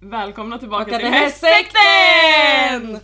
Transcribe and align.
Välkomna 0.00 0.58
tillbaka 0.58 0.98
till 0.98 1.08
Hästsekten! 1.08 2.98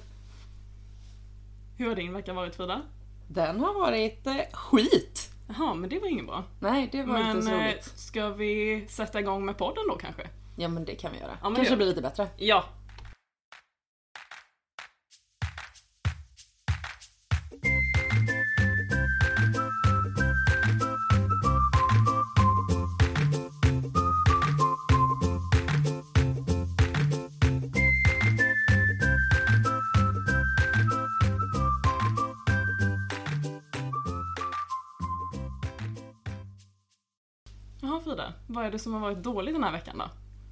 Hur 1.78 1.88
har 1.88 1.94
din 1.94 2.12
vecka 2.12 2.32
varit 2.32 2.56
Frida? 2.56 2.82
Den 3.28 3.60
har 3.60 3.74
varit 3.74 4.26
eh, 4.26 4.36
skit. 4.52 5.30
Jaha, 5.48 5.74
men 5.74 5.90
det 5.90 5.98
var 5.98 6.08
inget 6.08 6.26
bra. 6.26 6.44
Nej, 6.60 6.88
det 6.92 7.02
var 7.02 7.18
inte 7.18 7.32
Men 7.34 7.42
så 7.42 7.50
eh, 7.52 7.64
roligt. 7.64 7.92
ska 7.98 8.28
vi 8.28 8.84
sätta 8.88 9.20
igång 9.20 9.44
med 9.44 9.56
podden 9.58 9.84
då 9.88 9.96
kanske? 9.96 10.22
Ja 10.56 10.68
men 10.68 10.84
det 10.84 10.94
kan 10.94 11.12
vi 11.12 11.18
göra. 11.18 11.36
men 11.42 11.52
det 11.52 11.56
Kanske 11.56 11.72
gör 11.72 11.76
blir 11.76 11.86
lite 11.86 12.02
bättre. 12.02 12.26
Ja. 12.36 12.64
Vad 38.66 38.74
är 38.74 38.78
det 38.78 38.82
som 38.82 38.92
har 38.92 39.00
varit 39.00 39.22
dåligt 39.22 39.54
den 39.54 39.64
här 39.64 39.72
veckan 39.72 39.98
då? 39.98 40.04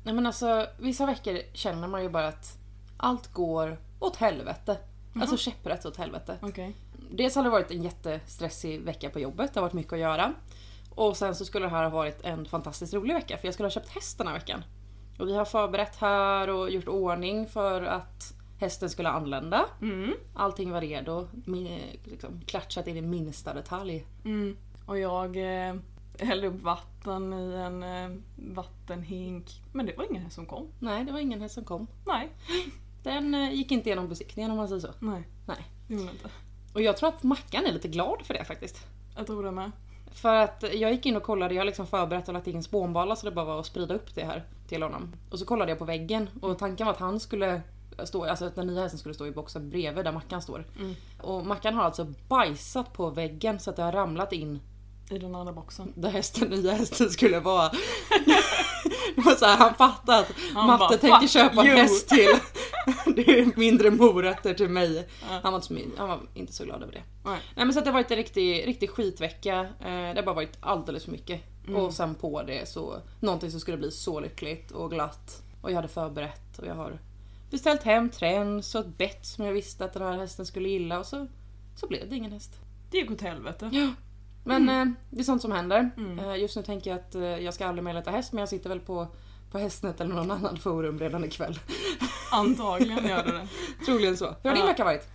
Nej 0.04 0.14
men 0.14 0.26
alltså 0.26 0.66
vissa 0.78 1.06
veckor 1.06 1.38
känner 1.52 1.88
man 1.88 2.02
ju 2.02 2.08
bara 2.08 2.28
att 2.28 2.58
allt 2.96 3.32
går 3.32 3.78
åt 3.98 4.16
helvete. 4.16 4.78
Alltså 5.20 5.36
käpprätt 5.36 5.84
åt 5.86 5.96
helvete. 5.96 6.38
Okej. 6.42 6.76
Dels 7.10 7.36
har 7.36 7.42
det 7.44 7.50
varit 7.50 7.70
en 7.70 7.82
jättestressig 7.82 8.80
vecka 8.80 9.10
på 9.10 9.20
jobbet, 9.20 9.54
det 9.54 9.60
har 9.60 9.66
varit 9.66 9.72
mycket 9.72 9.92
att 9.92 9.98
göra. 9.98 10.34
Och 10.90 11.16
sen 11.16 11.34
så 11.34 11.44
skulle 11.44 11.64
det 11.66 11.70
här 11.70 11.82
ha 11.82 11.90
varit 11.90 12.24
en 12.24 12.46
fantastiskt 12.46 12.94
rolig 12.94 13.14
vecka 13.14 13.38
för 13.38 13.46
jag 13.46 13.54
skulle 13.54 13.66
ha 13.66 13.70
köpt 13.70 13.88
häst 13.88 14.18
den 14.18 14.26
här 14.26 14.34
veckan. 14.34 14.64
Och 15.18 15.28
vi 15.28 15.36
har 15.36 15.44
förberett 15.44 15.96
här 15.96 16.50
och 16.50 16.70
gjort 16.70 16.88
ordning 16.88 17.46
för 17.46 17.82
att 17.82 18.34
hästen 18.58 18.90
skulle 18.90 19.08
anlända. 19.08 19.64
Mm. 19.82 20.14
Allting 20.34 20.70
var 20.70 20.80
redo, 20.80 21.28
min- 21.44 21.98
liksom, 22.04 22.40
klatschat 22.46 22.86
in 22.86 22.96
i 22.96 23.00
minsta 23.00 23.54
detalj. 23.54 24.06
Mm. 24.24 24.56
Och 24.86 24.98
jag 24.98 25.36
eh, 25.68 25.74
hällde 26.18 26.46
upp 26.46 26.62
vatten 26.62 27.32
i 27.32 27.54
en 27.54 27.82
eh, 27.82 28.18
vattenhink. 28.36 29.62
Men 29.72 29.86
det 29.86 29.96
var 29.96 30.10
ingen 30.10 30.30
som 30.30 30.46
kom. 30.46 30.68
Nej, 30.78 31.04
det 31.04 31.12
var 31.12 31.20
ingen 31.20 31.40
häst 31.40 31.54
som 31.54 31.64
kom. 31.64 31.86
Nej. 32.06 32.30
Den 33.02 33.34
eh, 33.34 33.54
gick 33.54 33.72
inte 33.72 33.88
igenom 33.88 34.08
besiktningen 34.08 34.50
om 34.50 34.56
man 34.56 34.68
säger 34.68 34.80
så. 34.80 34.88
Nej, 34.98 35.28
Nej. 35.46 35.68
det 35.88 35.94
gjorde 35.94 36.06
den 36.06 36.14
inte. 36.14 36.28
Och 36.72 36.82
jag 36.82 36.96
tror 36.96 37.08
att 37.08 37.22
Mackan 37.22 37.66
är 37.66 37.72
lite 37.72 37.88
glad 37.88 38.22
för 38.22 38.34
det 38.34 38.44
faktiskt. 38.44 38.86
Jag 39.16 39.26
tror 39.26 39.42
det 39.42 39.50
med. 39.50 39.70
För 40.12 40.36
att 40.36 40.64
jag 40.72 40.92
gick 40.92 41.06
in 41.06 41.16
och 41.16 41.22
kollade, 41.22 41.54
jag 41.54 41.60
har 41.60 41.66
liksom 41.66 41.86
förberett 41.86 42.28
och 42.28 42.34
lagt 42.34 42.46
in 42.46 42.62
spånbalar 42.62 43.14
så 43.14 43.26
det 43.26 43.32
bara 43.32 43.44
var 43.44 43.60
att 43.60 43.66
sprida 43.66 43.94
upp 43.94 44.14
det 44.14 44.24
här 44.24 44.44
till 44.68 44.82
honom. 44.82 45.12
Och 45.30 45.38
så 45.38 45.44
kollade 45.44 45.70
jag 45.70 45.78
på 45.78 45.84
väggen 45.84 46.30
och 46.42 46.58
tanken 46.58 46.86
var 46.86 46.92
att 46.92 47.00
han 47.00 47.20
skulle 47.20 47.62
stå, 48.04 48.24
alltså 48.24 48.44
att 48.44 48.54
den 48.54 48.66
nya 48.66 48.82
hästen 48.82 48.98
skulle 48.98 49.14
stå 49.14 49.26
i 49.26 49.30
boxen 49.30 49.70
bredvid 49.70 50.04
där 50.04 50.12
Mackan 50.12 50.42
står. 50.42 50.64
Mm. 50.78 50.94
Och 51.20 51.46
Mackan 51.46 51.74
har 51.74 51.82
alltså 51.82 52.06
bajsat 52.28 52.92
på 52.92 53.10
väggen 53.10 53.60
så 53.60 53.70
att 53.70 53.76
det 53.76 53.82
har 53.82 53.92
ramlat 53.92 54.32
in 54.32 54.60
I 55.10 55.18
den 55.18 55.34
andra 55.34 55.52
boxen. 55.52 55.92
där 55.96 56.10
hästen, 56.10 56.48
nya 56.48 56.72
hästen 56.72 57.10
skulle 57.10 57.40
vara. 57.40 57.68
det 59.16 59.22
var 59.22 59.34
så 59.34 59.44
här, 59.46 59.56
han 59.56 59.74
fattade 59.74 60.18
att 60.18 60.32
Han 60.54 60.66
Matte 60.66 60.78
bara, 60.78 60.98
tänker 60.98 61.18
"Fuck 61.18 61.30
köpa 61.30 61.60
en 61.60 61.66
you." 61.66 61.76
häst 61.76 62.08
till. 62.08 62.28
det 63.14 63.40
är 63.40 63.58
mindre 63.58 63.90
morötter 63.90 64.54
till 64.54 64.68
mig. 64.68 65.08
Ja. 65.30 65.40
Han, 65.42 65.52
var 65.52 65.58
inte 65.58 65.66
så, 65.66 65.98
han 65.98 66.08
var 66.08 66.20
inte 66.34 66.52
så 66.52 66.64
glad 66.64 66.82
över 66.82 66.92
det. 66.92 67.02
Nej. 67.24 67.40
Nej 67.56 67.66
men 67.66 67.74
så 67.74 67.80
det 67.80 67.86
har 67.86 67.92
varit 67.92 68.10
en 68.10 68.16
riktig, 68.16 68.66
riktig 68.66 68.90
skitvecka. 68.90 69.60
Eh, 69.60 69.86
det 69.86 70.14
har 70.16 70.22
bara 70.22 70.34
varit 70.34 70.56
alldeles 70.60 71.04
för 71.04 71.12
mycket. 71.12 71.40
Mm. 71.68 71.76
Och 71.76 71.94
sen 71.94 72.14
på 72.14 72.42
det 72.42 72.68
så 72.68 72.96
någonting 73.20 73.50
som 73.50 73.60
skulle 73.60 73.76
bli 73.76 73.90
så 73.90 74.20
lyckligt 74.20 74.70
och 74.70 74.90
glatt. 74.90 75.42
Och 75.62 75.70
jag 75.70 75.76
hade 75.76 75.88
förberett 75.88 76.58
och 76.58 76.66
jag 76.66 76.74
har 76.74 76.98
beställt 77.50 77.82
hem 77.82 78.10
träns 78.10 78.74
och 78.74 78.80
ett 78.80 78.98
bett 78.98 79.26
som 79.26 79.44
jag 79.44 79.52
visste 79.52 79.84
att 79.84 79.92
den 79.92 80.02
här 80.02 80.18
hästen 80.18 80.46
skulle 80.46 80.68
gilla 80.68 80.98
och 80.98 81.06
så, 81.06 81.26
så 81.76 81.86
blev 81.86 82.08
det 82.10 82.16
ingen 82.16 82.32
häst. 82.32 82.50
Det 82.90 82.98
gick 82.98 83.10
åt 83.10 83.20
helvete. 83.20 83.70
Ja. 83.72 83.88
Men 84.44 84.68
eh, 84.68 84.94
det 85.10 85.20
är 85.20 85.24
sånt 85.24 85.42
som 85.42 85.52
händer. 85.52 85.90
Mm. 85.96 86.18
Eh, 86.18 86.36
just 86.36 86.56
nu 86.56 86.62
tänker 86.62 86.90
jag 86.90 87.00
att 87.00 87.14
eh, 87.14 87.22
jag 87.22 87.54
ska 87.54 87.66
aldrig 87.66 87.84
mer 87.84 87.94
leta 87.94 88.10
häst 88.10 88.32
men 88.32 88.40
jag 88.40 88.48
sitter 88.48 88.68
väl 88.68 88.80
på, 88.80 89.06
på 89.50 89.58
Hästnet 89.58 90.00
eller 90.00 90.14
någon 90.14 90.30
annan 90.30 90.56
forum 90.56 90.98
redan 90.98 91.24
ikväll. 91.24 91.58
Antagligen 92.32 93.06
gör 93.08 93.24
det 93.24 93.32
det. 93.32 93.48
Troligen 93.86 94.16
så. 94.16 94.24
Hur 94.26 94.50
har 94.50 94.56
din 94.56 94.60
Ja. 94.60 94.66
vecka 94.66 94.84
varit? 94.84 95.08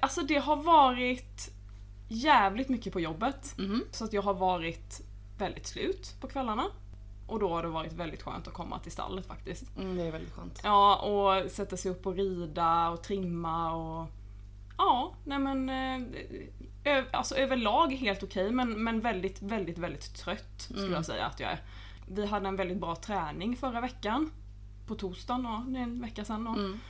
Alltså 0.00 0.20
det 0.22 0.36
har 0.38 0.56
varit 0.56 1.50
jävligt 2.08 2.68
mycket 2.68 2.92
på 2.92 3.00
jobbet. 3.00 3.54
Mhm. 3.58 3.84
Så 3.90 4.04
att 4.04 4.12
jag 4.12 4.22
har 4.22 4.34
varit 4.34 5.00
väldigt 5.38 5.66
slut 5.66 6.14
på 6.20 6.26
kvällarna. 6.26 6.64
Och 7.26 7.38
då 7.40 7.48
har 7.48 7.62
det 7.62 7.68
varit 7.68 7.92
väldigt 7.92 8.22
skönt 8.22 8.46
att 8.48 8.52
komma 8.54 8.78
till 8.78 8.92
stallet 8.92 9.26
faktiskt. 9.26 9.64
Mm, 9.76 9.96
det 9.96 10.02
är 10.02 10.12
väldigt 10.12 10.32
skönt. 10.34 10.60
Ja, 10.64 10.96
och 10.96 11.50
sätta 11.50 11.76
sig 11.76 11.90
upp 11.90 12.06
och 12.06 12.14
rida 12.14 12.88
och 12.88 13.02
trimma 13.02 13.74
och... 13.74 14.06
Ja, 14.78 15.14
nej 15.24 15.38
men... 15.38 15.70
alltså 17.10 17.34
överlag 17.34 17.92
helt 17.92 18.22
okej 18.22 18.50
men, 18.52 18.84
men 18.84 19.00
väldigt, 19.00 19.42
väldigt, 19.42 19.78
väldigt 19.78 20.14
trött 20.14 20.54
skulle 20.60 20.80
Mm. 20.82 20.92
jag 20.94 21.04
säga 21.06 21.26
att 21.26 21.40
jag 21.40 21.50
är. 21.50 21.58
Vi 22.08 22.26
hade 22.26 22.48
en 22.48 22.56
väldigt 22.56 22.78
bra 22.80 22.96
träning 22.96 23.56
förra 23.56 23.80
veckan. 23.80 24.30
På 24.86 24.94
torsdagen, 24.94 25.44
ja, 25.44 25.64
det 25.68 25.78
är 25.78 25.82
en 25.82 26.00
vecka 26.00 26.24
sedan. 26.24 26.46
Och 26.46 26.56
Mm. 26.56 26.80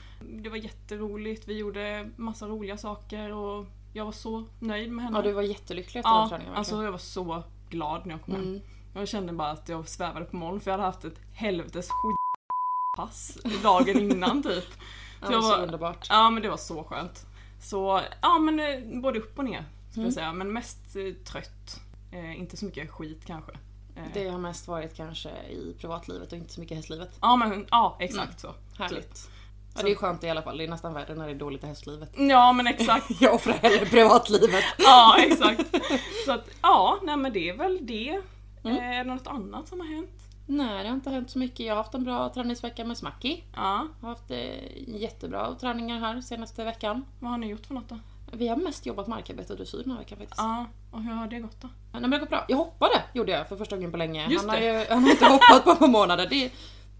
Det 0.42 0.48
var 0.48 0.56
jätteroligt, 0.56 1.48
vi 1.48 1.58
gjorde 1.58 2.10
massa 2.16 2.46
roliga 2.46 2.76
saker 2.76 3.32
och 3.32 3.66
jag 3.92 4.04
var 4.04 4.12
så 4.12 4.44
nöjd 4.60 4.92
med 4.92 5.04
henne. 5.04 5.18
Ja, 5.18 5.22
du 5.22 5.32
var 5.32 5.42
jättelycklig 5.42 6.00
efter 6.00 6.10
den 6.12 6.20
ja, 6.22 6.28
träningen. 6.28 6.54
alltså 6.54 6.72
verkligen. 6.74 6.84
jag 6.84 6.92
var 6.92 6.98
så 6.98 7.42
glad 7.70 8.06
när 8.06 8.14
jag 8.14 8.22
kom 8.22 8.34
hem. 8.34 8.42
Mm. 8.44 8.60
Jag 8.94 9.08
kände 9.08 9.32
bara 9.32 9.50
att 9.50 9.68
jag 9.68 9.88
svävade 9.88 10.24
på 10.26 10.36
moln 10.36 10.60
för 10.60 10.70
jag 10.70 10.78
hade 10.78 10.88
haft 10.88 11.04
ett 11.04 11.20
helvetes 11.34 11.88
skitpass 11.90 13.38
dagen 13.62 13.98
innan 14.10 14.42
typ. 14.42 14.64
Ja, 15.20 15.26
Så 15.26 15.32
jag 15.32 15.42
så 15.44 15.48
var- 15.50 15.62
underbart. 15.62 16.06
Ja 16.10 16.30
men 16.30 16.42
det 16.42 16.48
var 16.48 16.56
så 16.56 16.84
skönt. 16.84 17.26
Så 17.60 18.00
ja 18.22 18.38
men 18.38 18.60
eh, 18.60 19.00
både 19.02 19.18
upp 19.18 19.38
och 19.38 19.44
ner 19.44 19.64
skulle 19.94 20.02
Mm. 20.02 20.06
jag 20.06 20.14
säga. 20.14 20.32
Men 20.32 20.52
mest 20.52 20.96
eh, 20.96 21.24
trött. 21.24 21.80
Eh, 22.12 22.38
inte 22.38 22.56
så 22.56 22.64
mycket 22.64 22.90
skit 22.90 23.22
kanske. 23.26 23.52
Eh, 23.96 24.02
Det 24.14 24.28
har 24.28 24.38
mest 24.38 24.68
varit 24.68 24.94
kanske 24.96 25.28
i 25.30 25.74
privatlivet 25.80 26.32
och 26.32 26.38
inte 26.38 26.52
så 26.52 26.60
mycket 26.60 26.72
i 26.72 26.76
hästlivet. 26.76 27.18
Ja 27.20 27.36
men 27.36 27.66
ja 27.70 27.96
exakt 28.00 28.40
så. 28.40 28.54
Härligt. 28.78 29.30
Ja, 29.76 29.82
det 29.82 29.90
är 29.90 29.94
skönt 29.94 30.24
i 30.24 30.30
alla 30.30 30.42
fall. 30.42 30.58
Det 30.58 30.64
är 30.64 30.68
nästan 30.68 30.94
värre 30.94 31.14
när 31.14 31.26
det 31.26 31.30
är 31.32 31.38
dåligt 31.38 31.64
i 31.64 31.66
hästlivet. 31.66 32.10
Ja 32.16 32.52
men 32.52 32.66
exakt. 32.66 33.06
Jag 33.20 33.34
offrar 33.34 33.52
hellre 33.54 33.86
privatlivet. 33.86 34.64
Ja 34.78 35.16
exakt. 35.18 35.76
Så 36.26 36.32
att 36.32 36.48
ja, 36.62 36.98
nej 37.02 37.16
men 37.16 37.32
det 37.32 37.48
är 37.48 37.56
väl 37.56 37.78
det. 37.86 38.20
Mm. 38.64 38.76
Är 38.76 39.04
det 39.04 39.10
något 39.14 39.26
annat 39.26 39.68
som 39.68 39.80
har 39.80 39.86
hänt? 39.86 40.10
Nej, 40.46 40.82
det 40.82 40.88
har 40.88 40.96
inte 40.96 41.10
hänt 41.10 41.30
så 41.30 41.38
mycket. 41.38 41.66
Jag 41.66 41.74
har 41.74 41.82
haft 41.82 41.94
en 41.94 42.04
bra 42.04 42.28
träningsvecka 42.34 42.84
med 42.84 42.96
Smacky. 42.98 43.40
Ja, 43.54 43.86
Jag 44.00 44.06
har 44.08 44.14
haft 44.14 44.30
eh, 44.30 44.98
jättebra 45.00 45.54
träningar 45.60 46.00
här 46.00 46.20
senaste 46.20 46.64
veckan. 46.64 47.04
vad 47.20 47.30
har 47.30 47.38
ni 47.38 47.46
gjort 47.46 47.66
för 47.66 47.74
något 47.74 47.88
då? 47.88 47.98
Vi 48.36 48.48
har 48.48 48.56
mest 48.56 48.86
jobbat 48.86 49.06
markarbete 49.06 49.52
och 49.52 49.56
dressyr 49.58 49.78
den 49.82 49.90
här 49.90 49.98
veckan 49.98 50.18
faktiskt. 50.18 50.38
Ja, 50.40 50.66
och 50.90 51.02
hur 51.02 51.12
har 51.12 51.26
det 51.26 51.38
gått 51.40 51.60
då? 51.60 51.68
Nej, 51.92 52.00
men 52.00 52.10
det 52.10 52.18
går 52.18 52.26
bra. 52.26 52.44
Jag 52.48 52.56
hoppade 52.56 53.02
gjorde 53.12 53.32
jag 53.32 53.48
för 53.48 53.56
första 53.56 53.76
gången 53.76 53.90
på 53.90 53.96
länge. 53.96 54.28
Just 54.30 54.40
han, 54.44 54.50
har 54.50 54.60
det. 54.60 54.80
ju, 54.80 54.86
han 54.88 55.02
har 55.02 55.10
inte 55.10 55.24
hoppat 55.26 55.64
på 55.64 55.70
ett 55.70 55.78
par 55.78 55.88
månader. 55.88 56.26
Det, 56.30 56.50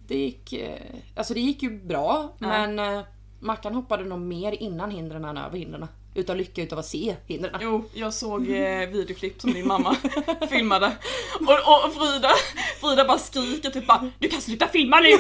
det, 0.07 0.17
gick, 0.19 0.53
eh, 0.53 0.79
alltså 1.17 1.35
det 1.35 1.41
gick 1.41 1.63
ju 1.63 1.71
bra 1.71 2.33
Ja. 2.39 2.47
men 2.49 2.79
eh, 2.79 3.05
Mackan 3.41 3.75
hoppade 3.75 4.05
nog 4.05 4.21
mer 4.21 4.63
innan 4.63 4.91
hindren 4.91 5.25
än 5.25 5.37
över 5.39 5.59
hindren. 5.59 5.87
Utav 6.15 6.37
lycka 6.37 6.63
utav 6.63 6.79
att 6.79 6.87
se 6.87 7.17
hindren. 7.27 7.59
Jo, 7.63 7.85
jag 7.95 8.15
såg 8.15 8.43
eh, 8.51 8.89
videoklipp 8.93 9.41
som 9.41 9.53
din 9.53 9.69
mamma 9.69 9.95
filmade. 10.51 10.93
Och, 11.41 11.85
och 11.87 11.95
Frida, 11.95 12.31
Frida 12.81 13.05
bara 13.05 13.19
skriker 13.19 13.71
typ 13.71 13.87
bara 13.87 14.11
Du 14.19 14.29
kan 14.29 14.41
sluta 14.41 14.67
filma 14.69 15.01
nu! 15.01 15.09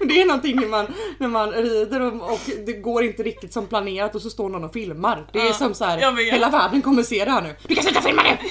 Det 0.08 0.22
är 0.22 0.26
någonting 0.26 0.56
när 0.56 0.68
man, 0.68 0.86
när 1.18 1.28
man 1.28 1.50
rider 1.52 2.00
och, 2.00 2.32
och 2.32 2.40
det 2.66 2.72
går 2.72 3.04
inte 3.04 3.22
riktigt 3.22 3.52
som 3.52 3.66
planerat 3.66 4.14
och 4.14 4.22
så 4.22 4.30
står 4.30 4.48
någon 4.48 4.64
och 4.64 4.72
filmar. 4.72 5.26
Det 5.32 5.40
är 5.40 5.46
Ja, 5.46 5.52
som 5.52 5.74
så 5.74 5.84
här, 5.84 6.30
hela 6.32 6.50
världen 6.50 6.82
kommer 6.82 7.02
se 7.02 7.24
det 7.24 7.30
här 7.30 7.42
nu. 7.42 7.54
Du 7.66 7.74
kan 7.74 7.84
sluta 7.84 8.00
filma 8.00 8.22
nu! 8.22 8.36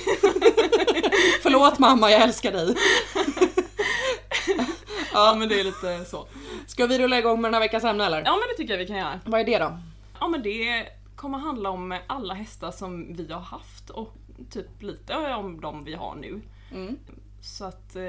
Förlåt 1.43 1.79
mamma, 1.79 2.11
jag 2.11 2.21
älskar 2.21 2.51
dig. 2.51 2.75
Ja 5.13 5.35
men 5.39 5.49
det 5.49 5.59
är 5.59 5.63
lite 5.63 6.05
så. 6.05 6.27
Ska 6.67 6.85
vi 6.85 6.97
rulla 6.99 7.19
igång 7.19 7.41
med 7.41 7.47
den 7.49 7.53
här 7.53 7.61
veckans 7.61 7.83
ämne 7.83 8.05
eller? 8.05 8.21
Ja 8.25 8.31
men 8.31 8.47
det 8.49 8.57
tycker 8.57 8.73
jag 8.73 8.79
vi 8.79 8.87
kan 8.87 8.97
göra. 8.97 9.19
Vad 9.25 9.41
är 9.41 9.45
det 9.45 9.57
då? 9.57 9.79
Ja 10.19 10.27
men 10.27 10.43
det 10.43 10.87
kommer 11.15 11.37
handla 11.37 11.69
om 11.69 11.97
alla 12.07 12.33
hästar 12.33 12.71
som 12.71 13.13
vi 13.15 13.33
har 13.33 13.41
haft 13.41 13.89
och 13.89 14.13
typ 14.51 14.81
lite 14.81 15.15
om 15.15 15.61
de 15.61 15.83
vi 15.83 15.93
har 15.93 16.15
nu. 16.15 16.41
Mm. 16.73 16.97
Så 17.41 17.65
att 17.65 17.95
eh, 17.95 18.01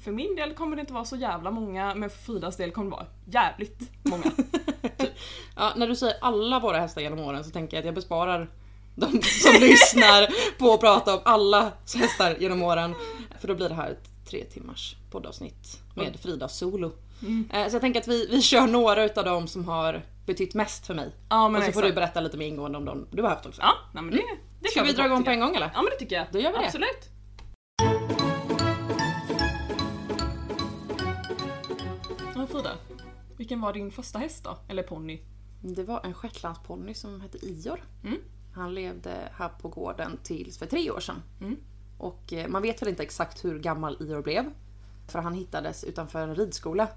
för 0.00 0.12
min 0.12 0.36
del 0.36 0.54
kommer 0.54 0.76
det 0.76 0.80
inte 0.80 0.92
vara 0.92 1.04
så 1.04 1.16
jävla 1.16 1.50
många 1.50 1.94
men 1.94 2.10
för 2.10 2.18
Fridas 2.18 2.56
del 2.56 2.70
kommer 2.70 2.90
det 2.90 2.96
vara 2.96 3.06
jävligt 3.26 3.80
många. 4.02 4.24
Ja, 5.56 5.72
när 5.76 5.88
du 5.88 5.96
säger 5.96 6.16
alla 6.20 6.60
våra 6.60 6.78
hästar 6.78 7.02
genom 7.02 7.18
åren 7.18 7.44
så 7.44 7.50
tänker 7.50 7.76
jag 7.76 7.82
att 7.82 7.86
jag 7.86 7.94
besparar 7.94 8.50
de 8.94 9.06
som 9.22 9.60
lyssnar 9.60 10.28
på 10.58 10.72
att 10.72 10.80
prata 10.80 11.14
om 11.14 11.20
alla 11.24 11.72
hästar 11.96 12.36
genom 12.40 12.62
åren. 12.62 12.94
För 13.40 13.48
då 13.48 13.54
blir 13.54 13.68
det 13.68 13.74
här 13.74 13.90
ett 13.90 14.08
tre 14.30 14.44
timmars 14.44 14.96
poddavsnitt 15.10 15.80
med 15.94 16.16
Frida 16.20 16.48
solo. 16.48 16.92
Mm. 17.22 17.48
Eh, 17.52 17.68
Så 17.68 17.74
jag 17.74 17.80
tänker 17.80 18.00
att 18.00 18.08
vi, 18.08 18.26
vi 18.30 18.42
kör 18.42 18.66
några 18.66 19.04
utav 19.04 19.24
dem 19.24 19.48
som 19.48 19.64
har 19.68 20.02
betytt 20.26 20.54
mest 20.54 20.86
för 20.86 20.94
mig. 20.94 21.14
Ja 21.28 21.48
men 21.48 21.60
och 21.60 21.66
så 21.66 21.72
får 21.72 21.80
exakt. 21.80 21.94
du 21.94 22.00
berätta 22.00 22.20
lite 22.20 22.36
mer 22.36 22.46
ingående 22.46 22.78
om 22.78 22.84
dem 22.84 23.06
du 23.10 23.22
har 23.22 23.28
haft 23.28 23.46
också. 23.46 23.62
Ja, 23.62 23.74
nej, 23.94 24.02
men 24.02 24.12
det, 24.14 24.22
det 24.60 24.68
Ska 24.68 24.82
vi 24.82 24.92
dra 24.92 25.06
igång 25.06 25.24
på 25.24 25.30
en 25.30 25.40
gång 25.40 25.56
eller? 25.56 25.70
Ja 25.74 25.82
men 25.82 25.90
det 25.90 25.96
tycker 25.96 26.16
jag. 26.16 26.26
Då 26.32 26.38
gör 26.38 26.52
vi 26.52 26.58
det. 26.58 26.64
Absolut. 26.64 27.10
Frida, 32.54 32.78
vilken 33.36 33.60
var 33.60 33.72
din 33.72 33.90
första 33.90 34.18
häst 34.18 34.44
då? 34.44 34.58
Eller 34.68 34.82
ponny? 34.82 35.20
Det 35.60 35.84
var 35.84 36.00
en 36.04 36.14
shetlandsponny 36.14 36.94
som 36.94 37.20
hette 37.20 37.46
Ior. 37.46 37.84
Mm. 38.04 38.18
Han 38.52 38.74
levde 38.74 39.28
här 39.32 39.48
på 39.48 39.68
gården 39.68 40.18
tills 40.22 40.58
för 40.58 40.66
tre 40.66 40.90
år 40.90 41.00
sedan. 41.00 41.22
Mm. 41.40 41.56
Och 41.98 42.32
eh, 42.32 42.48
man 42.48 42.62
vet 42.62 42.82
väl 42.82 42.88
inte 42.88 43.02
exakt 43.02 43.44
hur 43.44 43.58
gammal 43.58 43.96
Ior 44.00 44.22
blev. 44.22 44.44
För 45.08 45.18
han 45.18 45.34
hittades 45.34 45.84
utanför 45.84 46.18
en 46.18 46.34
ridskola. 46.34 46.88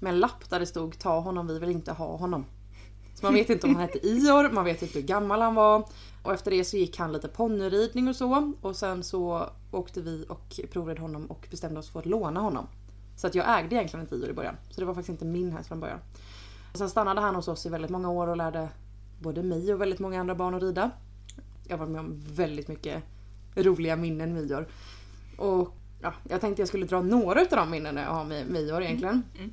Med 0.00 0.12
en 0.12 0.20
lapp 0.20 0.50
där 0.50 0.60
det 0.60 0.66
stod 0.66 0.98
ta 0.98 1.20
honom, 1.20 1.46
vi 1.46 1.58
vill 1.58 1.70
inte 1.70 1.92
ha 1.92 2.16
honom. 2.16 2.44
Så 3.14 3.26
man 3.26 3.34
vet 3.34 3.50
inte 3.50 3.66
om 3.66 3.74
han 3.74 3.82
hette 3.82 4.06
Ior, 4.06 4.50
man 4.50 4.64
vet 4.64 4.82
inte 4.82 4.98
hur 4.98 5.06
gammal 5.06 5.40
han 5.40 5.54
var. 5.54 5.88
Och 6.22 6.32
efter 6.32 6.50
det 6.50 6.64
så 6.64 6.76
gick 6.76 6.98
han 6.98 7.12
lite 7.12 7.28
ponnyridning 7.28 8.08
och 8.08 8.16
så. 8.16 8.52
Och 8.60 8.76
sen 8.76 9.02
så 9.02 9.50
åkte 9.70 10.00
vi 10.00 10.24
och 10.28 10.60
provred 10.72 10.98
honom 10.98 11.26
och 11.26 11.46
bestämde 11.50 11.80
oss 11.80 11.90
för 11.90 11.98
att 11.98 12.06
låna 12.06 12.40
honom. 12.40 12.66
Så 13.22 13.26
att 13.26 13.34
jag 13.34 13.58
ägde 13.58 13.76
egentligen 13.76 14.04
inte 14.04 14.14
Ior 14.14 14.30
i 14.30 14.32
början. 14.32 14.56
Så 14.70 14.80
det 14.80 14.86
var 14.86 14.94
faktiskt 14.94 15.08
inte 15.08 15.24
min 15.24 15.52
häst 15.52 15.68
från 15.68 15.80
början. 15.80 15.98
Och 16.72 16.78
sen 16.78 16.90
stannade 16.90 17.20
han 17.20 17.34
hos 17.34 17.48
oss 17.48 17.66
i 17.66 17.68
väldigt 17.68 17.90
många 17.90 18.10
år 18.10 18.26
och 18.26 18.36
lärde 18.36 18.68
både 19.20 19.42
mig 19.42 19.74
och 19.74 19.80
väldigt 19.80 19.98
många 19.98 20.20
andra 20.20 20.34
barn 20.34 20.54
att 20.54 20.62
rida. 20.62 20.90
Jag 21.68 21.78
var 21.78 21.86
med 21.86 22.00
om 22.00 22.22
väldigt 22.26 22.68
mycket 22.68 23.02
roliga 23.54 23.96
minnen 23.96 24.34
med 24.34 24.42
Ior. 24.42 24.68
Och 25.38 25.74
ja, 26.00 26.14
jag 26.28 26.40
tänkte 26.40 26.62
jag 26.62 26.68
skulle 26.68 26.86
dra 26.86 27.02
några 27.02 27.40
av 27.40 27.46
de 27.50 27.70
minnen 27.70 27.96
jag 27.96 28.10
har 28.10 28.24
med, 28.24 28.56
Ior 28.56 28.82
egentligen. 28.82 29.22
Mm. 29.38 29.52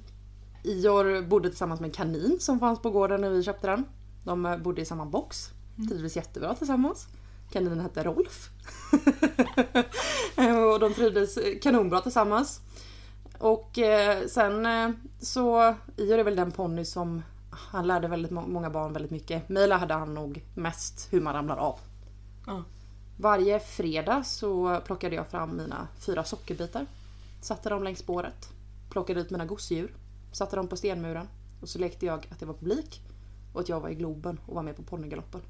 Ior 0.63 1.21
bodde 1.21 1.49
tillsammans 1.49 1.79
med 1.79 1.87
en 1.87 1.93
kanin 1.93 2.37
som 2.39 2.59
fanns 2.59 2.81
på 2.81 2.89
gården 2.89 3.21
när 3.21 3.29
vi 3.29 3.43
köpte 3.43 3.67
den. 3.67 3.85
De 4.23 4.45
eh, 4.45 4.57
bodde 4.57 4.81
i 4.81 4.85
samma 4.85 5.05
box. 5.05 5.49
Trivdes 5.89 6.15
jättebra 6.15 6.55
tillsammans. 6.55 7.07
Kaninen 7.51 7.79
hette 7.79 8.03
Rolf. 8.03 8.49
Eh, 10.37 10.63
och 10.63 10.79
de 10.79 10.93
trivdes 10.93 11.39
kanonbra 11.61 12.01
tillsammans. 12.01 12.61
Och 13.39 13.77
eh, 13.77 14.27
sen 14.27 14.65
eh, 14.65 14.89
så, 15.19 15.75
Ior 15.97 16.17
är 16.19 16.23
väl 16.23 16.35
den 16.35 16.51
ponny 16.51 16.85
som 16.85 17.21
han 17.49 17.87
lärde 17.87 18.07
väldigt 18.07 18.31
må- 18.31 18.47
många 18.47 18.69
barn 18.69 18.93
väldigt 18.93 19.11
mycket. 19.11 19.49
Mig 19.49 19.67
lärde 19.67 19.93
han 19.93 20.13
nog 20.13 20.43
mest 20.55 21.07
hur 21.11 21.21
man 21.21 21.33
ramlar 21.33 21.57
av. 21.57 21.79
Ja. 22.47 22.63
Varje 23.17 23.59
fredag 23.59 24.23
så 24.23 24.81
plockade 24.85 25.15
jag 25.15 25.27
fram 25.27 25.57
mina 25.57 25.87
fyra 25.99 26.23
sockerbitar. 26.23 26.85
Satte 27.41 27.69
dem 27.69 27.83
längs 27.83 27.99
spåret. 27.99 28.49
Plockade 28.89 29.19
ut 29.19 29.29
mina 29.29 29.45
gosedjur. 29.45 29.93
Satte 30.31 30.55
dem 30.55 30.67
på 30.67 30.77
stenmuren. 30.77 31.27
Och 31.61 31.69
så 31.69 31.79
lekte 31.79 32.05
jag 32.05 32.27
att 32.31 32.41
jag 32.41 32.47
var 32.47 32.53
publik. 32.55 33.01
Och 33.53 33.61
att 33.61 33.69
jag 33.69 33.79
var 33.79 33.89
i 33.89 33.95
Globen 33.95 34.39
och 34.45 34.55
var 34.55 34.63
med 34.63 34.75
på 34.75 34.83
ponnygaloppen. 34.83 35.41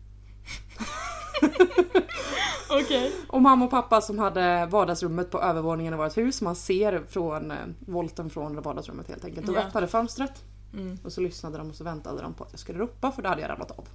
Okej. 2.70 3.12
Och 3.28 3.42
mamma 3.42 3.66
och 3.66 3.72
pappa 3.72 4.02
som 4.02 4.20
hade 4.20 4.66
vardagsrummet 4.72 5.32
på 5.32 5.42
övervåningen 5.42 5.94
i 5.94 5.98
vårt 5.98 6.18
hus. 6.18 6.42
Man 6.42 6.56
ser 6.56 7.04
från 7.10 7.52
eh, 7.52 7.58
volten 7.80 8.30
från 8.30 8.62
vardagsrummet 8.62 9.08
helt 9.08 9.26
enkelt. 9.26 9.46
De 9.46 9.56
Ja. 9.56 9.62
öppnade 9.62 9.88
fönstret. 9.88 10.32
Mm. 10.74 10.98
Och 11.04 11.12
så 11.14 11.22
lyssnade 11.22 11.58
de 11.58 11.70
och 11.70 11.76
så 11.76 11.84
väntade 11.84 12.22
de 12.22 12.34
på 12.34 12.44
att 12.44 12.52
jag 12.52 12.60
skulle 12.60 12.80
ropa 12.80 13.12
för 13.12 13.22
då 13.22 13.30
hade 13.30 13.42
jag 13.42 13.50
ramlat 13.50 13.72
av. 13.72 13.88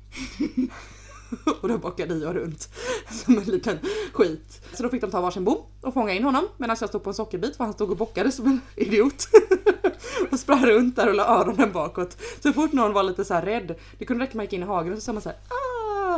och 1.62 1.68
då 1.68 1.78
bockade 1.78 2.14
jag 2.14 2.36
runt 2.36 2.68
som 3.10 3.38
en 3.38 3.44
liten 3.44 3.78
skit. 4.12 4.62
Så 4.74 4.82
då 4.82 4.88
fick 4.88 5.00
de 5.00 5.10
ta 5.10 5.20
varsin 5.20 5.44
bom 5.44 5.58
och 5.80 5.94
fånga 5.94 6.12
in 6.12 6.24
honom 6.24 6.48
medan 6.56 6.76
jag 6.80 6.88
stod 6.88 7.02
på 7.04 7.10
en 7.10 7.14
sockerbit 7.14 7.56
för 7.56 7.64
han 7.64 7.72
stod 7.72 7.90
och 7.90 7.96
bockade 7.96 8.32
som 8.32 8.46
en 8.46 8.60
idiot. 8.76 9.28
och 10.32 10.38
sprang 10.40 10.66
runt 10.66 10.96
där 10.96 11.08
och 11.08 11.14
la 11.14 11.24
öronen 11.40 11.72
bakåt. 11.72 12.16
Så 12.42 12.52
fort 12.52 12.72
någon 12.72 12.92
var 12.92 13.02
lite 13.02 13.24
så 13.24 13.34
här 13.34 13.42
rädd, 13.42 13.74
det 13.98 14.04
kunde 14.04 14.24
räcka 14.24 14.30
med 14.30 14.32
att 14.32 14.36
man 14.36 14.44
gick 14.44 14.52
in 14.52 14.62
i 14.62 14.66
hagen 14.66 14.92
och 14.92 14.98
så 14.98 15.02
sa 15.04 15.12
man 15.12 15.22
så 15.22 15.28
här 15.28 15.38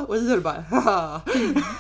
Och 0.04 0.16
Ior 0.16 0.40
bara 0.40 0.60
haha. 0.60 1.20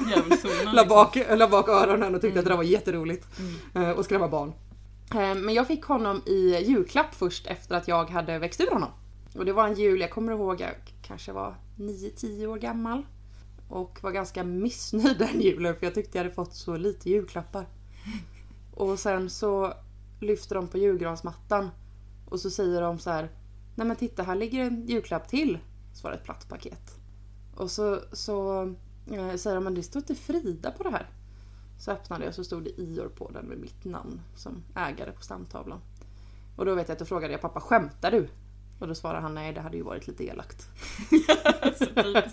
Djävulszonen 0.08 0.64
La 0.64 0.82
liksom. 0.82 0.88
bak, 0.88 1.16
la 1.38 1.48
bak 1.48 1.68
öronen 1.68 2.14
och 2.14 2.20
tyckte 2.20 2.38
att 2.38 2.44
det 2.44 2.50
där 2.50 2.56
var 2.56 2.64
jätteroligt. 2.64 3.26
Mm. 3.74 3.88
eh, 3.90 3.96
Och 3.96 4.04
skrämma 4.04 4.28
barn. 4.28 4.52
Eh, 5.14 5.34
Men 5.34 5.54
jag 5.54 5.66
fick 5.66 5.84
honom 5.84 6.22
i 6.26 6.56
julklapp 6.64 7.14
först 7.14 7.46
efter 7.46 7.74
att 7.76 7.88
jag 7.88 8.10
hade 8.10 8.38
växt 8.38 8.60
ur 8.60 8.70
honom. 8.70 8.88
Och 9.34 9.44
det 9.44 9.52
var 9.52 9.68
en 9.68 9.74
jul, 9.74 10.00
jag 10.00 10.10
kommer 10.10 10.32
ihåg, 10.32 10.60
jag 10.60 10.70
kanske 11.02 11.32
var 11.32 11.54
9-10 11.78 12.46
år 12.46 12.56
gammal. 12.56 13.06
Och 13.68 13.98
var 14.02 14.10
ganska 14.10 14.44
missnöjd 14.44 15.18
den 15.18 15.40
julen 15.40 15.74
för 15.76 15.86
jag 15.86 15.94
tyckte 15.94 16.18
jag 16.18 16.24
hade 16.24 16.34
fått 16.34 16.54
så 16.54 16.76
lite 16.76 17.10
julklappar. 17.10 17.66
Och 18.74 18.98
sen 18.98 19.30
så 19.30 19.72
lyfter 20.20 20.54
de 20.54 20.68
på 20.68 20.78
julgransmattan. 20.78 21.70
Och 22.28 22.40
så 22.40 22.50
säger 22.50 22.80
de 22.80 22.98
så 22.98 23.10
här. 23.10 23.30
Nej 23.74 23.86
men 23.86 23.96
titta 23.96 24.22
här 24.22 24.34
ligger 24.34 24.64
en 24.64 24.86
julklapp 24.86 25.28
till. 25.28 25.58
Så 25.94 26.02
var 26.02 26.10
det 26.10 26.16
ett 26.16 26.24
platt 26.24 26.48
paket. 26.48 26.90
Och 27.56 27.70
så, 27.70 28.00
så 28.12 28.62
eh, 29.12 29.34
säger 29.36 29.54
de 29.54 29.64
men 29.64 29.74
det 29.74 29.82
står 29.82 30.00
inte 30.00 30.14
Frida 30.14 30.70
på 30.70 30.82
det 30.82 30.90
här. 30.90 31.10
Så 31.78 31.90
öppnade 31.90 32.24
jag 32.24 32.28
och 32.28 32.34
så 32.34 32.44
stod 32.44 32.64
det 32.64 32.80
Ior 32.80 33.08
på 33.08 33.30
den 33.30 33.46
med 33.46 33.58
mitt 33.58 33.84
namn 33.84 34.20
som 34.36 34.64
ägare 34.74 35.12
på 35.12 35.22
stamtavlan. 35.22 35.80
Och 36.56 36.64
då 36.64 36.74
vet 36.74 36.88
jag 36.88 36.92
att 36.92 36.98
då 36.98 37.04
frågade 37.04 37.32
jag 37.32 37.40
pappa 37.40 37.60
skämtar 37.60 38.10
du? 38.10 38.28
Och 38.78 38.88
då 38.88 38.94
svarade 38.94 39.20
han 39.20 39.34
nej 39.34 39.52
det 39.52 39.60
hade 39.60 39.76
ju 39.76 39.82
varit 39.82 40.06
lite 40.06 40.24
elakt. 40.24 40.68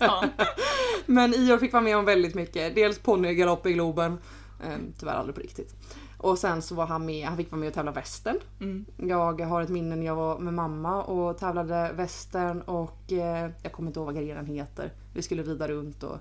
Han. 0.00 0.28
Men 1.06 1.34
Ior 1.34 1.58
fick 1.58 1.72
vara 1.72 1.82
med 1.82 1.96
om 1.96 2.04
väldigt 2.04 2.34
mycket. 2.34 2.74
Dels 2.74 2.98
ponnygalopp 2.98 3.66
i 3.66 3.72
Globen. 3.72 4.18
Eh, 4.64 4.78
tyvärr 4.98 5.14
aldrig 5.14 5.34
på 5.34 5.40
riktigt. 5.40 5.74
Och 6.18 6.38
sen 6.38 6.62
så 6.62 6.74
var 6.74 6.86
han 6.86 7.06
med, 7.06 7.26
han 7.26 7.36
fick 7.36 7.50
vara 7.50 7.60
med 7.60 7.68
och 7.68 7.74
tävla 7.74 7.92
västern. 7.92 8.40
Mm. 8.60 8.84
Jag 8.96 9.40
har 9.40 9.62
ett 9.62 9.68
minne 9.68 9.96
när 9.96 10.06
jag 10.06 10.16
var 10.16 10.38
med 10.38 10.54
mamma 10.54 11.02
och 11.02 11.38
tävlade 11.38 11.92
västern 11.94 12.60
och 12.60 13.12
eh, 13.12 13.50
jag 13.62 13.72
kommer 13.72 13.88
inte 13.88 14.00
ihåg 14.00 14.06
vad 14.06 14.14
grejen 14.14 14.46
heter. 14.46 14.92
Vi 15.14 15.22
skulle 15.22 15.42
rida 15.42 15.68
runt 15.68 16.02
och 16.02 16.18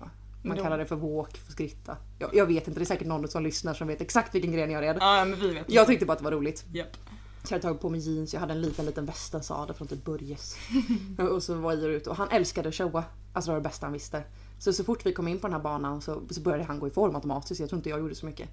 ja, 0.00 0.10
man 0.42 0.56
Då- 0.56 0.62
kallar 0.62 0.78
det 0.78 0.86
för 0.86 0.96
walk, 0.96 1.36
för 1.38 1.52
skritta. 1.52 1.96
Jag, 2.18 2.34
jag 2.34 2.46
vet 2.46 2.68
inte, 2.68 2.80
det 2.80 2.84
är 2.84 2.86
säkert 2.86 3.06
någon 3.06 3.28
som 3.28 3.42
lyssnar 3.42 3.74
som 3.74 3.88
vet 3.88 4.00
exakt 4.00 4.34
vilken 4.34 4.52
gren 4.52 4.70
jag 4.70 4.82
red. 4.82 4.96
Ja 5.00 5.24
men 5.24 5.40
vi 5.40 5.54
vet 5.54 5.70
Jag 5.70 5.86
tyckte 5.86 6.06
bara 6.06 6.12
att 6.12 6.18
det 6.18 6.24
var 6.24 6.32
roligt. 6.32 6.64
Japp. 6.72 6.96
Så 7.44 7.54
jag 7.54 7.58
hade 7.58 7.62
tagit 7.62 7.80
på 7.80 7.88
mig 7.88 8.00
jeans, 8.00 8.32
jag 8.34 8.40
hade 8.40 8.52
en 8.52 8.60
liten 8.62 8.86
liten 8.86 9.06
västensadel 9.06 9.74
från 9.74 9.88
typ 9.88 10.04
Börjes. 10.04 10.56
och 11.32 11.42
så 11.42 11.54
var 11.54 11.72
jag 11.72 11.82
ute 11.92 12.10
och 12.10 12.16
han 12.16 12.28
älskade 12.30 12.68
att 12.68 12.74
showa. 12.74 13.04
Alltså 13.32 13.50
det 13.50 13.52
var 13.54 13.60
det 13.60 13.68
bästa 13.68 13.86
han 13.86 13.92
visste. 13.92 14.22
Så 14.58 14.72
så 14.72 14.84
fort 14.84 15.06
vi 15.06 15.12
kom 15.12 15.28
in 15.28 15.38
på 15.38 15.46
den 15.46 15.54
här 15.54 15.62
banan 15.62 16.00
så, 16.02 16.22
så 16.30 16.40
började 16.40 16.64
han 16.64 16.78
gå 16.78 16.86
i 16.88 16.90
form 16.90 17.14
automatiskt. 17.14 17.60
Jag 17.60 17.68
tror 17.68 17.76
inte 17.78 17.88
jag 17.90 17.98
gjorde 18.00 18.14
så 18.14 18.26
mycket. 18.26 18.48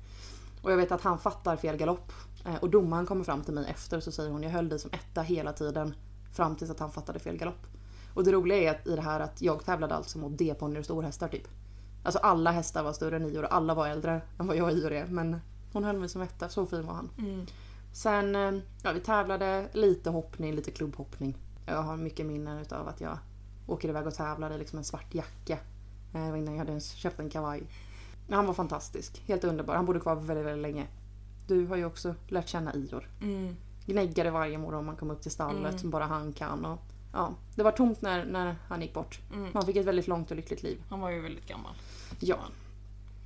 Och 0.61 0.71
jag 0.71 0.77
vet 0.77 0.91
att 0.91 1.01
han 1.01 1.19
fattar 1.19 1.55
fel 1.55 1.77
galopp. 1.77 2.11
Eh, 2.45 2.55
Och 2.55 2.69
domaren 2.69 3.05
kommer 3.05 3.23
fram 3.23 3.43
till 3.43 3.53
mig 3.53 3.65
efter 3.69 3.97
och 3.97 4.03
så 4.03 4.11
säger 4.11 4.29
hon 4.31 4.43
jag 4.43 4.49
höll 4.49 4.69
dig 4.69 4.79
som 4.79 4.91
etta 4.93 5.21
hela 5.21 5.53
tiden. 5.53 5.93
Fram 6.33 6.55
tills 6.55 6.71
att 6.71 6.79
han 6.79 6.91
fattade 6.91 7.19
fel 7.19 7.37
galopp. 7.37 7.67
Och 8.15 8.23
det 8.23 8.31
roliga 8.31 8.57
är 8.57 8.71
att 8.71 8.87
i 8.87 8.95
det 8.95 9.01
här 9.01 9.19
att 9.19 9.41
jag 9.41 9.65
tävlade 9.65 9.95
alltså 9.95 10.17
mot 10.19 10.37
D-ponnyer 10.37 10.79
och 10.79 10.85
storhästar 10.85 11.27
typ. 11.27 11.47
Alltså 12.03 12.19
alla 12.19 12.51
hästar 12.51 12.83
var 12.83 12.93
större 12.93 13.15
än 13.15 13.25
Ior 13.25 13.43
och 13.43 13.53
alla 13.53 13.73
var 13.73 13.87
äldre 13.87 14.21
än 14.39 14.47
vad 14.47 14.57
jag 14.57 14.65
och 14.65 14.71
Ior 14.71 14.91
är. 14.91 15.05
Men 15.05 15.39
hon 15.73 15.83
höll 15.83 15.97
mig 15.97 16.09
som 16.09 16.21
etta, 16.21 16.49
så 16.49 16.65
fin 16.65 16.85
var 16.85 16.93
han. 16.93 17.09
Mm. 17.17 17.45
Sen, 17.93 18.35
eh, 18.35 18.61
ja 18.83 18.91
vi 18.91 18.99
tävlade 18.99 19.67
lite 19.73 20.09
hoppning, 20.09 20.53
lite 20.55 20.71
klubbhoppning. 20.71 21.37
Jag 21.65 21.81
har 21.83 21.97
mycket 21.97 22.25
minnen 22.25 22.57
utav 22.59 22.87
att 22.87 23.01
jag 23.01 23.17
åker 23.67 23.89
iväg 23.89 24.07
och 24.07 24.13
tävlar 24.13 24.51
i 24.53 24.57
liksom 24.57 24.77
en 24.77 24.85
svart 24.85 25.15
jacka. 25.15 25.53
Eh, 26.13 26.23
Det 26.25 26.29
var 26.31 26.37
innan 26.37 26.53
jag 26.53 26.59
hade 26.59 26.71
ens 26.71 26.91
köpt 26.91 27.19
en 27.19 27.29
kavaj. 27.29 27.63
Han 28.29 28.45
var 28.47 28.53
fantastisk, 28.53 29.23
helt 29.27 29.43
underbar. 29.43 29.75
Han 29.75 29.85
bodde 29.85 29.99
kvar 29.99 30.15
väldigt, 30.15 30.45
väldigt 30.45 30.61
länge. 30.61 30.87
Du 31.47 31.67
har 31.67 31.75
ju 31.75 31.85
också 31.85 32.15
lärt 32.27 32.47
känna 32.47 32.73
Ior. 32.73 33.09
Mm. 33.21 33.55
Gnäggade 33.85 34.31
varje 34.31 34.57
morgon 34.57 34.85
man 34.85 34.95
kom 34.95 35.11
upp 35.11 35.21
till 35.21 35.31
stallet 35.31 35.59
Mm. 35.69 35.77
som 35.79 35.89
bara 35.89 36.05
han 36.05 36.33
kan. 36.33 36.65
Och, 36.65 36.79
ja, 37.15 37.33
det 37.55 37.63
var 37.63 37.71
tomt 37.71 38.01
när, 38.01 38.25
när 38.25 38.55
han 38.67 38.81
gick 38.81 38.93
bort. 38.93 39.19
Mm. 39.33 39.51
Man 39.53 39.65
fick 39.65 39.75
ett 39.75 39.85
väldigt 39.85 40.07
långt 40.07 40.31
och 40.31 40.37
lyckligt 40.37 40.63
liv. 40.63 40.83
Han 40.89 40.99
var 40.99 41.09
ju 41.09 41.21
väldigt 41.21 41.47
gammal. 41.47 41.73
Ja. 42.19 42.37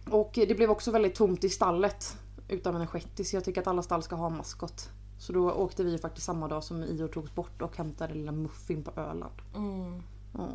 Och 0.09 0.31
det 0.33 0.55
blev 0.55 0.71
också 0.71 0.91
väldigt 0.91 1.15
tomt 1.15 1.43
i 1.43 1.49
stallet 1.49 2.17
utan 2.47 2.75
en 2.75 2.87
shettis. 2.87 3.33
Jag 3.33 3.43
tycker 3.43 3.61
att 3.61 3.67
alla 3.67 3.81
stall 3.81 4.03
ska 4.03 4.15
ha 4.15 4.27
en 4.27 4.37
maskot. 4.37 4.89
Så 5.19 5.33
då 5.33 5.51
åkte 5.51 5.83
vi 5.83 5.97
faktiskt 5.97 6.25
samma 6.25 6.47
dag 6.47 6.63
som 6.63 6.83
Ior 6.83 7.07
togs 7.07 7.35
bort 7.35 7.61
och 7.61 7.77
hämtade 7.77 8.13
lilla 8.13 8.31
Muffin 8.31 8.83
på 8.83 9.01
Öland. 9.01 9.41
Mm. 9.55 10.03
Ja. 10.37 10.47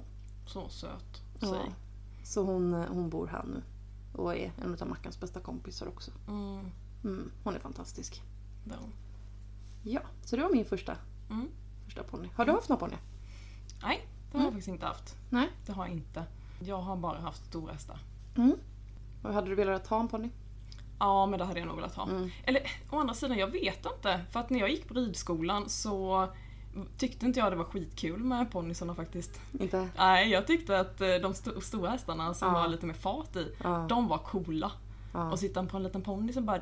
Så 0.46 0.68
söt. 0.68 1.22
Ja. 1.40 1.62
Så 2.24 2.42
hon, 2.42 2.72
hon 2.72 3.10
bor 3.10 3.26
här 3.26 3.44
nu. 3.44 3.62
Och 4.12 4.36
är 4.36 4.52
en 4.64 4.76
av 4.80 4.88
Mackans 4.88 5.20
bästa 5.20 5.40
kompisar 5.40 5.88
också. 5.88 6.10
Mm. 6.28 6.70
Mm, 7.04 7.30
hon 7.44 7.54
är 7.54 7.58
fantastisk. 7.58 8.22
Då. 8.64 8.74
Ja, 9.82 10.00
så 10.24 10.36
det 10.36 10.42
var 10.42 10.50
min 10.50 10.64
första, 10.64 10.96
Mm. 11.30 11.48
första 11.84 12.02
ponny. 12.02 12.28
Har 12.36 12.44
du 12.44 12.52
haft 12.52 12.68
någon 12.68 12.78
ponny? 12.78 12.96
Nej, 13.82 14.06
det 14.32 14.38
har 14.38 14.44
jag 14.44 14.52
faktiskt 14.52 14.68
inte 14.68 14.86
haft. 14.86 15.16
Nej. 15.30 15.48
Det 15.66 15.72
har 15.72 15.86
jag 15.86 15.94
inte. 15.94 16.24
Jag 16.60 16.80
har 16.80 16.96
bara 16.96 17.18
haft 17.18 17.44
storhästar. 17.46 17.98
Mm. 18.36 18.56
Och 19.22 19.32
hade 19.34 19.48
du 19.48 19.54
velat 19.54 19.86
ha 19.86 20.00
en 20.00 20.08
ponny? 20.08 20.28
Ja, 20.98 21.26
men 21.26 21.38
det 21.38 21.44
hade 21.44 21.58
jag 21.58 21.66
nog 21.66 21.76
velat 21.76 21.94
ha. 21.94 22.08
Mm. 22.08 22.30
Eller 22.44 22.62
å 22.90 22.98
andra 22.98 23.14
sidan, 23.14 23.38
jag 23.38 23.46
vet 23.46 23.86
inte. 23.96 24.20
För 24.30 24.40
att 24.40 24.50
när 24.50 24.60
jag 24.60 24.70
gick 24.70 24.88
på 24.88 24.94
ridskolan 24.94 25.68
så 25.68 26.28
tyckte 26.98 27.26
inte 27.26 27.40
jag 27.40 27.52
det 27.52 27.56
var 27.56 27.64
skitkul 27.64 28.18
med 28.24 28.50
ponnysarna 28.50 28.94
faktiskt. 28.94 29.40
Inte? 29.60 29.88
Nej, 29.96 30.30
jag 30.30 30.46
tyckte 30.46 30.80
att 30.80 31.00
eh, 31.00 31.06
de 31.08 31.32
sto- 31.32 31.60
stora 31.60 31.90
hästarna 31.90 32.34
som 32.34 32.48
Ja. 32.48 32.54
var 32.54 32.68
lite 32.68 32.86
mer 32.86 32.94
fart 32.94 33.36
i, 33.36 33.54
Ja. 33.62 33.86
de 33.88 34.08
var 34.08 34.18
coola. 34.18 34.72
Ja. 35.14 35.30
Och 35.32 35.38
sitta 35.38 35.66
på 35.66 35.76
en 35.76 35.82
liten 35.82 36.02
ponny 36.02 36.32
som 36.32 36.46
bara... 36.46 36.60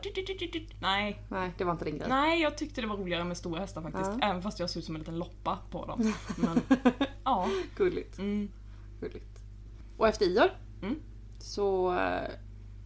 Nej, 0.80 1.22
Nej, 1.28 1.52
det 1.58 1.64
var 1.64 1.72
inte 1.72 1.84
din 1.84 1.98
grej. 1.98 2.08
nej, 2.08 2.42
jag 2.42 2.58
tyckte 2.58 2.80
det 2.80 2.86
var 2.86 2.96
roligare 2.96 3.24
med 3.24 3.36
stora 3.36 3.60
hästar 3.60 3.82
faktiskt. 3.82 4.10
Ja. 4.20 4.28
Även 4.30 4.42
fast 4.42 4.58
jag 4.58 4.70
såg 4.70 4.80
ut 4.80 4.84
som 4.86 4.94
en 4.94 4.98
liten 5.00 5.18
loppa 5.18 5.58
på 5.70 5.86
dem. 5.86 6.12
Men, 6.36 6.60
ja. 7.24 7.48
Gulligt. 7.76 8.18
Mm, 8.18 8.48
Gulligt. 9.00 9.42
Och 9.96 10.08
efter 10.08 10.26
Ior 10.26 10.50
Mm. 10.82 10.96
så 11.38 11.94
eh, 11.98 12.30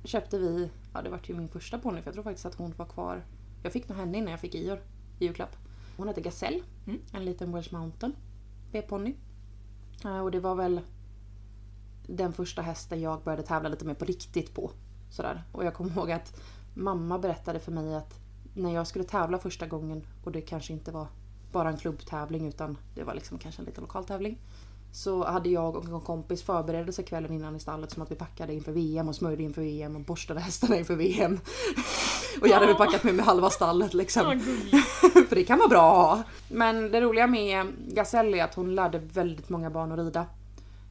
köpte 0.04 0.38
vi, 0.38 0.70
ja 0.94 1.02
det 1.02 1.10
var 1.10 1.20
ju 1.24 1.34
min 1.34 1.48
första 1.48 1.78
ponny 1.78 2.00
för 2.02 2.06
jag 2.08 2.14
tror 2.14 2.24
faktiskt 2.24 2.46
att 2.46 2.54
hon 2.54 2.74
var 2.76 2.86
kvar. 2.86 3.24
Jag 3.62 3.72
fick 3.72 3.88
nog 3.88 3.98
henne 3.98 4.18
innan 4.18 4.30
jag 4.30 4.40
fick 4.40 4.54
Ior 4.54 4.78
i 5.18 5.24
julklapp. 5.24 5.56
Hon 5.96 6.08
hette 6.08 6.20
Gazelle. 6.20 6.60
Mm. 6.86 7.00
En 7.12 7.24
liten 7.24 7.52
Welsh 7.52 7.72
Mountain 7.74 8.12
B-ponny. 8.72 9.14
Eh, 10.04 10.18
Och 10.20 10.30
det 10.30 10.40
var 10.40 10.54
väl 10.54 10.80
den 12.06 12.32
första 12.32 12.62
hästen 12.62 13.00
jag 13.00 13.22
började 13.22 13.42
tävla 13.42 13.68
lite 13.68 13.84
mer 13.84 13.94
på 13.94 14.04
riktigt 14.04 14.54
på. 14.54 14.70
Sådär. 15.10 15.42
Och 15.52 15.64
jag 15.64 15.74
kommer 15.74 15.90
ihåg 15.90 16.10
att 16.10 16.40
mamma 16.74 17.18
berättade 17.18 17.60
för 17.60 17.72
mig 17.72 17.94
att 17.94 18.14
när 18.54 18.74
jag 18.74 18.86
skulle 18.86 19.04
tävla 19.04 19.38
första 19.38 19.66
gången 19.66 20.06
och 20.24 20.32
det 20.32 20.40
kanske 20.40 20.72
inte 20.72 20.90
var 20.90 21.06
bara 21.52 21.68
en 21.68 21.76
klubbtävling 21.76 22.48
utan 22.48 22.78
det 22.94 23.04
var 23.04 23.14
liksom 23.14 23.38
kanske 23.38 23.62
en 23.62 23.66
liten 23.66 23.82
lokal 23.82 24.04
tävling. 24.04 24.38
Så 24.92 25.24
hade 25.24 25.48
jag 25.48 25.76
och 25.76 25.84
en 25.84 26.00
kompis 26.00 26.42
förberedelse 26.42 27.02
kvällen 27.02 27.32
innan 27.32 27.56
i 27.56 27.60
stallet 27.60 27.90
som 27.90 28.02
att 28.02 28.10
vi 28.10 28.14
packade 28.14 28.54
inför 28.54 28.72
VM 28.72 29.08
och 29.08 29.14
smörjde 29.14 29.42
inför 29.42 29.62
VM 29.62 29.96
och 29.96 30.02
borstade 30.02 30.40
hästarna 30.40 30.76
inför 30.76 30.96
VM. 30.96 31.40
och 32.40 32.48
jag 32.48 32.54
hade 32.54 32.66
väl 32.66 32.74
packat 32.74 33.04
med 33.04 33.14
mig 33.14 33.24
halva 33.24 33.50
stallet 33.50 33.94
liksom. 33.94 34.40
För 35.28 35.34
det 35.34 35.44
kan 35.44 35.58
vara 35.58 35.68
bra 35.68 35.90
att 35.90 36.18
ha. 36.18 36.22
Men 36.48 36.90
det 36.90 37.00
roliga 37.00 37.26
med 37.26 37.66
Gazelle 37.88 38.38
är 38.38 38.44
att 38.44 38.54
hon 38.54 38.74
lärde 38.74 38.98
väldigt 38.98 39.48
många 39.48 39.70
barn 39.70 39.92
att 39.92 39.98
rida. 39.98 40.26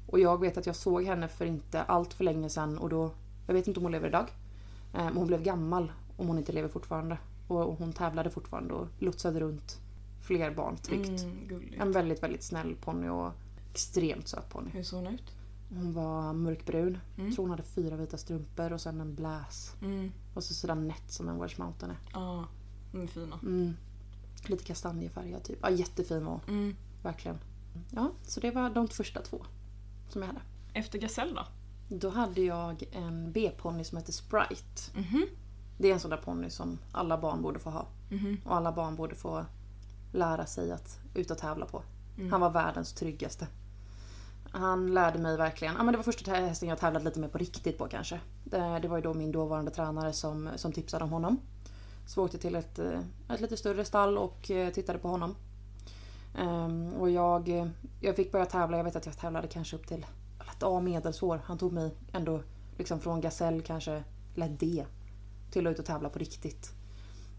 Och 0.08 0.20
jag 0.20 0.42
vet 0.42 0.58
att 0.58 0.66
jag 0.66 0.76
såg 0.76 1.04
henne 1.04 1.28
för 1.28 1.46
inte 1.46 1.82
allt 1.84 2.14
för 2.14 2.24
länge 2.24 2.50
sedan 2.50 2.78
och 2.78 2.90
då, 2.90 3.12
jag 3.46 3.54
vet 3.54 3.68
inte 3.68 3.80
om 3.80 3.84
hon 3.84 3.92
lever 3.92 4.08
idag. 4.08 4.30
Eh, 4.94 5.04
Men 5.04 5.18
hon 5.18 5.28
blev 5.28 5.44
gammal 5.44 5.92
om 6.18 6.28
hon 6.28 6.38
inte 6.38 6.52
lever 6.52 6.70
fortfarande. 6.70 7.18
Och 7.48 7.58
hon 7.78 7.94
tävlade 7.94 8.30
fortfarande 8.30 8.74
och 8.74 8.88
lotsade 9.00 9.40
runt 9.40 9.80
fler 10.22 10.52
barn 10.52 10.78
tryggt. 10.78 11.24
Mm. 11.24 11.74
En 11.80 11.92
väldigt, 11.92 12.24
väldigt 12.24 12.44
snäll 12.44 12.76
ponny 12.82 13.08
och 13.08 13.32
extremt 13.72 14.28
söt 14.28 14.50
ponny. 14.50 14.70
Hur 14.70 14.84
såg 14.84 15.04
hon 15.04 15.14
ut? 15.14 15.36
Hon 15.70 15.94
var 15.94 16.34
mörkbrun. 16.34 16.88
Mm. 16.88 17.28
Jag 17.28 17.36
tror 17.36 17.44
hon 17.44 17.50
hade 17.50 17.64
fyra 17.64 17.96
vita 17.96 18.18
strumpor 18.18 18.74
och 18.74 18.82
sen 18.82 19.02
en 19.02 19.16
bläs. 19.16 19.76
Mm. 19.82 20.12
Och 20.34 20.44
så 20.44 20.54
sådär 20.54 20.76
nätt 20.76 21.12
som 21.12 21.30
en 21.30 21.40
Welsh 21.40 21.60
Mountain 21.60 21.92
är. 21.92 21.98
Ja, 22.14 22.46
de 22.92 23.02
är 23.02 23.08
fina. 23.08 23.40
Mm. 23.44 23.74
Lite 24.48 24.64
kastanjefärgad 24.64 25.44
typ. 25.44 25.60
Ja, 25.62 25.70
jättefin 25.70 26.24
hon. 26.26 26.40
Mm. 26.48 26.76
Verkligen. 27.04 27.38
Ja, 27.92 28.12
så 28.24 28.40
det 28.40 28.52
var 28.52 28.70
de 28.70 28.88
första 28.88 29.22
två 29.22 29.46
som 30.10 30.22
jag 30.22 30.28
hade. 30.28 30.42
Efter 30.74 31.00
Gasell 31.00 31.34
då? 31.36 31.46
Då 31.88 32.10
hade 32.10 32.42
jag 32.42 32.84
en 32.92 33.32
B-ponny 33.32 33.84
som 33.84 33.98
heter 33.98 34.14
Sprite. 34.14 34.82
Mhm. 34.96 35.26
Det 35.78 35.90
är 35.90 35.94
en 35.94 36.00
sån 36.00 36.12
där 36.12 36.18
ponny 36.18 36.50
som 36.50 36.80
alla 36.92 37.18
barn 37.18 37.42
borde 37.42 37.60
få 37.60 37.70
ha. 37.70 37.88
Mhm. 38.10 38.42
Och 38.46 38.56
alla 38.56 38.72
barn 38.72 38.96
borde 38.96 39.16
få 39.16 39.46
lära 40.12 40.46
sig 40.46 40.72
att 40.72 41.00
ut 41.14 41.32
och 41.32 41.38
tävla 41.38 41.66
på. 41.66 41.84
Mm. 42.18 42.32
Han 42.32 42.42
var 42.42 42.50
världens 42.50 42.94
tryggaste. 42.94 43.48
Han 44.52 44.94
lärde 44.94 45.20
mig 45.20 45.38
verkligen, 45.38 45.76
ja 45.78 45.84
men 45.84 45.92
det 45.92 45.98
var 45.98 46.04
första 46.04 46.32
hästen 46.32 46.70
jag 46.70 46.80
tävlat 46.80 47.04
lite 47.04 47.20
mer 47.20 47.28
på 47.28 47.38
riktigt 47.38 47.78
på 47.78 47.88
kanske. 47.88 48.20
Det, 48.44 48.80
det 48.82 48.88
var 48.88 48.98
ju 48.98 49.04
då 49.04 49.14
min 49.14 49.32
dåvarande 49.32 49.72
tränare 49.72 50.14
som, 50.14 50.50
som 50.56 50.72
tipsade 50.72 51.04
om 51.04 51.10
honom. 51.10 51.40
Så 52.08 52.24
åkte 52.24 52.38
till 52.38 52.56
ett, 52.56 52.80
eh, 52.80 53.00
ett 53.30 53.42
lite 53.42 53.58
större 53.58 53.86
stall 53.86 54.18
och 54.18 54.52
eh, 54.52 54.74
tittade 54.74 55.00
på 55.00 55.08
honom. 55.08 55.36
Ehm, 56.38 56.94
och 56.94 57.10
jag, 57.10 57.50
eh, 57.50 57.68
jag 58.00 58.16
fick 58.16 58.32
börja 58.32 58.46
tävla, 58.46 58.78
jag 58.78 58.84
vet 58.84 58.96
att 58.96 59.06
jag 59.06 59.18
tävlade 59.18 59.48
kanske 59.48 59.76
upp 59.76 59.88
till 59.88 60.06
ett 60.56 60.64
A 60.64 60.80
medelsår. 60.80 61.42
Han 61.46 61.58
tog 61.58 61.74
mig 61.74 61.96
ändå 62.14 62.42
liksom 62.78 63.00
från 63.00 63.22
gasell 63.22 63.62
kanske, 63.62 64.04
ett 64.36 64.60
D, 64.60 64.86
till 65.52 65.68
att 65.68 65.72
ut 65.72 65.80
och 65.80 65.86
tävla 65.86 66.10
på 66.10 66.20
riktigt. 66.20 66.72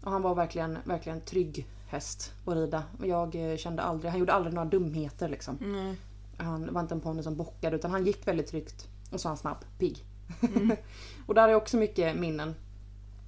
Och 0.03 0.11
han 0.11 0.21
var 0.21 0.35
verkligen, 0.35 0.77
verkligen 0.85 1.21
trygg 1.21 1.67
häst 1.87 2.33
att 2.45 2.53
rida. 2.53 2.83
Och 2.99 3.07
jag 3.07 3.51
eh, 3.51 3.57
kände 3.57 3.81
aldrig, 3.81 4.11
han 4.11 4.19
gjorde 4.19 4.33
aldrig 4.33 4.53
några 4.53 4.69
dumheter 4.69 5.29
liksom. 5.29 5.57
Nej. 5.61 5.95
Han 6.37 6.73
var 6.73 6.81
inte 6.81 6.93
en 6.93 7.01
ponny 7.01 7.23
som 7.23 7.35
bockade 7.35 7.75
utan 7.75 7.91
han 7.91 8.05
gick 8.05 8.27
väldigt 8.27 8.47
tryggt. 8.47 8.87
Och 9.11 9.19
så 9.19 9.27
var 9.27 9.29
han 9.29 9.37
snabb, 9.37 9.65
pigg. 9.77 10.05
Mm. 10.41 10.77
och 11.27 11.35
där 11.35 11.49
är 11.49 11.55
också 11.55 11.77
mycket 11.77 12.17
minnen. 12.17 12.55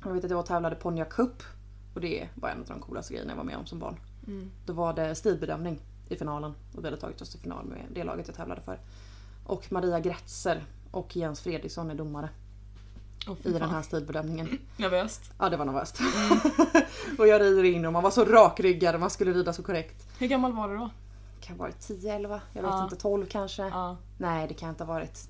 Jag 0.03 0.13
vet 0.13 0.23
att 0.23 0.29
jag 0.29 0.37
var 0.37 0.43
och 0.43 0.47
tävlade 0.47 0.75
Ponja 0.75 1.05
Cup. 1.05 1.43
Och 1.93 2.01
det 2.01 2.29
var 2.35 2.49
en 2.49 2.59
av 2.59 2.65
de 2.65 2.79
coolaste 2.79 3.13
grejerna 3.13 3.31
jag 3.31 3.37
var 3.37 3.43
med 3.43 3.57
om 3.57 3.65
som 3.65 3.79
barn. 3.79 3.99
Mm. 4.29 4.51
Då 4.65 4.73
var 4.73 4.93
det 4.93 5.15
stilbedömning 5.15 5.79
i 6.09 6.15
finalen. 6.15 6.53
Och 6.75 6.83
vi 6.83 6.87
hade 6.87 6.97
tagit 6.97 7.21
oss 7.21 7.29
till 7.29 7.39
final 7.39 7.65
med 7.65 7.85
det 7.93 8.03
laget 8.03 8.27
jag 8.27 8.35
tävlade 8.35 8.61
för. 8.61 8.79
Och 9.43 9.71
Maria 9.71 9.99
Gretzer 9.99 10.65
och 10.91 11.15
Jens 11.15 11.41
Fredriksson 11.41 11.91
är 11.91 11.95
domare 11.95 12.29
Åh, 13.27 13.35
i 13.43 13.51
den 13.51 13.69
här 13.69 13.81
stilbedömningen. 13.81 14.59
Nervöst. 14.77 15.31
Ja, 15.39 15.49
det 15.49 15.57
var 15.57 15.65
nervöst. 15.65 15.99
och 17.17 17.27
jag 17.27 17.41
rider 17.41 17.63
in 17.63 17.85
och 17.85 17.93
man 17.93 18.03
var 18.03 18.11
så 18.11 18.25
rakryggad 18.25 18.95
och 18.95 19.01
man 19.01 19.09
skulle 19.09 19.33
rida 19.33 19.53
så 19.53 19.63
korrekt. 19.63 20.07
Hur 20.19 20.27
gammal 20.27 20.53
var 20.53 20.69
du 20.69 20.77
då? 20.77 20.89
Kan 21.41 21.57
ha 21.57 21.65
varit 21.65 21.79
10, 21.79 22.15
11, 22.15 22.41
jag 22.53 22.63
vet 22.63 22.83
inte, 22.83 22.95
12 22.95 23.25
kanske. 23.25 23.63
Ja. 23.63 23.97
Nej, 24.17 24.47
det 24.47 24.53
kan 24.53 24.69
inte 24.69 24.83
ha 24.83 24.93
varit 24.93 25.29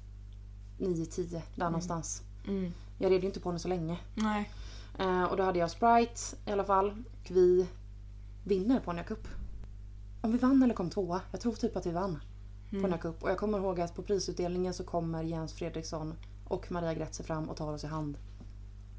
9, 0.77 1.05
10, 1.05 1.41
där 1.55 1.65
någonstans. 1.65 2.21
Mm. 2.47 2.73
Jag 2.97 3.11
red 3.11 3.21
ju 3.21 3.27
inte 3.27 3.39
på 3.39 3.49
henne 3.49 3.59
så 3.59 3.67
länge. 3.67 3.97
Nej. 4.15 4.49
Eh, 4.99 5.23
och 5.23 5.37
då 5.37 5.43
hade 5.43 5.59
jag 5.59 5.71
Sprite 5.71 6.21
i 6.45 6.51
alla 6.51 6.63
fall. 6.63 6.89
Och 6.89 7.31
vi 7.31 7.67
vinner 8.49 8.79
Ponja 8.79 9.03
Cup. 9.03 9.27
Om 10.21 10.31
vi 10.31 10.37
vann 10.37 10.63
eller 10.63 10.73
kom 10.73 10.89
tvåa. 10.89 11.21
Jag 11.31 11.41
tror 11.41 11.53
typ 11.53 11.75
att 11.75 11.85
vi 11.85 11.91
vann 11.91 12.19
Mm. 12.71 12.81
Ponja 12.81 12.97
Cup. 12.97 13.23
Och 13.23 13.29
jag 13.29 13.37
kommer 13.37 13.57
ihåg 13.57 13.81
att 13.81 13.95
på 13.95 14.01
prisutdelningen 14.01 14.73
så 14.73 14.83
kommer 14.83 15.23
Jens 15.23 15.53
Fredriksson 15.53 16.13
och 16.47 16.71
Maria 16.71 16.93
Gretzer 16.93 17.23
fram 17.23 17.49
och 17.49 17.57
tar 17.57 17.73
oss 17.73 17.83
i 17.83 17.87
hand. 17.87 18.17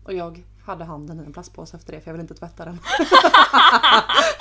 Och 0.04 0.12
jag 0.12 0.44
hade 0.64 0.84
handen 0.84 1.20
i 1.20 1.24
en 1.24 1.32
plastpåse 1.32 1.76
efter 1.76 1.92
det 1.92 2.00
för 2.00 2.10
jag 2.10 2.14
ville 2.14 2.22
inte 2.22 2.34
tvätta 2.34 2.64
den. 2.64 2.78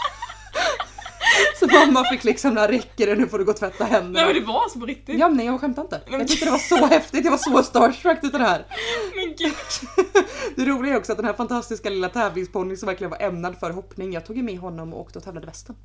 så 1.85 1.85
mamma 1.85 2.03
fick 2.11 2.23
liksom, 2.23 2.53
när 2.53 2.67
räcker 2.67 3.07
det 3.07 3.15
nu 3.15 3.27
får 3.27 3.39
du 3.39 3.45
gå 3.45 3.51
och 3.51 3.57
tvätta 3.57 3.83
händerna. 3.83 4.25
Nej 4.25 4.25
men 4.25 4.43
det 4.43 4.47
var 4.47 4.69
så 4.69 4.79
på 4.79 4.85
riktigt. 4.85 5.19
Ja, 5.19 5.27
nej 5.27 5.45
jag 5.45 5.61
skämtar 5.61 5.81
inte. 5.81 6.01
Jag 6.11 6.27
tyckte 6.27 6.45
det 6.45 6.51
var 6.51 6.57
så 6.57 6.85
häftigt, 6.85 7.25
jag 7.25 7.31
var 7.31 7.37
så 7.37 7.63
starstruck 7.63 8.19
utav 8.23 8.39
det 8.39 8.45
här. 8.45 8.65
Men 9.15 9.35
gud. 9.37 9.53
Det 10.55 10.65
roliga 10.65 10.93
är 10.93 10.97
också 10.97 11.11
att 11.11 11.17
den 11.17 11.25
här 11.25 11.33
fantastiska 11.33 11.89
lilla 11.89 12.09
tävlingsponnyn 12.09 12.77
som 12.77 12.87
verkligen 12.87 13.11
var 13.11 13.21
ämnad 13.21 13.59
för 13.59 13.71
hoppning, 13.71 14.13
jag 14.13 14.25
tog 14.25 14.37
ju 14.37 14.43
med 14.43 14.59
honom 14.59 14.93
och 14.93 14.99
åkte 14.99 15.19
och 15.19 15.25
tävlade 15.25 15.47
västen. 15.47 15.75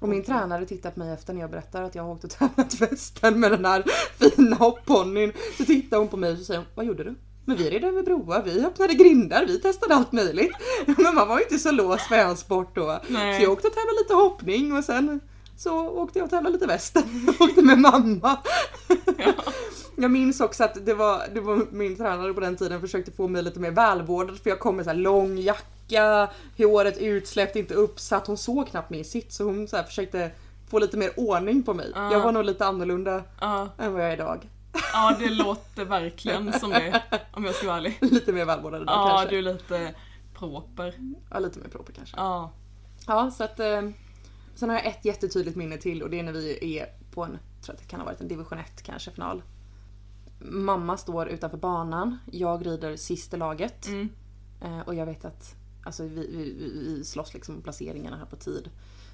Och 0.00 0.08
min 0.08 0.24
tränare 0.24 0.66
tittade 0.66 0.94
på 0.94 1.00
mig 1.00 1.12
efter 1.12 1.32
när 1.32 1.40
jag 1.40 1.50
berättar 1.50 1.82
att 1.82 1.94
jag 1.94 2.02
har 2.02 2.10
åkt 2.10 2.24
och 2.24 2.30
tävlat 2.30 2.80
västen 2.80 3.40
med 3.40 3.50
den 3.50 3.64
här 3.64 3.84
fina 4.18 4.56
hopponnyn. 4.56 5.32
Så 5.56 5.64
tittar 5.64 5.98
hon 5.98 6.08
på 6.08 6.16
mig 6.16 6.32
och 6.32 6.38
säger 6.38 6.60
hon, 6.60 6.68
vad 6.74 6.86
gjorde 6.86 7.04
du? 7.04 7.14
Men 7.48 7.56
vi 7.56 7.70
red 7.70 7.84
över 7.84 8.02
broar, 8.02 8.42
vi 8.42 8.64
öppnade 8.64 8.94
grindar, 8.94 9.46
vi 9.46 9.60
testade 9.60 9.94
allt 9.94 10.12
möjligt. 10.12 10.52
Men 10.86 11.14
man 11.14 11.28
var 11.28 11.38
ju 11.38 11.42
inte 11.44 11.58
så 11.58 11.70
låst 11.70 12.10
med 12.10 12.26
en 12.26 12.36
sport 12.36 12.74
då. 12.74 13.00
Nej. 13.08 13.36
Så 13.36 13.42
jag 13.42 13.52
åkte 13.52 13.68
och 13.68 13.74
tävlade 13.74 13.98
lite 13.98 14.14
hoppning 14.14 14.72
och 14.76 14.84
sen 14.84 15.20
så 15.56 15.88
åkte 15.88 16.18
jag 16.18 16.24
och 16.24 16.30
tävlade 16.30 16.52
lite 16.52 16.66
västen. 16.66 17.02
åkte 17.40 17.62
med 17.62 17.78
mamma. 17.78 18.38
Ja. 19.18 19.32
Jag 19.96 20.10
minns 20.10 20.40
också 20.40 20.64
att 20.64 20.86
det 20.86 20.94
var, 20.94 21.22
det 21.34 21.40
var 21.40 21.66
min 21.70 21.96
tränare 21.96 22.34
på 22.34 22.40
den 22.40 22.56
tiden 22.56 22.80
försökte 22.80 23.10
få 23.12 23.28
mig 23.28 23.42
lite 23.42 23.60
mer 23.60 23.70
välvårdad 23.70 24.38
för 24.38 24.50
jag 24.50 24.58
kom 24.58 24.76
med 24.76 24.84
så 24.84 24.92
lång 24.92 25.38
jacka, 25.38 26.28
håret 26.56 26.98
utsläppt, 26.98 27.56
inte 27.56 27.74
uppsatt. 27.74 28.26
Hon 28.26 28.36
såg 28.36 28.68
knappt 28.68 28.90
min 28.90 29.04
sitt 29.04 29.32
så 29.32 29.44
hon 29.44 29.68
så 29.68 29.82
försökte 29.82 30.30
få 30.70 30.78
lite 30.78 30.96
mer 30.96 31.10
ordning 31.16 31.62
på 31.62 31.74
mig. 31.74 31.92
Ja. 31.94 32.12
Jag 32.12 32.20
var 32.20 32.32
nog 32.32 32.44
lite 32.44 32.66
annorlunda 32.66 33.22
Ja. 33.40 33.68
än 33.78 33.92
vad 33.92 34.02
jag 34.02 34.08
är 34.08 34.14
idag. 34.14 34.48
Ja, 34.92 35.16
det 35.18 35.30
låter 35.30 35.84
verkligen 35.84 36.52
som 36.52 36.70
det. 36.70 37.02
Om 37.32 37.44
jag 37.44 37.54
ska 37.54 37.66
vara 37.66 37.76
ärlig. 37.76 37.98
Lite 38.00 38.32
mer 38.32 38.44
välvårdad 38.44 38.82
idag 38.82 38.94
Ja, 38.94 39.08
kanske. 39.18 39.28
du 39.30 39.38
är 39.48 39.52
lite 39.52 39.94
proper. 40.34 40.94
Ja, 41.30 41.38
lite 41.38 41.58
mer 41.58 41.68
proper 41.68 41.92
kanske. 41.92 42.16
Ja. 42.16 42.52
Ja, 43.06 43.30
så 43.30 43.44
att... 43.44 43.60
Eh, 43.60 43.82
sen 44.54 44.68
har 44.68 44.76
jag 44.76 44.86
ett 44.86 45.04
jättetydligt 45.04 45.56
minne 45.56 45.76
till 45.76 46.02
och 46.02 46.10
det 46.10 46.18
är 46.18 46.22
när 46.22 46.32
vi 46.32 46.78
är 46.78 46.86
på 47.14 47.24
en, 47.24 47.38
tror 47.62 47.74
att 47.74 47.80
det 47.80 47.86
kan 47.88 48.00
ha 48.00 48.06
varit 48.06 48.20
en 48.20 48.28
division 48.28 48.58
1 48.58 48.82
kanske 48.82 49.10
final. 49.10 49.42
Mamma 50.40 50.96
står 50.96 51.28
utanför 51.28 51.58
banan, 51.58 52.18
jag 52.32 52.66
rider 52.66 52.96
sist 52.96 53.34
i 53.34 53.36
laget. 53.36 53.86
Mm. 53.88 54.08
Eh, 54.64 54.80
och 54.80 54.94
jag 54.94 55.06
vet 55.06 55.24
att 55.24 55.54
alltså, 55.84 56.02
vi, 56.02 56.08
vi, 56.10 56.36
vi- 56.58 56.94
vi 56.96 57.04
slåss 57.04 57.34
liksom 57.34 57.54
om 57.56 57.62
placeringarna 57.62 58.16
här 58.16 58.24
på 58.26 58.36
tid. 58.36 58.70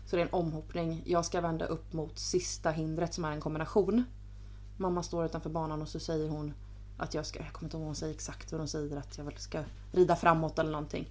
Så 0.06 0.16
det 0.16 0.22
är 0.22 0.26
en 0.26 0.32
omhoppning. 0.32 1.02
Jag 1.06 1.24
ska 1.24 1.40
vända 1.40 1.64
upp 1.66 1.92
mot 1.92 2.18
sista 2.18 2.70
hindret 2.70 3.14
som 3.14 3.24
är 3.24 3.32
en 3.32 3.40
kombination. 3.40 4.04
Mamma 4.76 5.02
står 5.02 5.24
utanför 5.24 5.50
banan 5.50 5.82
och 5.82 5.88
så 5.88 6.00
säger 6.00 6.28
hon 6.28 6.54
att 6.98 7.14
jag 7.14 7.26
ska, 7.26 7.38
jag 7.38 7.52
kommer 7.52 7.66
inte 7.66 7.76
ihåg 7.76 7.80
vad 7.82 7.88
hon 7.88 7.94
säger 7.96 8.14
exakt 8.14 8.52
hur 8.52 8.58
hon 8.58 8.68
säger 8.68 8.96
att 8.96 9.18
jag 9.18 9.40
ska 9.40 9.58
rida 9.92 10.16
framåt 10.16 10.58
eller 10.58 10.70
någonting. 10.70 11.06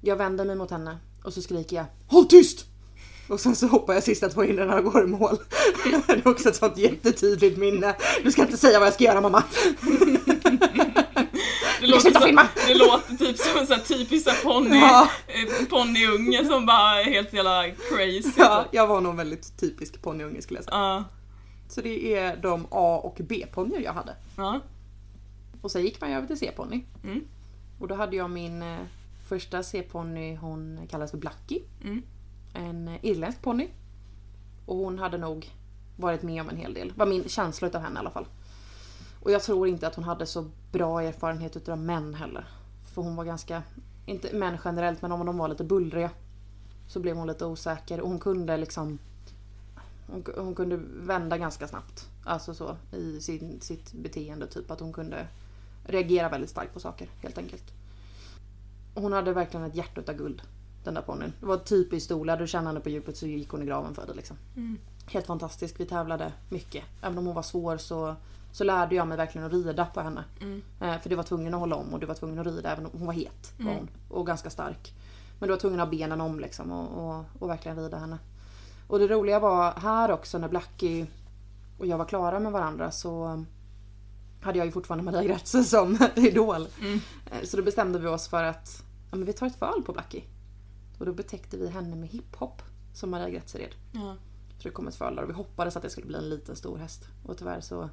Jag 0.00 0.16
vänder 0.16 0.44
mig 0.44 0.56
mot 0.56 0.70
henne 0.70 0.98
och 1.24 1.32
så 1.32 1.42
skriker 1.42 1.76
jag 1.76 1.86
HÅLL 2.08 2.26
TYST! 2.26 2.66
Och 3.28 3.40
sen 3.40 3.56
så 3.56 3.66
hoppar 3.66 3.94
jag 3.94 4.02
sista 4.02 4.28
två 4.28 4.42
hindren 4.42 4.70
och 4.70 4.92
går 4.92 5.04
i 5.04 5.06
mål. 5.06 5.36
Det 6.06 6.12
är 6.12 6.28
också 6.28 6.48
ett 6.48 6.56
sånt 6.56 6.78
jättetydligt 6.78 7.58
minne. 7.58 7.96
Du 8.24 8.32
ska 8.32 8.42
inte 8.42 8.56
säga 8.56 8.78
vad 8.78 8.86
jag 8.86 8.94
ska 8.94 9.04
göra 9.04 9.20
mamma. 9.20 9.42
Det 11.80 11.86
låter, 11.90 12.20
filma. 12.26 12.48
det 12.66 12.74
låter 12.74 13.14
typ 13.16 13.38
som 13.38 13.60
en 13.60 13.66
sån 13.66 13.76
här 13.76 13.82
typisk 13.84 14.42
ponny, 14.42 14.76
Ja. 14.76 15.08
eh, 15.26 15.66
ponnyunge 15.66 16.44
som 16.44 16.66
bara 16.66 17.00
är 17.00 17.04
helt 17.04 17.32
jävla 17.32 17.64
crazy. 17.70 18.30
Ja, 18.36 18.64
jag 18.70 18.86
var 18.86 19.00
nog 19.00 19.16
väldigt 19.16 19.58
typisk 19.60 20.02
ponnyunge 20.02 20.42
skulle 20.42 20.58
jag 20.58 20.64
säga. 20.64 20.76
Ja. 20.76 21.04
Så 21.68 21.80
det 21.80 22.14
är 22.14 22.36
de 22.36 22.66
A 22.70 23.00
och 23.04 23.20
B-ponnyer 23.22 23.80
jag 23.80 23.92
hade. 23.92 24.16
Ja. 24.36 24.60
Och 25.60 25.70
sen 25.70 25.82
gick 25.82 26.00
man 26.00 26.10
ju 26.10 26.16
över 26.16 26.26
till 26.26 26.38
C-ponny. 26.38 26.84
Mm. 27.04 27.24
Och 27.78 27.88
då 27.88 27.94
hade 27.94 28.16
jag 28.16 28.30
min 28.30 28.62
eh, 28.62 28.78
första 29.28 29.62
C-ponny, 29.62 30.36
hon 30.36 30.86
kallas 30.90 31.10
för 31.10 31.18
Blackie. 31.18 31.62
Mm. 31.84 32.02
En 32.54 32.88
eh, 32.88 33.04
irländsk 33.04 33.42
ponny. 33.42 33.68
Och 34.66 34.76
hon 34.76 34.98
hade 34.98 35.18
nog 35.18 35.50
varit 35.96 36.22
med 36.22 36.42
om 36.42 36.48
en 36.48 36.56
hel 36.56 36.74
del. 36.74 36.92
var 36.96 37.06
min 37.06 37.28
känsla 37.28 37.68
utav 37.68 37.82
henne 37.82 37.96
i 37.96 37.98
alla 37.98 38.10
fall. 38.10 38.26
Och 39.20 39.30
jag 39.30 39.42
tror 39.42 39.68
inte 39.68 39.86
att 39.86 39.94
hon 39.94 40.04
hade 40.04 40.26
så 40.26 40.50
bra 40.72 41.02
erfarenhet 41.02 41.56
utav 41.56 41.78
män 41.78 42.14
heller. 42.14 42.46
För 42.94 43.02
hon 43.02 43.16
var 43.16 43.24
ganska, 43.24 43.62
inte 44.06 44.36
män 44.36 44.58
generellt, 44.64 45.02
men 45.02 45.12
om 45.12 45.26
de 45.26 45.38
var 45.38 45.48
lite 45.48 45.64
bullriga. 45.64 46.10
så 46.88 47.00
blev 47.00 47.16
hon 47.16 47.26
lite 47.26 47.44
osäker 47.46 48.00
och 48.00 48.08
hon 48.08 48.18
kunde 48.18 48.56
liksom 48.56 48.98
hon, 50.06 50.24
hon 50.36 50.54
kunde 50.54 50.76
vända 50.94 51.38
ganska 51.38 51.68
snabbt. 51.68 52.08
Alltså 52.24 52.54
så 52.54 52.76
i 52.92 53.20
sin, 53.20 53.60
sitt 53.60 53.92
beteende 53.92 54.46
typ 54.46 54.70
att 54.70 54.80
hon 54.80 54.92
kunde 54.92 55.26
reagera 55.84 56.28
väldigt 56.28 56.50
starkt 56.50 56.74
på 56.74 56.80
saker 56.80 57.08
helt 57.22 57.38
enkelt. 57.38 57.72
Hon 58.94 59.12
hade 59.12 59.32
verkligen 59.32 59.66
ett 59.66 59.74
hjärta 59.74 60.00
utav 60.00 60.14
guld. 60.14 60.42
Den 60.84 60.94
där 60.94 61.02
ponnyn. 61.02 61.32
Det 61.40 61.46
var 61.46 61.56
typiskt 61.56 62.12
Ola, 62.12 62.36
du 62.36 62.46
kände 62.46 62.68
henne 62.70 62.80
på 62.80 62.88
djupet 62.88 63.16
så 63.16 63.26
gick 63.26 63.48
hon 63.50 63.62
i 63.62 63.66
graven 63.66 63.94
för 63.94 64.06
det 64.06 64.14
liksom. 64.14 64.36
Mm. 64.56 64.78
Helt 65.06 65.26
fantastisk, 65.26 65.80
vi 65.80 65.86
tävlade 65.86 66.32
mycket. 66.48 66.84
Även 67.02 67.18
om 67.18 67.26
hon 67.26 67.34
var 67.34 67.42
svår 67.42 67.76
så, 67.76 68.16
så 68.52 68.64
lärde 68.64 68.94
jag 68.94 69.08
mig 69.08 69.16
verkligen 69.16 69.46
att 69.46 69.52
rida 69.52 69.86
på 69.86 70.00
henne. 70.00 70.24
Mm. 70.40 70.62
Eh, 70.80 70.98
för 71.00 71.10
du 71.10 71.16
var 71.16 71.22
tvungen 71.22 71.54
att 71.54 71.60
hålla 71.60 71.76
om 71.76 71.94
och 71.94 72.00
du 72.00 72.06
var 72.06 72.14
tvungen 72.14 72.38
att 72.38 72.46
rida 72.46 72.72
även 72.72 72.86
om 72.86 72.92
hon 72.98 73.06
var 73.06 73.14
het. 73.14 73.52
Var 73.58 73.70
Mm. 73.72 73.76
hon, 73.76 73.88
och 74.18 74.26
ganska 74.26 74.50
stark. 74.50 74.94
Men 75.38 75.48
du 75.48 75.54
var 75.54 75.60
tvungen 75.60 75.80
att 75.80 75.86
ha 75.86 75.90
benen 75.90 76.20
om 76.20 76.40
liksom 76.40 76.72
och, 76.72 77.08
och, 77.18 77.24
och 77.38 77.50
verkligen 77.50 77.78
rida 77.78 77.98
henne. 77.98 78.18
Och 78.94 79.00
det 79.00 79.08
roliga 79.08 79.38
var 79.40 79.72
här 79.72 80.10
också 80.10 80.38
när 80.38 80.48
Blackie 80.48 81.06
och 81.78 81.86
jag 81.86 81.98
var 81.98 82.04
klara 82.04 82.40
med 82.40 82.52
varandra 82.52 82.90
så 82.90 83.44
hade 84.40 84.58
jag 84.58 84.66
ju 84.66 84.72
fortfarande 84.72 85.04
Maria 85.04 85.22
Gretze 85.24 85.64
som 85.64 85.98
idol. 86.16 86.66
Mm. 86.80 87.00
Eh, 87.30 87.44
Så 87.44 87.56
då 87.56 87.62
bestämde 87.62 87.98
vi 87.98 88.06
oss 88.08 88.28
för 88.28 88.44
att 88.44 88.82
ja, 89.10 89.16
men 89.16 89.26
vi 89.26 89.32
tar 89.32 89.46
ett 89.46 89.56
föl 89.56 89.82
på 89.86 89.92
Blackie. 89.92 90.24
Och 90.98 91.06
då 91.06 91.12
betäckte 91.12 91.56
vi 91.56 91.68
henne 91.68 91.96
med 91.96 92.08
hiphop 92.08 92.62
som 92.92 93.10
Maria 93.10 93.30
Gretze 93.30 93.58
red. 93.58 93.74
Ja. 93.92 94.16
Så 94.58 94.68
det 94.68 94.70
kom 94.70 94.88
ett 94.88 94.94
föl 94.96 95.16
där 95.16 95.22
och 95.22 95.28
vi 95.28 95.34
hoppades 95.34 95.76
att 95.76 95.82
det 95.82 95.90
skulle 95.90 96.06
bli 96.06 96.18
en 96.18 96.28
liten 96.28 96.56
stor 96.56 96.78
häst. 96.78 97.08
Och 97.26 97.38
tyvärr 97.38 97.60
så... 97.60 97.88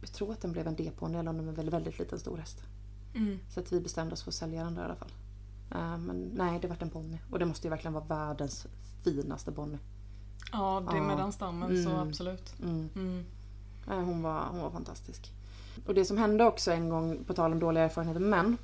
Jag 0.00 0.12
tror 0.12 0.32
att 0.32 0.40
den 0.40 0.52
blev 0.52 0.66
en 0.66 0.76
D-ponny 0.76 1.18
eller 1.18 1.30
om 1.30 1.36
den 1.36 1.44
var 1.46 1.50
en 1.52 1.56
väldigt, 1.56 1.74
väldigt 1.74 1.98
liten 1.98 2.18
stor 2.18 2.36
häst. 2.36 2.62
Mm. 3.14 3.38
Så 3.50 3.60
att 3.60 3.72
vi 3.72 3.80
bestämde 3.80 4.12
oss 4.12 4.22
för 4.22 4.30
att 4.30 4.34
sälja 4.34 4.64
den 4.64 4.74
där 4.74 4.82
i 4.82 4.84
alla 4.84 4.96
fall. 4.96 5.12
Eh, 5.70 5.98
Men 5.98 6.30
nej, 6.34 6.58
det 6.62 6.68
vart 6.68 6.82
en 6.82 6.90
ponny. 6.90 7.18
Och 7.30 7.38
det 7.38 7.44
måste 7.46 7.66
ju 7.66 7.70
verkligen 7.70 7.92
vara 7.92 8.04
världens 8.04 8.66
finaste 9.04 9.52
ponny. 9.52 9.78
ja, 10.52 10.82
det 10.92 11.00
med 11.00 11.12
Ja. 11.12 11.16
den 11.16 11.32
stammen 11.32 11.84
så 11.84 11.90
Mm. 11.90 12.08
absolut. 12.08 12.54
Mm. 12.62 12.88
Mm. 12.96 13.24
Hon, 13.86 14.22
var, 14.22 14.44
hon 14.50 14.60
var 14.60 14.70
fantastisk. 14.70 15.32
Och 15.86 15.94
det 15.94 16.04
som 16.04 16.18
hände 16.18 16.44
också 16.44 16.72
en 16.72 16.88
gång, 16.88 17.24
på 17.26 17.34
tal 17.34 17.52
om 17.52 17.58
dåliga 17.60 17.84
erfarenheter 17.84 18.20
med 18.20 18.30
män. 18.30 18.56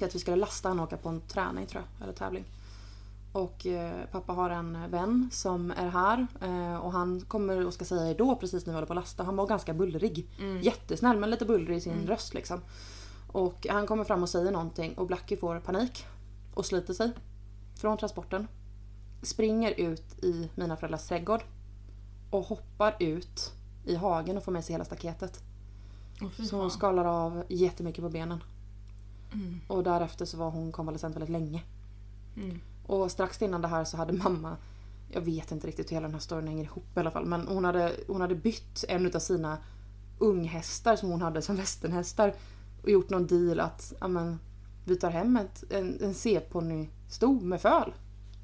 är 0.00 0.06
att 0.06 0.14
vi 0.14 0.18
skulle 0.18 0.36
lasta 0.36 0.68
henne 0.68 0.82
och 0.82 0.88
åka 0.88 0.96
på 0.96 1.08
en 1.08 1.20
träning 1.20 1.66
tror 1.66 1.82
jag, 1.82 2.04
eller 2.04 2.18
tävling. 2.18 2.44
Och 3.32 3.66
eh, 3.66 4.04
pappa 4.12 4.32
har 4.32 4.50
en 4.50 4.90
vän 4.90 5.28
som 5.32 5.70
är 5.70 5.88
här 5.88 6.26
eh, 6.40 6.76
och 6.76 6.92
han 6.92 7.20
kommer 7.20 7.66
och 7.66 7.74
ska 7.74 7.84
säga 7.84 8.02
hejdå 8.04 8.36
precis 8.36 8.66
när 8.66 8.72
vi 8.72 8.74
håller 8.74 8.86
på 8.86 8.92
att 8.92 8.96
lasta. 8.96 9.22
Han 9.24 9.36
var 9.36 9.46
ganska 9.46 9.74
bullrig. 9.74 10.26
Mm. 10.40 10.62
Jättesnäll 10.62 11.16
men 11.18 11.30
lite 11.30 11.44
bullrig 11.44 11.76
i 11.76 11.80
sin 11.80 11.92
Mm. 11.92 12.06
röst 12.06 12.34
liksom. 12.34 12.60
Och 13.32 13.66
han 13.70 13.86
kommer 13.86 14.04
fram 14.04 14.22
och 14.22 14.28
säger 14.28 14.50
någonting 14.52 14.94
och 14.98 15.06
Blackie 15.06 15.36
får 15.38 15.60
panik. 15.60 16.06
Och 16.54 16.66
sliter 16.66 16.94
sig 16.94 17.10
från 17.76 17.98
transporten. 17.98 18.48
Springer 19.24 19.70
ut 19.70 20.24
i 20.24 20.50
mina 20.54 20.76
föräldrars 20.76 21.06
trädgård. 21.06 21.42
Och 22.30 22.44
hoppar 22.44 22.96
ut 23.00 23.52
i 23.84 23.94
hagen 23.94 24.36
och 24.36 24.44
får 24.44 24.52
med 24.52 24.64
sig 24.64 24.74
hela 24.74 24.84
staketet. 24.84 25.42
Fy 26.36 26.44
Så 26.46 26.56
hon 26.56 26.70
skalar 26.70 27.04
av 27.04 27.44
jättemycket 27.48 28.04
på 28.04 28.10
benen. 28.10 28.42
Mm. 29.32 29.60
Och 29.68 29.82
därefter 29.82 30.24
så 30.24 30.36
var 30.36 30.50
hon 30.50 30.72
konvalescent 30.72 31.16
väldigt 31.16 31.30
länge. 31.30 31.62
Mm. 32.36 32.60
Och 32.86 33.10
strax 33.10 33.42
innan 33.42 33.62
det 33.62 33.68
här 33.68 33.84
så 33.84 33.96
hade 33.96 34.12
mamma, 34.12 34.56
jag 35.10 35.20
vet 35.20 35.52
inte 35.52 35.66
riktigt 35.66 35.90
hur 35.90 35.94
hela 35.96 36.06
den 36.06 36.14
här 36.14 36.20
storyn 36.20 36.48
hänger 36.48 36.64
ihop 36.64 36.96
i 36.96 37.00
alla 37.00 37.10
fall, 37.10 37.26
men 37.26 37.48
hon 37.48 37.64
hade, 37.64 37.92
hon 38.08 38.20
hade 38.20 38.34
bytt 38.34 38.84
en 38.88 39.06
av 39.14 39.18
sina 39.18 39.58
unghästar 40.18 40.96
som 40.96 41.10
hon 41.10 41.22
hade 41.22 41.42
som 41.42 41.56
västernhästar 41.56 42.34
och 42.82 42.90
gjort 42.90 43.10
någon 43.10 43.26
deal 43.26 43.60
att 43.60 43.92
ja, 44.00 44.08
men, 44.08 44.38
vi 44.84 44.96
tar 44.96 45.10
hem 45.10 45.36
ett, 45.36 45.72
en, 45.72 46.00
en 46.02 46.14
C-ponny-sto 46.14 47.40
med 47.40 47.60
föl. 47.60 47.92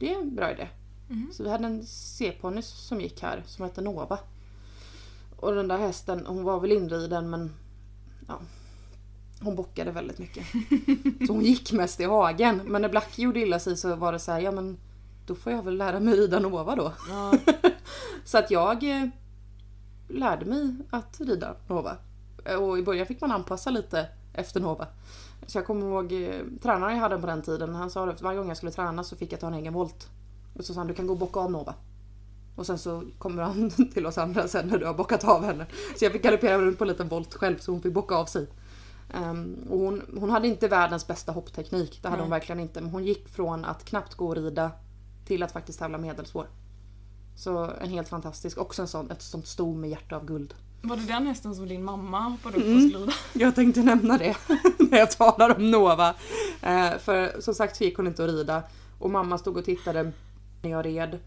Det 0.01 0.15
är 0.15 0.19
en 0.19 0.35
bra 0.35 0.53
idé. 0.53 0.69
Mhm. 1.09 1.33
Så 1.33 1.43
vi 1.43 1.51
hade 1.51 1.67
en 1.67 1.87
C-ponny 1.87 2.63
som 2.63 3.01
gick 3.01 3.23
här 3.23 3.43
som 3.47 3.65
hette 3.65 3.81
Nova. 3.81 4.19
Och 5.37 5.55
den 5.55 5.69
där 5.69 5.79
hästen, 5.79 6.27
hon 6.27 6.45
var 6.45 6.61
väl 6.61 6.73
inriden 6.73 7.31
men 7.31 7.55
ja, 8.29 8.41
hon 9.41 9.57
bockade 9.57 9.91
väldigt 9.91 10.19
mycket. 10.19 10.47
Så 11.27 11.33
hon 11.33 11.45
gick 11.45 11.73
mest 11.73 12.01
i 12.01 12.05
hagen. 12.05 12.61
Men 12.65 12.83
när 12.83 12.89
Blackie 12.89 13.25
gjorde 13.25 13.41
illa 13.41 13.59
sig 13.59 13.77
så 13.77 13.97
var 13.97 14.13
det 14.13 14.19
så 14.19 14.33
här, 14.33 14.41
ja 14.41 14.51
men 14.51 14.79
då 15.27 15.35
får 15.35 15.53
jag 15.53 15.63
väl 15.63 15.77
lära 15.77 16.01
mig 16.01 16.15
rida 16.15 16.39
Nova 16.39 16.77
då. 16.77 16.93
Ja. 17.09 17.33
Så 18.25 18.39
att 18.39 18.51
jag 18.51 18.83
eh, 18.83 19.09
lärde 20.09 20.45
mig 20.45 20.77
att 20.91 21.21
rida 21.21 21.57
Nova. 21.69 21.97
Och 22.59 22.79
i 22.79 22.83
början 22.83 23.07
fick 23.07 23.21
man 23.21 23.33
anpassa 23.33 23.71
lite 23.71 24.09
efter 24.33 24.61
Nova. 24.61 24.87
Så 25.51 25.59
jag 25.59 25.67
kommer 25.67 25.87
ihåg 25.87 26.13
eh, 26.13 26.45
tränaren 26.63 26.95
jag 26.95 27.01
hade 27.01 27.19
på 27.19 27.27
den 27.27 27.43
tiden, 27.43 27.75
han 27.75 27.91
sa 27.91 28.11
att 28.11 28.23
varje 28.23 28.39
gång 28.39 28.49
jag 28.49 28.57
skulle 28.57 28.73
träna 28.73 29.05
så 29.05 29.17
fick 29.17 29.33
jag 29.33 29.41
ta 29.41 29.47
en 29.47 29.55
egen 29.55 29.73
volt. 29.73 30.09
Och 30.55 30.65
så 30.65 30.75
sa 30.75 30.81
han 30.81 30.87
du 30.87 30.95
kan 30.95 31.07
gå 31.07 31.13
och 31.13 31.19
bocka 31.19 31.41
av 31.41 31.51
Nova. 31.51 31.75
Och 32.57 32.67
sen 32.67 32.79
så 32.79 33.03
kommer 33.19 33.43
han 33.43 33.71
till 33.93 34.07
oss 34.07 34.19
andra 34.19 34.49
sen 34.49 34.69
när 34.69 34.79
du 34.79 34.87
har 34.87 34.95
bockat 34.95 35.25
av 35.25 35.45
henne. 35.45 35.67
Så 35.99 36.05
jag 36.05 36.13
fick 36.13 36.23
galoppera 36.23 36.59
runt 36.59 36.79
på 36.79 36.85
en 36.85 36.89
liten 36.89 37.09
volt 37.09 37.35
själv 37.35 37.59
så 37.59 37.73
hon 37.73 37.83
fick 37.83 37.93
bocka 37.93 38.15
av 38.15 38.25
sig. 38.25 38.49
Ehm, 39.15 39.57
och 39.71 39.79
hon, 39.79 40.03
hon 40.21 40.31
hade 40.31 40.49
inte 40.49 40.69
världens 40.69 41.07
bästa 41.07 41.33
hoppteknik, 41.33 41.99
det 42.03 42.09
hade 42.09 42.23
hon 42.23 42.31
Nej. 42.31 42.39
verkligen 42.39 42.61
inte. 42.61 42.81
Men 42.81 42.91
hon 42.91 43.05
gick 43.05 43.29
från 43.29 43.65
att 43.65 43.85
knappt 43.85 44.15
gå 44.15 44.27
och 44.27 44.37
rida 44.37 44.71
till 45.27 45.43
att 45.43 45.53
faktiskt 45.53 45.79
tävla 45.79 45.99
medelsvår. 45.99 46.47
Så 47.37 47.71
en 47.81 47.91
helt 47.91 48.09
fantastisk, 48.09 48.59
också 48.59 48.83
en 48.83 48.89
sån, 48.89 49.11
ett 49.11 49.23
sånt 49.23 49.47
sto 49.47 49.75
med 49.75 49.91
hjärta 49.91 50.17
av 50.17 50.25
guld. 50.25 50.55
Var 50.83 50.97
det 50.97 51.03
den 51.03 51.27
hästen 51.27 51.55
som 51.55 51.69
din 51.69 51.85
mamma 51.85 52.21
hoppade 52.21 52.57
upp 52.57 52.63
Mm. 52.65 52.77
och 52.77 52.83
skulle 52.91 53.05
rida? 53.05 53.13
Jag 53.33 53.55
tänkte 53.55 53.83
nämna 53.83 54.19
det 54.19 54.37
när 54.91 54.99
jag 54.99 55.11
talar 55.11 55.57
om 55.57 55.71
Nova. 55.71 56.15
Eh, 56.63 56.99
för 56.99 57.41
som 57.41 57.55
sagt 57.55 57.77
så 57.77 57.85
gick 57.85 57.97
hon 57.97 58.07
inte 58.07 58.25
att 58.25 58.31
rida. 58.31 58.63
Och 58.99 59.11
mamma 59.11 59.39
stod 59.39 59.57
och 59.57 59.65
tittade 59.65 60.13
när 60.63 60.71
jag 60.71 60.87
red. 60.87 61.19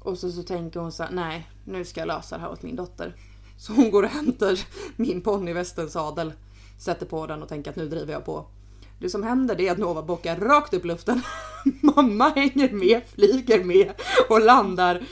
Och 0.00 0.18
så, 0.18 0.30
så 0.32 0.42
tänker 0.42 0.80
hon 0.80 0.92
så 0.92 1.02
här, 1.02 1.10
nej 1.12 1.48
nu 1.64 1.84
ska 1.84 2.00
jag 2.00 2.06
lösa 2.06 2.36
det 2.36 2.42
här 2.42 2.50
åt 2.50 2.62
min 2.62 2.76
dotter. 2.76 3.14
Så 3.58 3.72
hon 3.72 3.90
går 3.90 4.02
och 4.02 4.08
hämtar 4.08 4.58
min 4.96 5.20
ponnyvästensadel. 5.20 6.32
Sätter 6.78 7.06
på 7.06 7.26
den 7.26 7.42
och 7.42 7.48
tänker 7.48 7.70
att 7.70 7.76
nu 7.76 7.88
driver 7.88 8.12
jag 8.12 8.24
på. 8.24 8.46
Det 9.00 9.10
som 9.10 9.22
händer 9.22 9.54
det 9.54 9.68
är 9.68 9.72
att 9.72 9.78
Nova 9.78 10.02
bockar 10.02 10.36
rakt 10.36 10.74
upp 10.74 10.84
luften. 10.84 11.22
Mamma 11.82 12.28
hänger 12.28 12.72
med, 12.72 13.02
flyger 13.14 13.64
med 13.64 13.92
och 14.28 14.40
landar 14.40 15.02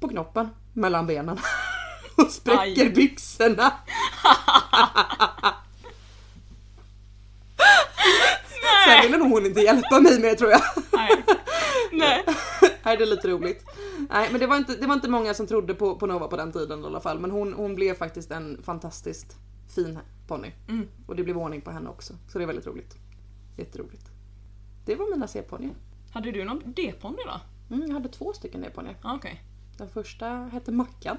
på 0.00 0.08
knoppen 0.08 0.48
mellan 0.72 1.06
benen. 1.06 1.38
Och 2.20 2.30
spräcker 2.30 2.82
Aj. 2.82 2.90
byxorna. 2.90 3.72
Sen 8.86 9.02
ville 9.02 9.18
nog 9.18 9.30
hon 9.30 9.46
inte 9.46 9.60
hjälpa 9.60 10.00
mig 10.00 10.20
med 10.20 10.38
tror 10.38 10.50
jag. 10.50 10.60
Nej. 10.92 11.24
Nej. 11.92 12.24
Nej, 12.84 12.96
det 12.96 13.04
är 13.04 13.06
lite 13.06 13.28
roligt. 13.28 13.64
Nej, 14.10 14.28
men 14.30 14.40
det 14.40 14.46
var 14.46 14.56
inte, 14.56 14.76
det 14.76 14.86
var 14.86 14.94
inte 14.94 15.08
många 15.08 15.34
som 15.34 15.46
trodde 15.46 15.74
på, 15.74 15.96
på 15.96 16.06
Nova 16.06 16.28
på 16.28 16.36
den 16.36 16.52
tiden 16.52 16.82
i 16.82 16.86
alla 16.86 17.00
fall. 17.00 17.18
Men 17.18 17.30
hon, 17.30 17.52
hon 17.52 17.74
blev 17.74 17.94
faktiskt 17.94 18.30
en 18.30 18.62
fantastiskt 18.62 19.36
fin 19.74 19.98
ponny. 20.26 20.52
Mm. 20.68 20.88
Och 21.06 21.16
det 21.16 21.24
blev 21.24 21.38
ordning 21.38 21.60
på 21.60 21.70
henne 21.70 21.90
också. 21.90 22.14
Så 22.28 22.38
det 22.38 22.44
är 22.44 22.46
väldigt 22.46 22.66
roligt. 22.66 22.96
Jätteroligt. 23.56 24.06
Det 24.84 24.94
var 24.94 25.10
mina 25.10 25.28
C-ponnyer. 25.28 25.74
Hade 26.12 26.32
du 26.32 26.44
någon 26.44 26.62
D-ponny 26.66 27.22
då? 27.26 27.40
Mm, 27.74 27.86
jag 27.86 27.94
hade 27.94 28.08
två 28.08 28.32
stycken 28.32 28.60
D-ponnyer. 28.60 28.96
Ah, 29.02 29.14
Okej. 29.14 29.42
Den 29.76 29.88
första 29.88 30.26
hette 30.26 30.72
Mackan. 30.72 31.16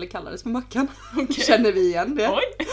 Eller 0.00 0.10
kallades 0.10 0.42
för 0.42 0.50
Mackan. 0.50 0.88
Okej. 1.12 1.44
Känner 1.44 1.72
vi 1.72 1.80
igen 1.88 2.14
det? 2.14 2.28
Oj! 2.30 2.66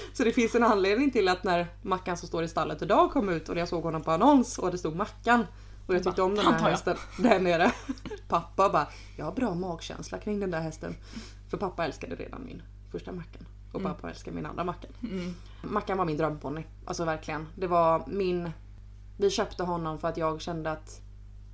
Så 0.12 0.24
det 0.24 0.32
finns 0.32 0.54
en 0.54 0.64
anledning 0.64 1.10
till 1.10 1.28
att 1.28 1.44
när 1.44 1.66
Mackan 1.82 2.16
som 2.16 2.28
står 2.28 2.42
i 2.42 2.48
stallet 2.48 2.82
idag 2.82 3.12
kom 3.12 3.28
ut 3.28 3.48
och 3.48 3.56
jag 3.58 3.68
såg 3.68 3.82
honom 3.82 4.02
på 4.02 4.10
annons 4.10 4.58
och 4.58 4.70
det 4.70 4.78
stod 4.78 4.96
Mackan 4.96 5.46
och 5.86 5.94
jag 5.94 6.04
tyckte 6.04 6.22
om 6.22 6.34
den 6.34 6.44
här 6.46 6.70
hästen 6.70 6.96
där 7.18 7.40
nere. 7.40 7.72
Pappa 8.28 8.68
bara, 8.70 8.86
jag 9.16 9.24
har 9.24 9.32
bra 9.32 9.54
magkänsla 9.54 10.18
kring 10.18 10.40
den 10.40 10.50
där 10.50 10.60
hästen. 10.60 10.94
För 11.50 11.56
pappa 11.56 11.84
älskade 11.84 12.14
redan 12.14 12.44
min 12.44 12.62
första 12.92 13.12
Mackan. 13.12 13.46
Och 13.72 13.80
Mm. 13.80 13.92
pappa 13.92 14.10
älskar 14.10 14.32
min 14.32 14.46
andra 14.46 14.64
Mackan. 14.64 14.90
Mm. 15.02 15.34
Mackan 15.62 15.98
var 15.98 16.04
min 16.04 16.16
drömponny. 16.16 16.62
Alltså 16.84 17.04
verkligen. 17.04 17.46
Det 17.56 17.66
var 17.66 18.02
min... 18.06 18.50
Vi 19.16 19.30
köpte 19.30 19.62
honom 19.62 19.98
för 19.98 20.08
att 20.08 20.16
jag 20.16 20.40
kände 20.40 20.70
att 20.70 21.00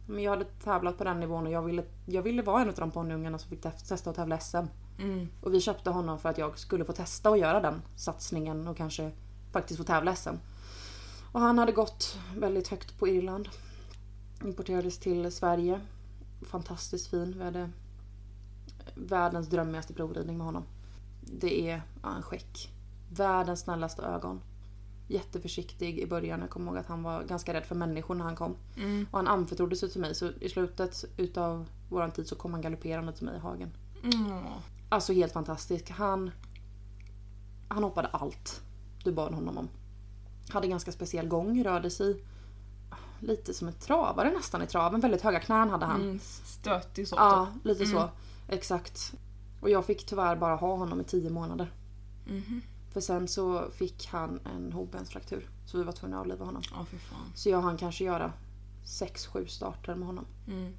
men 0.07 0.23
jag 0.23 0.31
hade 0.31 0.45
tävlat 0.45 0.99
på 0.99 1.05
den 1.05 1.21
nivån 1.21 1.47
och 1.47 1.53
jag 1.53 1.63
ville, 1.63 1.85
jag 2.07 2.23
ville 2.23 2.43
vara 2.43 2.63
en 2.63 2.69
av 2.69 2.75
de 2.75 2.91
ponnyungarna 2.91 3.39
som 3.39 3.51
fick 3.51 3.63
te- 3.63 3.71
testa 3.71 4.11
att 4.11 4.17
tävla 4.17 4.39
SM. 4.39 4.57
Mm. 4.99 5.29
Och 5.41 5.55
vi 5.55 5.61
köpte 5.61 5.91
honom 5.91 6.19
för 6.19 6.29
att 6.29 6.39
jag 6.39 6.59
skulle 6.59 6.85
få 6.85 6.93
testa 6.93 7.31
att 7.31 7.39
göra 7.39 7.61
den 7.61 7.83
satsningen 7.97 8.69
och 8.69 8.77
kanske 8.77 9.13
faktiskt 9.53 9.79
få 9.79 9.85
tävla 9.85 10.17
SM. 10.17 10.37
Och 11.33 11.41
han 11.41 11.59
hade 11.59 11.73
gått 11.73 12.19
väldigt 12.37 12.69
högt 12.69 12.99
på 12.99 13.09
Irland. 13.09 13.49
Importerades 14.45 14.99
till 14.99 15.33
Sverige. 15.33 15.81
Fantastiskt 16.43 17.07
fin. 17.07 17.35
Vi 17.39 17.45
hade 17.45 17.71
världens 18.95 19.49
drömmigaste 19.49 19.95
provridning 19.95 20.39
med 20.39 20.47
honom. 20.47 20.65
Det 21.21 21.71
är 21.71 21.83
ja, 22.03 22.17
en 22.17 22.23
skäck. 22.23 22.71
Världens 23.11 23.61
snällaste 23.61 24.03
ögon. 24.03 24.41
Jätteförsiktig 25.09 25.99
i 25.99 26.07
början. 26.07 26.41
Jag 26.41 26.51
kommer 26.51 26.67
ihåg 26.67 26.79
att 26.79 26.87
han 26.87 27.03
var 27.03 27.23
ganska 27.23 27.55
rädd 27.55 27.65
för 27.65 27.75
människor 27.75 28.15
när 28.15 28.25
han 28.25 28.37
kom. 28.37 28.57
Mm. 28.77 29.07
Och 29.11 29.19
han 29.19 29.29
anförtrodde 29.29 29.77
sig 29.77 29.91
till 29.91 30.01
mig 30.01 30.15
så 30.15 30.31
i 30.41 30.49
slutet 30.49 31.05
utav 31.17 31.69
våran 31.89 32.11
tid 32.11 32.29
så 32.29 32.37
kom 32.37 32.53
han 32.53 32.63
galopperande 32.63 33.13
till 33.13 33.25
mig 33.25 33.37
i 33.37 33.39
hagen. 33.39 33.71
Mm. 34.03 34.45
Alltså 34.95 35.13
helt 35.13 35.33
fantastisk. 35.33 35.91
Han, 35.91 36.31
han 37.69 37.83
hoppade 37.83 38.09
allt 38.09 38.63
du 39.05 39.13
bad 39.13 39.35
honom 39.35 39.59
om. 39.59 39.69
Hade 40.49 40.69
ganska 40.69 40.93
speciell 40.93 41.29
gång, 41.29 41.65
rörde 41.65 41.91
sig 41.91 42.25
lite 43.21 43.55
som 43.55 43.69
en 43.69 43.75
travare 43.75 44.33
nästan 44.33 44.63
i 44.63 44.67
traven. 44.67 45.01
Väldigt 45.01 45.23
höga 45.23 45.41
knän 45.41 45.71
hade 45.71 45.87
han. 45.87 46.03
Mm, 46.03 46.21
stötig 46.45 47.09
så. 47.09 47.17
Ja, 47.17 47.49
typ. 47.55 47.65
lite 47.65 47.87
så. 47.87 48.11
Exakt. 48.49 49.15
Och 49.61 49.71
jag 49.71 49.85
fick 49.85 50.07
tyvärr 50.07 50.37
bara 50.37 50.57
ha 50.57 50.77
honom 50.77 51.01
i 51.01 51.05
tio 51.05 51.31
månader. 51.31 51.73
Mhm. 52.27 52.63
För 52.93 53.01
sen 53.01 53.29
så 53.29 53.71
fick 53.71 54.07
han 54.07 54.41
en 54.45 54.73
hovbensfraktur. 54.73 55.49
Så 55.67 55.79
vi 55.79 55.85
var 55.85 55.93
tvungna 55.93 56.17
att 56.17 56.21
avliva 56.21 56.45
honom. 56.45 56.63
Fan. 56.63 57.33
Så 57.35 57.49
jag 57.49 57.61
hann 57.61 57.77
kanske 57.77 58.05
göra 58.05 58.33
6-7 58.85 59.47
starter 59.47 59.95
med 59.95 60.07
honom. 60.07 60.25
Mm. 60.49 60.73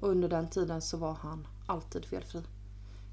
Och 0.00 0.08
under 0.08 0.28
den 0.28 0.50
tiden 0.50 0.82
så 0.82 0.96
var 0.96 1.14
han 1.14 1.46
alltid 1.66 2.04
felfri. 2.04 2.42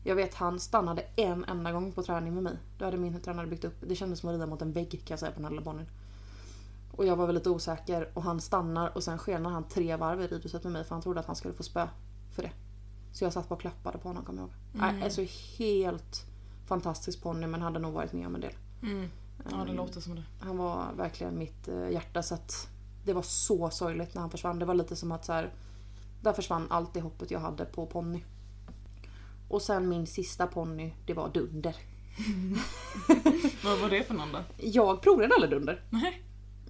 Jag 0.08 0.16
vet 0.16 0.34
han 0.34 0.60
stannade 0.60 1.02
en 1.16 1.46
enda 1.46 1.72
gång 1.72 1.92
på 1.92 2.04
träning 2.04 2.34
med 2.34 2.44
mig. 2.44 2.58
Då 2.78 2.86
hade 2.86 2.98
min 2.98 3.22
tränare 3.22 3.48
byggt 3.48 3.66
upp. 3.66 3.76
Det 3.82 3.96
kändes 3.96 4.20
som 4.20 4.30
att 4.30 4.34
rida 4.36 4.46
mot 4.46 4.62
en 4.62 4.72
vägg 4.74 4.92
kan 4.92 5.00
jag 5.08 5.20
säga 5.20 5.32
på 5.32 5.36
den 5.36 5.44
här 5.46 5.52
lilla 5.52 5.62
banan. 5.62 5.86
Och 6.92 7.06
jag 7.06 7.16
var 7.16 7.26
väl 7.26 7.36
lite 7.36 7.50
osäker 7.50 8.10
och 8.14 8.24
han 8.24 8.42
stannar 8.42 8.96
och 8.98 9.04
sen 9.04 9.18
skenar 9.18 9.50
han 9.50 9.64
tre 9.68 9.96
varv 9.96 10.22
i 10.22 10.28
ridhuset 10.28 10.64
med 10.64 10.74
mig 10.74 10.84
för 10.84 10.96
han 10.96 11.02
trodde 11.02 11.20
att 11.20 11.26
han 11.26 11.36
skulle 11.36 11.54
få 11.54 11.64
spö 11.64 11.88
för 12.36 12.44
det. 12.44 12.52
Så 13.12 13.24
jag 13.24 13.34
satt 13.34 13.50
bara 13.50 13.56
och 13.56 13.62
klappade 13.62 13.98
på 13.98 14.10
honom 14.10 14.26
kommer 14.26 14.42
jag 14.42 14.50
ihåg. 14.50 14.84
Mm. 14.90 15.04
Alltså 15.04 15.22
helt 15.58 16.26
fantastisk 16.66 17.22
ponny 17.22 17.48
men 17.48 17.62
hade 17.62 17.80
nog 17.80 17.94
varit 17.94 18.14
med 18.14 18.28
om 18.28 18.36
en 18.36 18.42
del. 18.42 18.54
Mm. 18.84 19.10
Ja, 19.44 19.50
det 19.58 19.62
Mm. 19.64 19.76
låter 19.76 20.02
som 20.02 20.16
det. 20.16 20.24
Han 20.40 20.58
var 20.58 20.86
verkligen 20.98 21.38
mitt 21.38 21.68
eh, 21.68 21.90
hjärta 21.90 22.24
så 22.24 22.34
att 22.36 22.68
det 23.06 23.14
var 23.14 23.22
så 23.22 23.70
sorgligt 23.70 24.14
när 24.14 24.22
han 24.22 24.30
försvann. 24.32 24.60
Det 24.60 24.66
var 24.66 24.74
lite 24.74 24.96
som 24.96 25.12
att 25.12 25.26
så 25.26 25.34
här, 25.34 25.54
där 26.22 26.34
försvann 26.34 26.68
allt 26.70 26.94
det 26.94 27.02
hoppet 27.02 27.32
jag 27.32 27.40
hade 27.40 27.66
på 27.66 27.86
ponny. 27.86 28.24
Och 29.48 29.62
sen 29.62 29.90
min 29.90 30.08
sista 30.08 30.48
ponny, 30.48 30.94
det 31.06 31.14
var 31.14 31.30
Dunder. 31.30 31.76
Vad 33.64 33.80
var 33.80 33.90
det 33.90 34.04
för 34.04 34.14
någon 34.14 34.32
då? 34.32 34.40
Jag 34.58 35.02
provade 35.02 35.34
aldrig 35.36 35.52
Dunder. 35.52 35.82
Nej. 35.90 36.22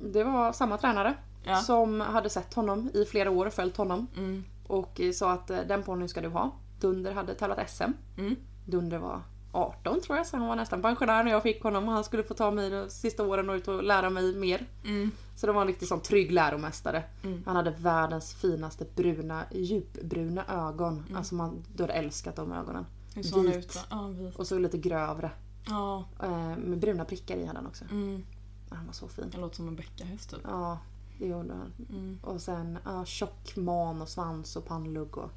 Det 0.02 0.24
var 0.24 0.54
samma 0.54 0.78
tränare 0.78 1.14
Ja. 1.44 1.56
som 1.58 2.02
hade 2.02 2.30
sett 2.30 2.54
honom 2.54 2.90
i 2.94 3.06
flera 3.06 3.32
år, 3.32 3.50
följt 3.50 3.78
honom 3.78 4.08
Mm. 4.18 4.44
och 4.68 5.02
sa 5.14 5.32
att 5.32 5.50
eh, 5.50 5.58
den 5.68 5.84
ponnyn 5.84 6.10
ska 6.10 6.22
du 6.22 6.28
ha. 6.30 6.52
Dunder 6.80 7.12
hade 7.14 7.34
tävlat 7.36 7.70
SM. 7.70 7.84
Mm. 8.18 8.36
Dunder 8.66 8.98
var 8.98 9.22
18 9.56 10.02
tror 10.02 10.18
jag, 10.18 10.28
så 10.28 10.38
han 10.38 10.48
var 10.48 10.56
nästan 10.56 10.82
pensionär 10.82 11.24
när 11.24 11.32
jag 11.32 11.44
fick 11.44 11.64
honom 11.64 11.88
och 11.88 11.94
han 11.94 12.04
skulle 12.04 12.24
få 12.24 12.34
ta 12.34 12.52
mig 12.52 12.70
de 12.70 12.90
sista 12.90 13.24
åren 13.24 13.50
och 13.50 13.54
ut 13.54 13.68
och 13.68 13.84
lära 13.84 14.10
mig 14.10 14.36
mer. 14.36 14.66
Mm. 14.84 15.12
Så 15.36 15.46
det 15.48 15.54
var 15.54 15.62
en 15.62 15.68
riktigt 15.68 15.88
sån 15.88 16.02
trygg 16.02 16.32
läromästare. 16.32 17.04
Mm. 17.24 17.44
Han 17.46 17.56
hade 17.56 17.72
världens 17.72 18.34
finaste 18.34 18.86
bruna, 18.96 19.46
djupbruna 19.52 20.46
ögon. 20.48 21.04
Mm. 21.08 21.18
Alltså 21.18 21.36
man, 21.36 21.64
du 21.76 21.84
hade 21.84 21.94
älskat 21.94 22.36
de 22.36 22.52
ögonen. 22.52 22.86
Hur 23.16 23.24
såg 23.24 23.38
han 23.38 23.46
Vit. 23.46 23.58
ut? 23.58 23.80
Ja, 23.90 24.08
vit. 24.08 24.36
Och 24.36 24.48
så 24.48 24.60
lite 24.60 24.78
grövre. 24.78 25.32
Ja. 25.68 26.06
Eh, 26.24 26.58
med 26.58 26.80
bruna 26.80 27.06
prickar 27.06 27.38
i 27.38 27.46
hade 27.46 27.60
han 27.60 27.68
också. 27.68 27.86
Mm. 27.92 28.24
Han 28.70 28.86
var 28.86 28.94
så 28.94 29.08
fin. 29.08 29.30
Det 29.32 29.38
låter 29.38 29.56
som 29.56 29.68
en 29.68 29.76
bäckahäst 29.76 30.30
typ. 30.30 30.40
Ja, 30.44 30.78
det 31.20 31.28
gjorde 31.28 31.54
han. 31.54 31.74
Mm. 31.90 32.20
Och 32.24 32.42
sen 32.42 32.78
ja, 32.86 33.06
tjock 33.06 33.56
man 33.56 34.02
och 34.02 34.10
svans 34.10 34.56
och 34.56 34.66
pannlugg. 34.66 35.18
Och... 35.18 35.30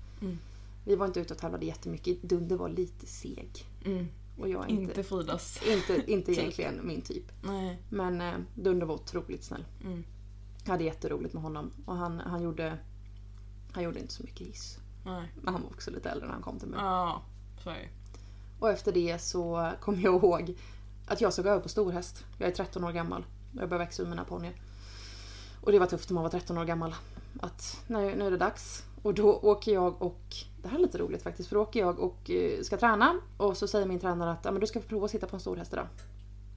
Vi 0.89 0.97
var 0.97 1.07
inte 1.07 1.21
ute 1.21 1.35
och 1.35 1.41
tävlade 1.41 1.67
jättemycket. 1.67 2.23
Dunder 2.23 2.57
var 2.57 2.69
lite 2.69 3.07
seg. 3.07 3.67
Mm. 3.85 4.09
Och 4.39 4.49
jag 4.49 4.69
inte, 4.69 4.83
Inte 4.83 5.03
Fridas. 5.03 5.61
inte, 5.67 6.13
inte 6.13 6.33
egentligen 6.41 6.87
min 6.87 7.03
typ. 7.03 7.25
Nej. 7.43 7.83
Men 7.89 8.21
eh, 8.21 8.35
Dunder 8.55 8.87
var 8.87 8.95
otroligt 8.95 9.45
snäll. 9.45 9.65
Mm. 9.85 10.05
Jag 10.65 10.71
hade 10.71 10.85
jätteroligt 10.85 11.35
med 11.35 11.43
honom. 11.43 11.71
Och 11.85 11.97
han, 11.97 12.21
han, 12.21 12.43
gjorde, 12.43 12.79
han 13.73 13.83
gjorde 13.83 14.01
inte 14.01 14.15
så 14.15 14.23
mycket 14.23 14.47
hiss. 14.47 14.79
Nej. 15.05 15.33
Men 15.43 15.55
han 15.55 15.63
var 15.63 15.71
också 15.71 15.91
lite 15.91 16.11
äldre 16.11 16.27
när 16.27 16.35
han 16.35 16.43
kom 16.43 16.59
till 16.59 16.69
mig. 16.69 16.81
Ja, 16.83 17.23
så. 17.65 17.73
Och 18.59 18.71
efter 18.71 18.93
det 18.93 19.19
så 19.19 19.73
kom 19.81 20.01
jag 20.01 20.15
ihåg 20.15 20.55
att 21.07 21.21
jag 21.21 21.33
såg 21.33 21.47
över 21.47 21.61
på 21.61 21.69
storhäst. 21.69 22.25
Jag 22.39 22.49
är 22.49 22.53
13 22.55 22.85
år 22.85 22.93
gammal. 22.93 23.27
och 23.55 23.63
Jag 23.63 23.69
börjar 23.69 23.85
växa 23.85 24.03
ur 24.03 24.07
mina 24.07 24.25
ponnyer. 24.25 24.55
Och 25.61 25.73
det 25.73 25.79
var 25.79 25.87
tufft 25.87 26.11
när 26.11 26.15
man 26.15 26.23
var 26.23 26.31
13 26.31 26.59
år 26.59 26.65
gammal. 26.65 26.95
Att 27.41 27.85
nu, 27.87 28.15
nu 28.17 28.27
är 28.27 28.31
det 28.31 28.37
dags. 28.37 28.85
Och 29.03 29.15
då 29.15 29.33
åker 29.33 29.73
jag 29.73 30.03
och, 30.03 30.23
det 30.63 30.69
här 30.69 30.79
är 30.79 30.83
lite 30.83 30.99
roligt 30.99 31.23
faktiskt, 31.23 31.49
för 31.49 31.57
då 31.57 31.63
åker 31.63 31.81
jag 31.81 31.99
och 31.99 32.31
eh, 32.31 32.63
ska 32.63 32.77
träna. 32.77 33.21
Och 33.37 33.57
så 33.57 33.69
säger 33.69 33.87
min 33.87 34.01
tränare 34.01 34.31
att 34.31 34.45
ja, 34.45 34.51
men 34.51 34.61
du 34.61 34.67
ska 34.67 34.81
få 34.81 34.89
prova 34.89 35.05
att 35.05 35.11
sitta 35.11 35.27
på 35.27 35.37
en 35.37 35.41
storhäst 35.41 35.73
idag. 35.73 35.87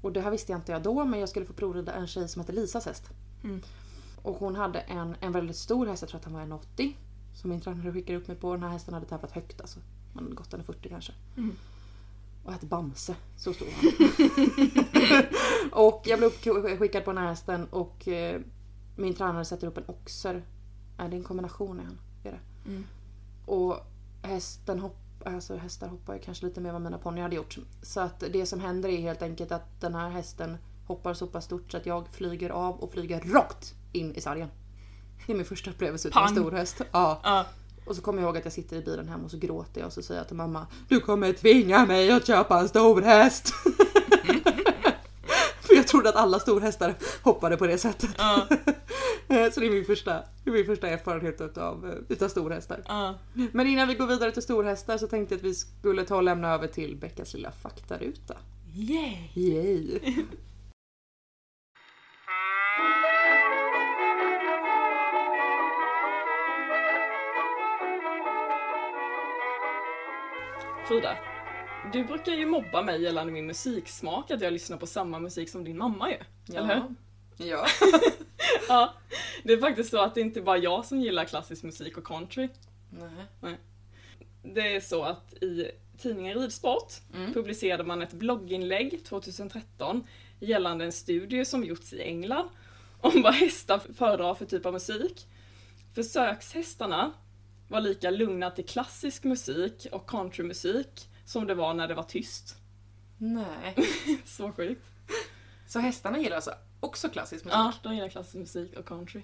Och 0.01 0.12
det 0.12 0.21
här 0.21 0.32
visste 0.32 0.51
jag 0.51 0.60
inte 0.60 0.71
jag 0.71 0.82
då, 0.82 1.06
men 1.06 1.19
jag 1.19 1.30
skulle 1.30 1.45
få 1.45 1.54
provrida 1.54 1.93
en 1.93 2.08
tjej 2.08 2.27
som 2.27 2.39
heter 2.39 2.54
Lisas 2.54 2.86
häst. 2.86 3.10
Mm. 3.43 3.62
Och 4.21 4.36
hon 4.36 4.56
hade 4.56 4.80
en, 4.80 5.15
en 5.19 5.32
väldigt 5.32 5.58
stor 5.58 5.86
häst, 5.86 6.01
jag 6.01 6.10
tror 6.10 6.19
att 6.19 6.25
han 6.25 6.34
var 6.34 6.41
en 6.41 6.51
80 6.51 6.97
Som 7.34 7.49
min 7.49 7.62
tränare 7.62 7.93
skickade 7.93 8.19
upp 8.19 8.27
mig 8.27 8.38
på. 8.38 8.54
Den 8.54 8.63
här 8.63 8.69
hästen 8.69 8.93
hade 8.93 9.06
tävlat 9.06 9.32
högt 9.32 9.62
alltså. 9.62 9.80
Man 10.13 10.23
hade 10.23 10.36
gått 10.36 10.51
den 10.51 10.63
40 10.63 10.89
kanske. 10.89 11.13
Mm. 11.38 11.56
Och 12.43 12.54
hette 12.54 12.65
Bamse. 12.65 13.15
Så 13.38 13.54
stor 13.54 13.67
han. 13.71 13.91
och 15.86 16.01
jag 16.06 16.19
blev 16.19 16.32
uppskickad 16.45 17.06
på 17.06 17.12
den 17.12 17.17
här 17.17 17.30
hästen 17.30 17.67
och 17.69 18.08
eh, 18.08 18.41
min 18.95 19.13
tränare 19.13 19.45
sätter 19.45 19.67
upp 19.67 19.77
en 19.77 19.84
oxer. 19.88 20.43
Nej, 20.97 21.10
det 21.10 21.15
är 21.15 21.17
en 21.17 21.23
kombination 21.23 21.80
är 21.80 21.84
han. 21.84 21.97
Är 22.23 22.31
det. 22.31 22.69
Mm. 22.69 22.88
Och 23.45 23.88
hästen 24.21 24.79
hopp, 24.79 24.97
alltså 25.25 25.55
hästar 25.55 25.88
hoppar 25.88 26.13
ju 26.13 26.19
kanske 26.19 26.45
lite 26.45 26.62
mer 26.62 26.69
än 26.69 26.73
vad 26.73 26.81
mina 26.81 26.97
ponnyer 26.97 27.23
hade 27.23 27.36
gjort. 27.36 27.57
Så 27.81 27.99
att 27.99 28.23
det 28.31 28.45
som 28.45 28.60
händer 28.60 28.89
är 28.89 28.97
helt 28.97 29.21
enkelt 29.21 29.51
att 29.51 29.81
den 29.81 29.95
här 29.95 30.10
hästen 30.10 30.57
hoppar 30.88 31.13
så 31.13 31.27
pass 31.27 31.45
stort 31.45 31.71
så 31.71 31.77
att 31.77 31.86
jag 31.86 32.07
flyger 32.12 32.49
av 32.49 32.79
och 32.79 32.91
flyger 32.91 33.21
rakt 33.21 33.73
in 33.91 34.15
i 34.15 34.21
sargen. 34.21 34.49
Det 35.25 35.34
är 35.34 35.38
min 35.38 35.45
första 35.45 35.71
upplevelse 35.71 36.07
utav 36.07 36.23
en 36.23 36.29
stor 36.29 36.51
häst. 36.51 36.81
Ja. 36.91 37.19
Ja. 37.23 37.45
Och 37.86 37.95
så 37.95 38.01
kommer 38.01 38.21
jag 38.21 38.27
ihåg 38.27 38.38
att 38.38 38.45
jag 38.45 38.53
sitter 38.53 38.77
i 38.77 38.81
bilen 38.81 39.10
hem 39.10 39.25
och 39.25 39.31
så 39.31 39.38
gråter 39.38 39.81
jag 39.81 39.88
och 39.88 39.93
så 39.93 40.01
säger 40.01 40.19
jag 40.19 40.27
till 40.27 40.38
mamma 40.38 40.67
Du 40.88 40.99
kommer 40.99 41.34
tvinga 41.34 41.86
mig 41.86 42.12
att 42.12 42.27
köpa 42.27 42.60
en 42.60 42.69
stor 42.69 43.01
häst. 43.01 43.53
För 45.62 45.75
jag 45.75 45.88
trodde 45.88 46.10
att 46.10 46.15
alla 46.15 46.39
storhästar 46.39 46.95
hoppade 47.23 47.57
på 47.57 47.67
det 47.67 47.77
sättet. 47.77 48.15
Ja. 48.17 48.47
Så 49.27 49.60
det 49.60 49.65
är 49.65 49.71
min 49.71 49.86
första, 49.86 50.23
det 50.43 50.49
är 50.49 50.53
min 50.53 50.65
första 50.65 50.89
erfarenhet 50.89 51.41
utav, 51.41 52.03
utav 52.10 52.27
storhästar. 52.27 52.84
Ja. 52.88 53.15
Men 53.51 53.67
innan 53.67 53.88
vi 53.88 53.93
går 53.95 54.07
vidare 54.07 54.31
till 54.31 54.41
storhästar 54.41 54.97
så 54.97 55.07
tänkte 55.07 55.36
jag 55.36 55.39
att 55.39 55.45
vi 55.45 55.53
skulle 55.53 56.03
ta 56.03 56.15
och 56.15 56.23
lämna 56.23 56.53
över 56.53 56.67
till 56.67 56.95
Beckas 56.95 57.34
lilla 57.34 57.51
faktaruta. 57.51 58.38
Yay! 58.73 59.17
Yay! 59.34 59.99
Frida, 70.88 71.17
du 71.93 72.03
brukar 72.03 72.31
ju 72.31 72.45
mobba 72.45 72.81
mig 72.81 73.01
gällande 73.01 73.34
min 73.34 73.45
musiksmak, 73.45 74.31
att 74.31 74.41
jag 74.41 74.53
lyssnar 74.53 74.77
på 74.77 74.88
samma 74.88 75.19
musik 75.19 75.49
som 75.49 75.63
din 75.63 75.77
mamma 75.77 76.12
gör. 76.12 76.25
Eller 76.55 76.75
hur? 76.75 76.95
Ja. 77.47 77.65
Ja. 78.71 78.93
Det 79.43 79.53
är 79.53 79.57
faktiskt 79.60 79.89
så 79.91 80.01
att 80.01 80.15
det 80.15 80.21
inte 80.21 80.41
bara 80.41 80.57
jag 80.57 80.86
som 80.86 81.01
gillar 81.01 81.25
klassisk 81.25 81.63
musik 81.63 81.97
och 81.97 82.03
country. 82.07 82.49
Nej. 83.41 83.57
Det 84.43 84.75
är 84.75 84.79
så 84.79 85.03
att 85.03 85.34
i 85.34 85.71
tidningen 85.97 86.39
Ridsport 86.39 86.93
Mm. 87.13 87.34
publicerade 87.34 87.84
man 87.84 88.01
ett 88.01 88.13
blogginlägg 88.13 89.05
2013 89.05 90.07
gällande 90.39 90.86
en 90.86 90.91
studie 90.91 91.45
som 91.45 91.63
gjorts 91.63 91.93
i 91.93 92.01
England 92.01 92.49
om 93.01 93.21
vad 93.21 93.34
hästar 93.34 93.79
föredrar 93.97 94.34
för 94.36 94.45
typ 94.45 94.65
av 94.65 94.73
musik. 94.73 95.27
Försökshästarna 95.95 97.12
var 97.67 97.81
lika 97.81 98.10
lugna 98.10 98.51
till 98.51 98.65
klassisk 98.65 99.23
musik 99.23 99.88
och 99.91 100.10
countrymusik 100.10 101.10
som 101.25 101.47
det 101.47 101.55
var 101.55 101.73
när 101.73 101.88
det 101.88 101.93
var 101.93 102.03
tyst. 102.03 102.55
Nej. 103.17 103.75
Så 104.25 104.51
sjukt. 104.51 104.86
Så 105.67 105.79
hästarna 105.79 106.19
gillar 106.19 106.36
alltså 106.36 106.51
också 106.82 107.10
klassisk 107.10 107.46
musik? 107.46 107.58
Ja, 107.58 107.74
de 107.84 107.96
gillar 107.96 108.10
klassisk 108.10 108.36
musik 108.36 108.80
och 108.80 108.86
country. 108.86 109.22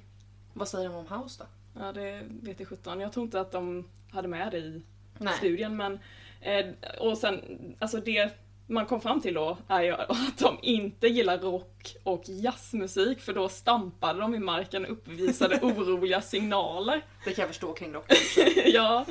Vad 0.54 0.68
säger 0.68 0.90
de 0.90 0.96
om 0.96 1.22
house 1.22 1.44
då? 1.44 1.46
Ja, 1.82 1.92
det 1.92 2.24
vet 2.30 2.60
jag 2.60 2.70
sjutton. 2.70 3.00
Jag 3.00 3.14
tror 3.14 3.24
inte 3.24 3.42
att 3.42 3.52
de 3.52 3.90
hade 4.12 4.28
med 4.28 4.52
det 4.52 4.58
i 4.58 4.82
Nej. 5.18 5.34
studien 5.38 5.78
men 5.78 6.00
eh, 6.42 6.66
och 7.00 7.18
sen, 7.18 7.42
alltså 7.80 7.98
det 7.98 8.32
man 8.68 8.86
kom 8.86 9.02
fram 9.02 9.22
till 9.22 9.34
då 9.34 9.58
är 9.68 9.82
ju 9.82 9.92
att 9.94 10.38
de 10.40 10.58
inte 10.62 11.08
gillar 11.08 11.38
rock 11.38 11.96
och 12.04 12.24
jazzmusik 12.26 13.20
för 13.20 13.34
då 13.34 13.50
stampade 13.50 14.20
de 14.20 14.36
i 14.36 14.40
marken 14.40 14.86
och 14.86 14.92
uppvisade 14.92 15.60
oroliga 15.62 16.22
signaler. 16.22 17.02
Det 17.26 17.34
kan 17.34 17.42
jag 17.42 17.50
förstå 17.50 17.74
kring 17.74 17.94
rock. 17.94 18.12
ja. 18.66 19.06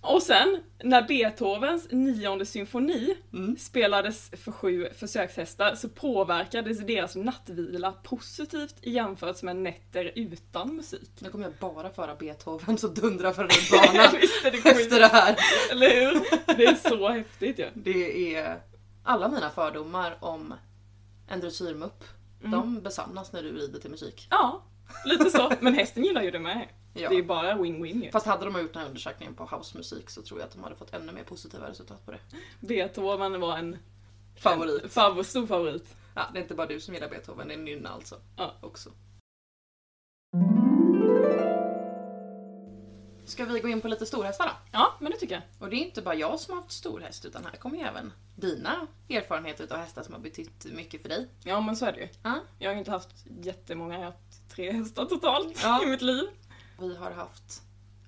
Och 0.00 0.22
sen, 0.22 0.60
när 0.84 1.02
Beethovens 1.08 1.88
nionde 1.90 2.46
symfoni 2.46 3.16
Mm. 3.32 3.56
spelades 3.58 4.30
för 4.44 4.52
sju 4.52 4.88
försökshästar 4.98 5.74
så 5.74 5.88
påverkades 5.88 6.78
deras 6.86 7.16
nattvila 7.16 7.92
positivt 7.92 8.74
i 8.82 8.90
jämförelse 8.92 9.44
med 9.44 9.56
nätter 9.56 10.12
utan 10.14 10.76
musik. 10.76 11.10
Nu 11.18 11.30
kommer 11.30 11.44
jag 11.44 11.52
bara 11.60 11.90
föra 11.90 12.14
Beethoven 12.14 12.78
så 12.78 12.88
dundrar 12.88 13.32
för 13.32 13.42
en 13.42 13.48
bana 13.92 14.04
efter 14.04 14.98
det 15.00 15.06
här. 15.06 15.36
Eller 15.72 15.88
hur? 15.88 16.20
Det 16.56 16.64
är 16.64 16.88
så 16.88 17.08
häftigt 17.08 17.58
ju. 17.58 17.62
Ja. 17.64 17.70
Det 17.74 18.34
är 18.36 18.60
alla 19.04 19.28
mina 19.28 19.50
fördomar 19.50 20.16
om 20.20 20.54
en 21.28 21.40
dressyrmupp. 21.40 22.04
De 22.42 22.80
besannas 22.82 23.32
när 23.32 23.42
du 23.42 23.52
rider 23.52 23.80
till 23.80 23.90
musik. 23.90 24.26
ja, 24.30 24.64
lite 25.04 25.30
så. 25.30 25.52
Men 25.60 25.74
hästen 25.74 26.04
gillar 26.04 26.22
ju 26.22 26.30
det 26.30 26.38
med. 26.40 26.68
Ja. 27.00 27.08
Det 27.08 27.16
är 27.16 27.22
bara 27.22 27.54
win-win. 27.54 28.10
Fast 28.12 28.26
hade 28.26 28.44
de 28.44 28.60
gjort 28.60 28.72
den 28.72 28.80
här 28.82 28.88
undersökningen 28.88 29.34
på 29.34 29.44
housemusik 29.44 30.10
så 30.10 30.22
tror 30.22 30.40
jag 30.40 30.46
att 30.46 30.52
de 30.54 30.62
hade 30.62 30.76
fått 30.76 30.94
ännu 30.94 31.12
mer 31.12 31.24
positiva 31.24 31.68
resultat 31.70 32.04
på 32.06 32.10
det. 32.10 32.18
Beethoven 32.60 33.40
var 33.40 33.58
en 33.58 33.78
Favorit. 34.36 34.82
en 34.82 34.88
fav 34.90 35.22
stor 35.22 35.46
favorit. 35.46 35.94
Ja, 36.14 36.26
det 36.32 36.38
är 36.38 36.42
inte 36.42 36.54
bara 36.54 36.66
du 36.66 36.80
som 36.80 36.94
gillar 36.94 37.08
Beethoven, 37.08 37.48
det 37.48 37.54
är 37.54 37.58
Nynna 37.58 37.88
alltså. 37.88 38.16
Ja. 38.36 38.54
Också. 38.60 38.90
Ska 43.24 43.44
vi 43.44 43.60
gå 43.60 43.68
in 43.68 43.80
på 43.80 43.88
lite 43.88 44.06
storhästar 44.06 44.46
då? 44.46 44.52
Ja, 44.72 44.94
men 45.00 45.12
det 45.12 45.18
tycker 45.18 45.34
jag. 45.34 45.42
Och 45.58 45.70
det 45.70 45.76
är 45.76 45.84
inte 45.84 46.02
bara 46.02 46.14
jag 46.14 46.40
som 46.40 46.54
har 46.54 46.62
haft 46.62 46.72
storhäst 46.74 47.24
utan 47.24 47.44
här 47.44 47.52
kommer 47.52 47.76
ju 47.76 47.82
även 47.82 48.12
dina 48.36 48.86
erfarenheter 49.08 49.72
av 49.72 49.78
hästar 49.80 50.02
som 50.02 50.14
har 50.14 50.20
betytt 50.20 50.64
mycket 50.72 51.02
för 51.02 51.08
dig. 51.08 51.28
Ja, 51.44 51.60
men 51.60 51.76
så 51.76 51.86
är 51.86 51.92
det 51.92 52.00
ju. 52.00 52.08
Ja. 52.22 52.34
Jag 52.58 52.70
har 52.70 52.76
inte 52.76 52.90
haft 52.90 53.08
jättemånga, 53.42 53.94
jag 53.94 54.00
har 54.00 54.06
haft 54.06 54.50
tre 54.50 54.72
hästar 54.72 55.04
totalt 55.04 55.60
Ja. 55.62 55.82
i 55.86 55.86
mitt 55.86 56.02
liv. 56.02 56.24
Vi 56.78 56.96
har 56.96 57.10
haft, 57.10 57.62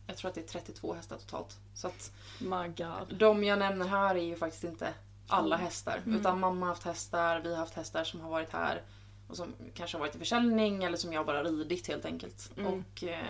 jag 0.07 0.17
tror 0.17 0.29
att 0.29 0.35
det 0.35 0.41
är 0.41 0.47
32 0.61 0.95
hästar 0.95 1.17
totalt. 1.17 1.59
Så 1.75 1.87
att 1.87 2.13
My 2.39 2.69
God. 2.77 3.19
de 3.19 3.45
jag 3.45 3.59
nämner 3.59 3.87
här 3.89 4.15
är 4.15 4.23
ju 4.25 4.37
faktiskt 4.37 4.65
inte 4.65 4.95
alla 5.29 5.55
Mm. 5.57 5.65
hästar. 5.65 6.03
Utan 6.07 6.41
mamma 6.41 6.67
har 6.67 6.73
haft 6.73 6.83
hästar, 6.85 7.41
vi 7.41 7.51
har 7.51 7.59
haft 7.59 7.75
hästar 7.75 8.05
som 8.05 8.21
har 8.21 8.31
varit 8.31 8.53
här 8.53 8.83
och 9.29 9.37
som 9.37 9.55
kanske 9.75 9.97
har 9.97 10.01
varit 10.01 10.15
i 10.15 10.19
försäljning 10.19 10.85
eller 10.85 10.97
som 10.97 11.13
jag 11.13 11.27
bara 11.27 11.43
ridit 11.45 11.89
helt 11.89 12.05
enkelt. 12.05 12.51
Mm. 12.57 12.67
Och 12.73 13.05
eh, 13.05 13.27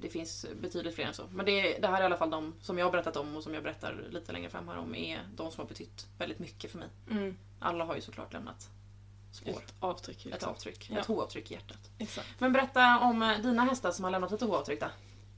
det 0.00 0.08
finns 0.08 0.46
betydligt 0.60 0.94
fler 0.94 1.04
än 1.04 1.14
så. 1.14 1.22
Men 1.32 1.46
det, 1.46 1.78
det 1.78 1.88
här 1.88 1.96
är 1.96 2.02
i 2.02 2.04
alla 2.04 2.16
fall 2.16 2.30
de 2.30 2.54
som 2.60 2.78
jag 2.78 2.86
har 2.86 2.92
berättat 2.92 3.16
om 3.16 3.36
och 3.36 3.42
som 3.42 3.54
jag 3.54 3.62
berättar 3.62 4.04
lite 4.10 4.32
längre 4.32 4.50
fram 4.50 4.68
här 4.68 4.76
om 4.78 4.94
är 4.94 5.20
de 5.36 5.50
som 5.50 5.60
har 5.62 5.68
betytt 5.68 6.06
väldigt 6.18 6.38
mycket 6.38 6.70
för 6.70 6.78
mig. 6.78 6.88
Mm. 7.10 7.36
Alla 7.60 7.84
har 7.84 7.94
ju 7.94 8.00
såklart 8.00 8.32
lämnat 8.32 8.68
spår. 9.32 9.50
Ett 9.50 9.74
avtryck. 9.80 10.26
Ett 10.26 10.42
avtryck. 10.42 10.90
Ja. 10.90 10.98
Ett 11.00 11.06
hovavtryck 11.06 11.50
i 11.50 11.54
hjärtat. 11.54 11.90
Exakt. 11.98 12.28
Men 12.38 12.52
berätta 12.52 12.98
om 13.00 13.22
eh, 13.22 13.38
dina 13.38 13.64
hästar 13.64 13.90
som 13.92 14.04
har 14.04 14.10
lämnat 14.10 14.32
ett 14.32 14.40
hovavtryck 14.40 14.80
då. 14.80 14.86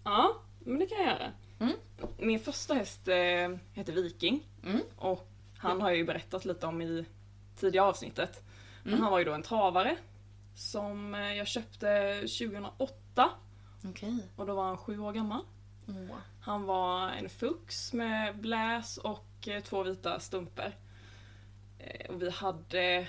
Ja, 0.04 0.36
men 0.58 0.78
det 0.78 0.86
kan 0.86 0.98
jag 0.98 1.06
göra. 1.06 1.32
Mm. 1.60 1.72
Min 2.18 2.40
första 2.40 2.74
häst 2.74 3.08
eh, 3.08 3.48
heter 3.72 3.92
Viking. 3.92 4.46
Mm. 4.64 4.80
Och 4.96 5.28
han 5.58 5.80
har 5.80 5.88
jag 5.88 5.96
ju 5.98 6.04
berättat 6.04 6.44
lite 6.44 6.66
om 6.66 6.82
i 6.82 7.04
tidigare 7.56 7.86
avsnittet. 7.86 8.42
Men 8.82 8.92
Mm. 8.92 9.02
han 9.02 9.12
var 9.12 9.18
ju 9.18 9.24
då 9.24 9.32
en 9.32 9.42
travare. 9.42 9.96
Som 10.54 11.14
eh, 11.14 11.34
jag 11.34 11.46
köpte 11.46 12.14
2008. 12.20 13.30
Okej. 13.84 14.28
Och 14.36 14.46
då 14.46 14.54
var 14.54 14.64
han 14.64 14.76
sju 14.76 14.98
år 15.00 15.12
gammal. 15.12 15.40
Åh. 15.88 16.16
Han 16.40 16.64
var 16.66 17.08
en 17.08 17.28
fux 17.28 17.92
med 17.92 18.38
bläs 18.38 18.96
och 18.98 19.48
eh, 19.48 19.62
två 19.62 19.82
vita 19.82 20.20
stumper. 20.20 20.76
Eh, 21.78 22.10
Och 22.10 22.22
vi 22.22 22.30
hade 22.30 23.06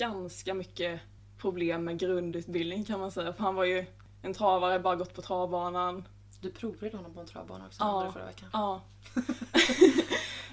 ganska 0.00 0.54
mycket 0.54 1.00
problem 1.38 1.84
med 1.84 1.98
grundutbildning 1.98 2.84
kan 2.84 3.00
man 3.00 3.10
säga. 3.10 3.32
För 3.32 3.42
han 3.42 3.54
var 3.54 3.64
ju 3.64 3.84
en 4.22 4.34
travare, 4.34 4.78
bara 4.78 4.96
gått 4.96 5.14
på 5.14 5.22
travbanan. 5.22 6.04
Du 6.40 6.50
provade 6.50 6.96
honom 6.96 7.14
på 7.14 7.20
en 7.20 7.26
travbana 7.26 7.66
också 7.66 7.82
Ja. 7.84 8.10
förra 8.12 8.24
veckan. 8.26 8.48
Ja. 8.52 8.80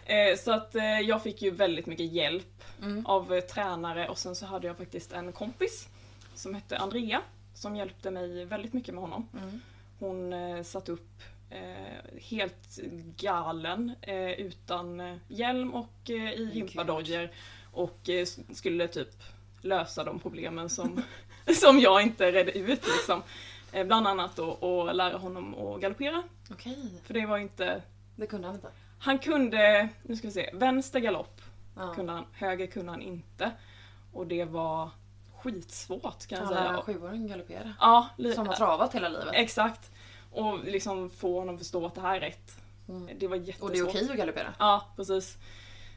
Eh, 0.05 0.37
Så 0.37 0.51
att 0.51 0.75
eh, 0.75 0.99
jag 0.99 1.23
fick 1.23 1.41
ju 1.41 1.51
väldigt 1.51 1.85
mycket 1.85 2.11
hjälp 2.11 2.63
Mm. 2.81 3.05
av 3.05 3.33
eh, 3.33 3.41
tränare 3.41 4.09
och 4.09 4.17
sen 4.17 4.35
så 4.35 4.45
hade 4.45 4.67
jag 4.67 4.77
faktiskt 4.77 5.11
en 5.13 5.31
kompis 5.31 5.87
som 6.35 6.55
hette 6.55 6.77
Andrea 6.77 7.21
som 7.53 7.75
hjälpte 7.75 8.11
mig 8.11 8.45
väldigt 8.45 8.73
mycket 8.73 8.93
med 8.93 9.01
honom. 9.03 9.27
Mm. 9.41 9.59
Hon 9.99 10.33
satte 10.65 10.91
upp 10.91 11.21
eh, 11.49 12.21
helt 12.21 12.79
galen 13.17 13.91
eh, 14.01 14.31
utan 14.31 15.19
hjälm 15.27 15.73
och 15.73 16.09
eh, 16.09 16.31
i 16.33 16.49
gympadojor 16.53 17.29
och 17.73 18.09
skulle 18.53 18.87
typ 18.87 19.23
lösa 19.61 20.03
de 20.03 20.19
problemen 20.19 20.69
som, 20.69 21.01
som 21.61 21.79
jag 21.79 22.01
inte 22.01 22.31
redde 22.31 22.51
ut 22.57 22.87
liksom. 22.87 23.23
Eh, 23.71 23.85
bland 23.87 24.07
annat 24.07 24.35
då 24.35 24.51
att 24.89 24.95
lära 24.95 25.17
honom 25.17 25.55
att 25.55 25.81
galoppera. 25.81 26.23
Okej, 26.51 26.77
För 27.03 27.13
det 27.13 27.25
var 27.25 27.37
inte... 27.37 27.81
det 28.15 28.27
kunde 28.27 28.47
han 28.47 28.55
inte. 28.55 28.69
Han 28.99 29.19
kunde, 29.19 29.89
nu 30.03 30.15
ska 30.15 30.27
vi 30.27 30.33
se, 30.33 30.49
vänster 30.53 30.99
galopp 30.99 31.41
Ja. 31.75 31.93
kunde 31.95 32.13
han, 32.13 32.25
höger 32.33 32.67
kunde 32.67 32.91
han 32.91 33.01
inte. 33.01 33.51
Och 34.13 34.27
det 34.27 34.45
var 34.45 34.89
skitsvårt 35.37 36.27
kan 36.27 36.37
jag 36.39 36.45
Han 36.45 36.53
säga. 36.55 36.81
sjuåring 36.81 37.27
galoppera. 37.27 37.73
Ja, 37.79 38.09
Som 38.35 38.47
har 38.47 38.53
travat 38.55 38.95
hela 38.95 39.09
livet. 39.09 39.27
exakt. 39.33 39.91
Och 40.31 40.59
liksom 40.63 41.09
få 41.09 41.39
honom 41.39 41.55
att 41.55 41.61
förstå 41.61 41.85
att 41.85 41.95
det 41.95 42.01
här 42.01 42.15
är 42.15 42.19
rätt. 42.19 42.57
Mm. 42.89 43.09
Det 43.19 43.27
var 43.27 43.35
jättesvårt. 43.35 43.69
Och 43.69 43.71
det 43.75 43.79
är 43.79 43.87
okej 43.89 44.09
att 44.11 44.17
galoppera. 44.17 44.53
Ja, 44.59 44.85
precis. 44.95 45.37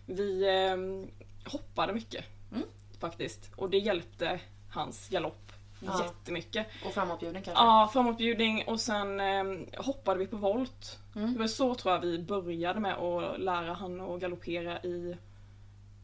Vi 0.07 0.42
eh, 0.49 1.51
hoppade 1.53 1.92
mycket. 1.92 2.25
Mm. 2.53 2.64
Faktiskt. 3.00 3.50
Och 3.56 3.70
det 3.70 3.78
hjälpte 3.78 4.40
hans 4.70 5.08
galopp 5.08 5.52
Ja. 5.82 6.04
jättemycket. 6.04 6.66
Och 6.86 6.92
framåtbjudning 6.94 7.42
kanske. 7.42 7.62
Ja, 7.64 7.90
framåtbjudning 7.92 8.64
och 8.66 8.80
sen 8.80 9.20
eh, 9.20 9.44
hoppade 9.84 10.18
vi 10.18 10.26
på 10.26 10.36
volt. 10.36 10.98
Mm. 11.16 11.32
Det 11.32 11.38
var 11.38 11.46
så 11.46 11.74
tror 11.74 11.94
jag 11.94 12.00
vi 12.00 12.18
började 12.18 12.80
med 12.80 12.94
att 12.94 13.40
lära 13.40 13.72
han 13.74 14.00
att 14.00 14.20
galoppera 14.20 14.82
i, 14.82 15.16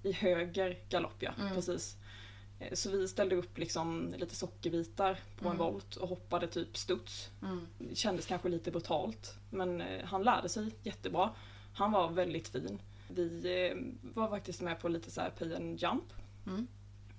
i 0.02 0.12
höger 0.12 0.78
galopp. 0.88 1.14
Ja, 1.18 1.30
Mm. 1.40 1.54
precis. 1.54 1.96
Eh, 2.61 2.72
Så 2.74 2.90
vi 2.90 3.09
ställde 3.09 3.37
upp 3.37 3.59
liksom 3.59 4.14
lite 4.18 4.35
sockerbitar 4.37 5.14
på 5.38 5.48
en 5.48 5.54
Mm. 5.54 5.59
volt 5.72 5.96
och 5.96 6.09
hoppade 6.09 6.46
typ 6.46 6.76
studs. 6.76 7.30
Mm. 7.42 7.66
Det 7.78 7.94
kändes 7.94 8.26
kanske 8.26 8.48
lite 8.48 8.70
brutalt 8.70 9.35
men 9.50 9.80
eh, 9.80 10.04
han 10.04 10.22
lärde 10.22 10.48
sig 10.48 10.70
jättebra. 10.82 11.30
Han 11.74 11.92
var 11.92 12.11
väldigt 12.11 12.48
fin. 12.48 12.78
Vi 13.09 13.68
eh, 13.70 13.76
var 14.14 14.28
faktiskt 14.28 14.61
med 14.61 14.80
på 14.80 14.88
lite 14.88 15.11
så 15.11 15.20
här 15.20 15.30
pay 15.30 15.54
and 15.54 15.82
jump. 15.82 16.04
Mm. 16.46 16.66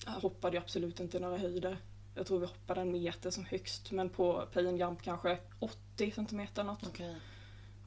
Jag 0.05 0.11
hoppade 0.11 0.57
ju 0.57 0.63
absolut 0.63 0.99
inte 0.99 1.19
några 1.19 1.37
höjder. 1.37 1.77
Jag 2.15 2.27
tror 2.27 2.39
vi 2.39 2.45
hoppade 2.45 2.81
en 2.81 2.91
meter 2.91 3.29
som 3.29 3.45
högst 3.45 3.91
men 3.91 4.09
på 4.09 4.47
pay 4.53 4.67
and 4.67 4.79
jump 4.79 5.01
kanske 5.01 5.37
80 5.59 6.11
centimeter 6.11 6.63
något. 6.63 6.87
Okej. 6.87 7.15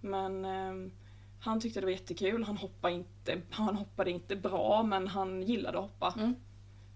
Men 0.01 0.44
ehm, 0.44 0.92
han 1.40 1.61
tyckte 1.61 1.81
det 1.81 1.87
var 1.87 1.92
jättekul. 1.92 2.44
Han 2.44 2.57
hoppade, 2.57 2.94
inte, 2.94 3.40
han 3.51 3.77
hoppade 3.77 4.11
inte 4.11 4.37
bra 4.37 4.83
men 4.83 5.09
han 5.09 5.42
gillade 5.42 5.79
att 5.79 5.85
hoppa. 5.85 6.14
Mm. 6.18 6.35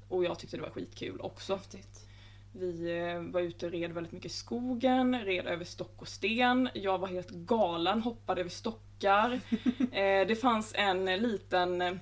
Och 0.08 0.24
jag 0.24 0.38
tyckte 0.38 0.56
det 0.56 0.62
var 0.62 0.70
skitkul 0.70 1.20
också. 1.20 1.54
Häftigt. 1.54 2.08
Vi 2.52 2.98
eh, 2.98 3.20
var 3.20 3.40
ute 3.40 3.66
och 3.66 3.72
red 3.72 3.92
väldigt 3.92 4.12
mycket 4.12 4.32
i 4.32 4.34
skogen, 4.34 5.20
red 5.20 5.46
över 5.46 5.64
stock 5.64 6.02
och 6.02 6.08
sten. 6.08 6.68
Jag 6.74 6.98
var 6.98 7.08
helt 7.08 7.30
galen, 7.30 8.02
hoppade 8.02 8.40
över 8.40 8.50
stockar. 8.50 9.32
eh, 9.92 10.26
det 10.26 10.40
fanns 10.40 10.72
en 10.76 11.04
liten, 11.04 11.82
eh, 11.82 11.94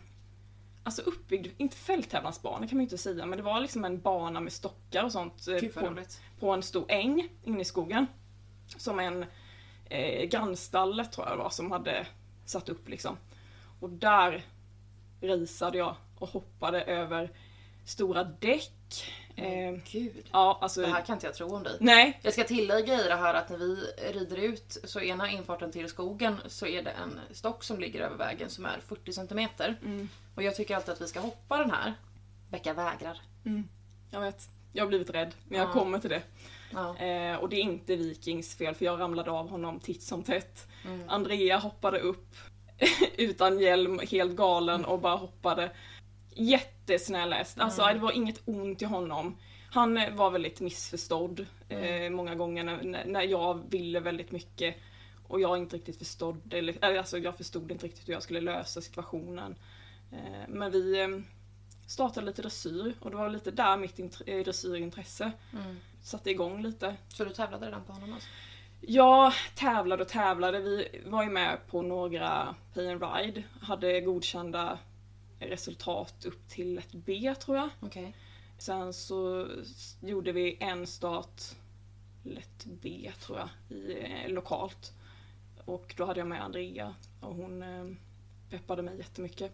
alltså 0.84 1.02
uppbyggd, 1.02 1.48
inte 1.56 1.76
fälttävlansbana 1.76 2.68
kan 2.68 2.76
man 2.76 2.82
ju 2.82 2.86
inte 2.86 2.98
säga, 2.98 3.26
men 3.26 3.36
det 3.36 3.42
var 3.42 3.60
liksom 3.60 3.84
en 3.84 4.00
bana 4.00 4.40
med 4.40 4.52
stockar 4.52 5.04
och 5.04 5.12
sånt 5.12 5.48
eh, 5.48 5.54
Gud 5.54 5.74
på, 5.74 5.96
på 6.40 6.50
en 6.50 6.62
stor 6.62 6.84
äng 6.88 7.28
inne 7.44 7.60
i 7.60 7.64
skogen. 7.64 8.06
Som 8.76 8.98
en 8.98 9.24
eh, 9.84 10.24
grannstallet 10.24 11.12
tror 11.12 11.26
jag 11.26 11.38
det 11.38 11.42
var 11.42 11.50
som 11.50 11.72
hade 11.72 12.06
satt 12.44 12.68
upp 12.68 12.88
liksom. 12.88 13.16
Och 13.80 13.90
där 13.90 14.44
risade 15.20 15.78
jag 15.78 15.96
och 16.18 16.28
hoppade 16.28 16.82
över 16.82 17.30
stora 17.84 18.24
däck. 18.24 19.04
Eh, 19.36 19.72
Gud. 19.92 20.28
ja, 20.32 20.58
alltså... 20.62 20.80
Det 20.80 20.86
här 20.86 21.02
kan 21.04 21.16
inte 21.16 21.26
jag 21.26 21.34
tro 21.34 21.54
om 21.54 21.62
dig. 21.62 21.76
Nej, 21.80 22.20
Jag 22.22 22.32
ska 22.32 22.44
tillägga 22.44 23.04
i 23.04 23.08
det 23.08 23.16
här 23.16 23.34
att 23.34 23.50
när 23.50 23.58
vi 23.58 23.74
rider 24.12 24.36
ut 24.36 24.78
så 24.84 25.00
ena 25.00 25.30
infarten 25.30 25.72
till 25.72 25.88
skogen 25.88 26.36
så 26.46 26.66
är 26.66 26.82
det 26.82 26.90
en 26.90 27.20
stock 27.30 27.64
som 27.64 27.80
ligger 27.80 28.00
över 28.00 28.16
vägen 28.16 28.50
som 28.50 28.66
är 28.66 28.80
40 28.86 29.12
centimeter. 29.12 29.78
Mm. 29.82 30.08
Och 30.34 30.42
jag 30.42 30.54
tycker 30.56 30.76
alltid 30.76 30.92
att 30.94 31.00
vi 31.00 31.06
ska 31.08 31.20
hoppa 31.20 31.56
den 31.58 31.70
här. 31.70 31.94
Becka 32.50 32.72
vägrar. 32.74 33.20
jag 34.10 34.20
vet. 34.20 34.48
Jag 34.72 34.82
har 34.84 34.88
blivit 34.88 35.10
rädd, 35.10 35.34
men 35.48 35.58
jag 35.58 35.68
Ja. 35.68 35.72
kommer 35.72 35.98
till 35.98 36.10
det. 36.10 36.22
Ja. 36.72 36.96
Eh, 36.98 37.36
och 37.36 37.48
det 37.48 37.56
är 37.56 37.60
inte 37.60 37.96
Vikings 37.96 38.54
fel, 38.56 38.74
för 38.74 38.84
jag 38.84 39.00
ramlade 39.00 39.30
av 39.30 39.48
honom 39.48 39.80
titt 39.80 40.02
som 40.02 40.22
tätt. 40.22 40.66
Mm. 40.84 41.08
Andrea 41.08 41.58
hoppade 41.58 41.98
upp 41.98 42.34
utan 43.16 43.58
hjälm, 43.60 44.00
helt 44.10 44.36
galen 44.36 44.84
och 44.84 45.00
bara 45.00 45.16
hoppade. 45.16 45.70
Jättesnäll 46.34 47.32
häst. 47.32 47.60
Alltså 47.60 47.82
Mm. 47.82 47.94
det 47.94 48.00
var 48.02 48.12
inget 48.12 48.42
ont 48.44 48.82
i 48.82 48.84
honom. 48.84 49.36
Han 49.70 49.96
eh, 49.98 50.14
var 50.14 50.30
väldigt 50.30 50.60
missförstådd 50.60 51.46
eh, 51.68 51.78
Mm. 51.78 52.14
många 52.14 52.34
gånger 52.34 52.64
när, 52.64 53.04
när 53.06 53.22
jag 53.22 53.70
ville 53.70 54.00
väldigt 54.00 54.32
mycket 54.32 54.76
och 55.28 55.40
jag 55.40 55.58
inte 55.58 55.76
riktigt 55.76 55.98
förstod, 55.98 56.54
eller 56.54 56.76
eller, 56.84 56.98
alltså 56.98 57.18
jag 57.18 57.36
förstod 57.36 57.70
inte 57.72 57.86
riktigt 57.86 58.08
hur 58.08 58.12
jag 58.12 58.22
skulle 58.22 58.40
lösa 58.40 58.80
situationen. 58.80 59.54
Eh, 60.12 60.48
men 60.48 60.72
vi 60.72 61.00
eh, 61.00 61.08
startade 61.86 62.26
lite 62.26 62.42
dressyr 62.42 62.94
och 63.00 63.10
det 63.10 63.16
var 63.16 63.30
lite 63.30 63.50
där 63.50 63.76
mitt 63.76 63.98
eh, 64.26 64.44
dressyrintresse 64.44 65.32
Mm. 65.52 65.76
satte 66.02 66.30
igång 66.30 66.62
lite. 66.62 66.96
Så 67.08 67.24
du 67.24 67.30
tävlade 67.30 67.66
redan 67.66 67.84
på 67.84 67.92
honom 67.92 68.12
alltså? 68.12 68.28
Jag 68.80 69.32
tävlade 69.54 70.02
och 70.02 70.08
tävlade. 70.08 70.60
Vi 70.60 71.02
var 71.06 71.22
ju 71.22 71.30
med 71.30 71.58
på 71.66 71.82
några 71.82 72.54
pay 72.74 72.88
and 72.90 73.02
ride. 73.02 73.42
Hade 73.60 74.00
godkända 74.00 74.78
resultat 75.40 76.24
upp 76.24 76.48
till 76.48 76.78
ett 76.78 76.92
B 76.92 77.34
tror 77.40 77.56
jag. 77.56 77.68
Okej. 77.80 78.16
Sen 78.58 78.92
så 78.92 79.48
gjorde 80.00 80.32
vi 80.32 80.56
en 80.60 80.86
start, 80.86 81.42
lätt 82.22 82.64
B 82.64 83.12
tror 83.20 83.38
jag, 83.38 83.78
i, 83.78 84.28
lokalt. 84.28 84.92
Och 85.64 85.94
då 85.96 86.04
hade 86.04 86.20
jag 86.20 86.26
med 86.28 86.44
Andrea 86.44 86.94
och 87.20 87.34
hon 87.34 87.64
peppade 88.50 88.82
mig 88.82 88.98
jättemycket. 88.98 89.52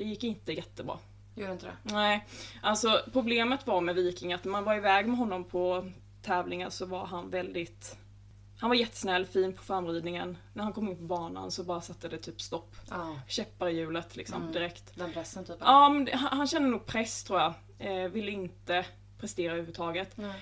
Det 0.00 0.04
gick 0.06 0.24
inte 0.24 0.52
jättebra. 0.52 0.98
Gör 1.34 1.52
inte 1.52 1.66
det? 1.66 1.76
Nej, 1.82 2.26
alltså 2.62 3.02
problemet 3.12 3.66
var 3.66 3.80
med 3.80 3.94
Viking 3.94 4.32
att 4.32 4.44
när 4.44 4.52
man 4.52 4.64
var 4.64 4.74
iväg 4.76 5.08
med 5.08 5.18
honom 5.18 5.44
på 5.44 5.90
tävlingar 6.22 6.70
så 6.70 6.86
var 6.86 7.06
han 7.06 7.30
väldigt 7.30 7.96
han 8.58 8.70
var 8.70 8.76
jättesnäll, 8.76 9.26
fin 9.26 9.52
på 9.52 9.62
framridningen. 9.62 10.36
När 10.52 10.64
han 10.64 10.72
kom 10.72 10.88
in 10.88 10.96
på 10.96 11.02
banan 11.02 11.50
så 11.50 11.64
bara 11.64 11.80
satte 11.80 12.08
det 12.08 12.18
typ 12.18 12.40
stopp. 12.40 12.76
Ja. 12.90 13.20
Käppar 13.28 13.68
i 13.68 13.76
hjulet 13.76 14.16
liksom 14.16 14.42
Mm. 14.42 14.52
direkt. 14.52 14.92
Den 14.96 15.12
pressen 15.12 15.44
typ? 15.44 15.56
Ja, 15.60 15.88
men 15.88 16.08
han, 16.12 16.38
han 16.38 16.46
kände 16.46 16.68
nog 16.68 16.86
press 16.86 17.24
tror 17.24 17.40
jag. 17.40 17.54
Eh, 17.78 18.08
ville 18.10 18.30
inte 18.30 18.86
prestera 19.18 19.52
överhuvudtaget. 19.52 20.16
Nej. 20.16 20.40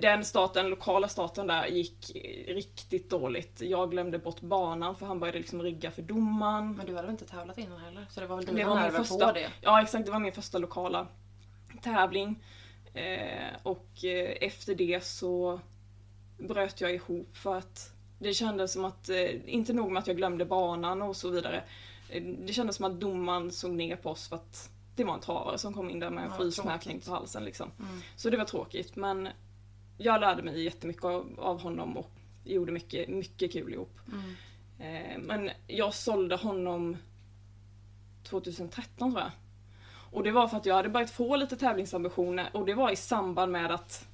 Den 0.00 0.24
starten, 0.24 0.68
lokala 0.70 1.08
starten 1.08 1.46
där 1.46 1.66
gick 1.66 2.10
riktigt 2.46 3.10
dåligt. 3.10 3.60
Jag 3.60 3.90
glömde 3.90 4.18
bort 4.18 4.40
banan 4.40 4.96
för 4.96 5.06
han 5.06 5.20
började 5.20 5.38
liksom 5.38 5.62
rigga 5.62 5.90
för 5.90 6.02
domaren. 6.02 6.74
Men 6.76 6.86
du 6.86 6.92
hade 6.94 7.06
väl 7.06 7.10
inte 7.12 7.26
tävlat 7.26 7.58
innan 7.58 7.80
heller? 7.80 8.06
Så 8.10 8.20
det 8.20 8.26
var 8.26 8.36
väl 8.36 8.46
Det 8.46 8.52
dina 8.52 8.68
var 8.68 8.82
min 8.82 8.92
första. 8.92 9.26
på 9.26 9.32
det? 9.32 9.50
Ja 9.60 9.82
exakt, 9.82 10.06
det 10.06 10.12
var 10.12 10.18
min 10.18 10.32
första 10.32 10.58
lokala 10.58 11.06
tävling. 11.82 12.42
Eh, 12.94 13.56
och 13.62 14.04
eh, 14.04 14.36
efter 14.40 14.74
det 14.74 15.04
så 15.04 15.60
bröt 16.38 16.80
jag 16.80 16.94
ihop 16.94 17.36
för 17.36 17.54
att 17.56 17.92
det 18.18 18.34
kändes 18.34 18.72
som 18.72 18.84
att, 18.84 19.08
eh, 19.08 19.54
inte 19.54 19.72
nog 19.72 19.90
med 19.92 20.00
att 20.00 20.06
jag 20.06 20.16
glömde 20.16 20.44
banan 20.44 21.02
och 21.02 21.16
så 21.16 21.30
vidare. 21.30 21.62
Eh, 22.10 22.22
det 22.22 22.52
kändes 22.52 22.76
som 22.76 22.84
att 22.84 23.00
domaren 23.00 23.50
såg 23.52 23.70
ner 23.70 23.96
på 23.96 24.10
oss 24.10 24.28
för 24.28 24.36
att 24.36 24.70
det 24.96 25.04
var 25.04 25.14
en 25.14 25.20
travare 25.20 25.58
som 25.58 25.74
kom 25.74 25.90
in 25.90 26.00
där 26.00 26.10
med 26.10 26.24
en 26.24 26.30
Ja, 26.30 26.36
frysmärkning 26.36 27.00
på 27.00 27.10
halsen 27.10 27.44
liksom. 27.44 27.70
Mm. 27.78 28.00
Så 28.16 28.30
det 28.30 28.36
var 28.36 28.44
tråkigt 28.44 28.96
men 28.96 29.28
jag 29.98 30.20
lärde 30.20 30.42
mig 30.42 30.64
jättemycket 30.64 31.04
av, 31.04 31.34
av 31.38 31.60
honom 31.60 31.96
och 31.96 32.10
gjorde 32.44 32.72
mycket, 32.72 33.08
mycket 33.08 33.52
kul 33.52 33.72
ihop. 33.72 33.98
Mm. 34.12 34.34
Eh, 34.78 35.18
men 35.18 35.50
jag 35.66 35.94
sålde 35.94 36.36
honom 36.36 36.96
2013 38.22 39.12
tror 39.12 39.22
jag. 39.22 39.30
Och 40.10 40.22
det 40.22 40.30
var 40.30 40.48
för 40.48 40.56
att 40.56 40.66
jag 40.66 40.74
hade 40.74 40.88
börjat 40.88 41.10
få 41.10 41.36
lite 41.36 41.56
tävlingsambitioner 41.56 42.50
och 42.52 42.66
det 42.66 42.74
var 42.74 42.90
i 42.90 42.96
samband 42.96 43.52
med 43.52 43.70
att 43.70 44.08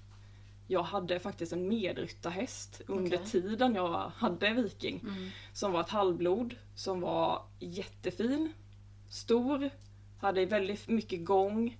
jag 0.66 0.82
hade 0.82 1.20
faktiskt 1.20 1.52
en 1.52 1.68
medryttarhäst 1.68 2.80
under 2.86 3.16
Okej. 3.16 3.26
tiden 3.26 3.74
jag 3.74 4.12
hade 4.16 4.50
Viking. 4.50 5.00
Mm. 5.00 5.30
Som 5.52 5.72
var 5.72 5.80
ett 5.80 5.88
halvblod, 5.88 6.54
som 6.74 7.00
var 7.00 7.42
jättefin, 7.58 8.52
stor, 9.10 9.70
hade 10.20 10.46
väldigt 10.46 10.88
mycket 10.88 11.24
gång. 11.24 11.76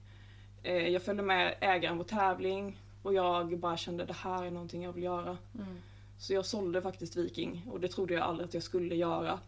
Eh, 0.62 0.88
jag 0.88 1.02
följde 1.02 1.22
med 1.22 1.54
ägaren 1.60 1.98
på 1.98 2.04
tävling 2.04 2.78
och 3.04 3.14
jag 3.14 3.58
bara 3.58 3.76
kände 3.76 4.04
det 4.04 4.12
här 4.12 4.44
är 4.44 4.50
någonting 4.50 4.82
jag 4.82 4.92
vill 4.92 5.04
göra. 5.04 5.38
Mm. 5.54 5.76
Så 6.18 6.32
jag 6.32 6.46
sålde 6.46 6.82
faktiskt 6.82 7.16
Viking 7.16 7.66
och 7.70 7.80
det 7.80 7.88
trodde 7.88 8.14
jag 8.14 8.22
aldrig 8.22 8.48
att 8.48 8.54
jag 8.54 8.62
skulle 8.62 8.94
göra. 8.94 9.38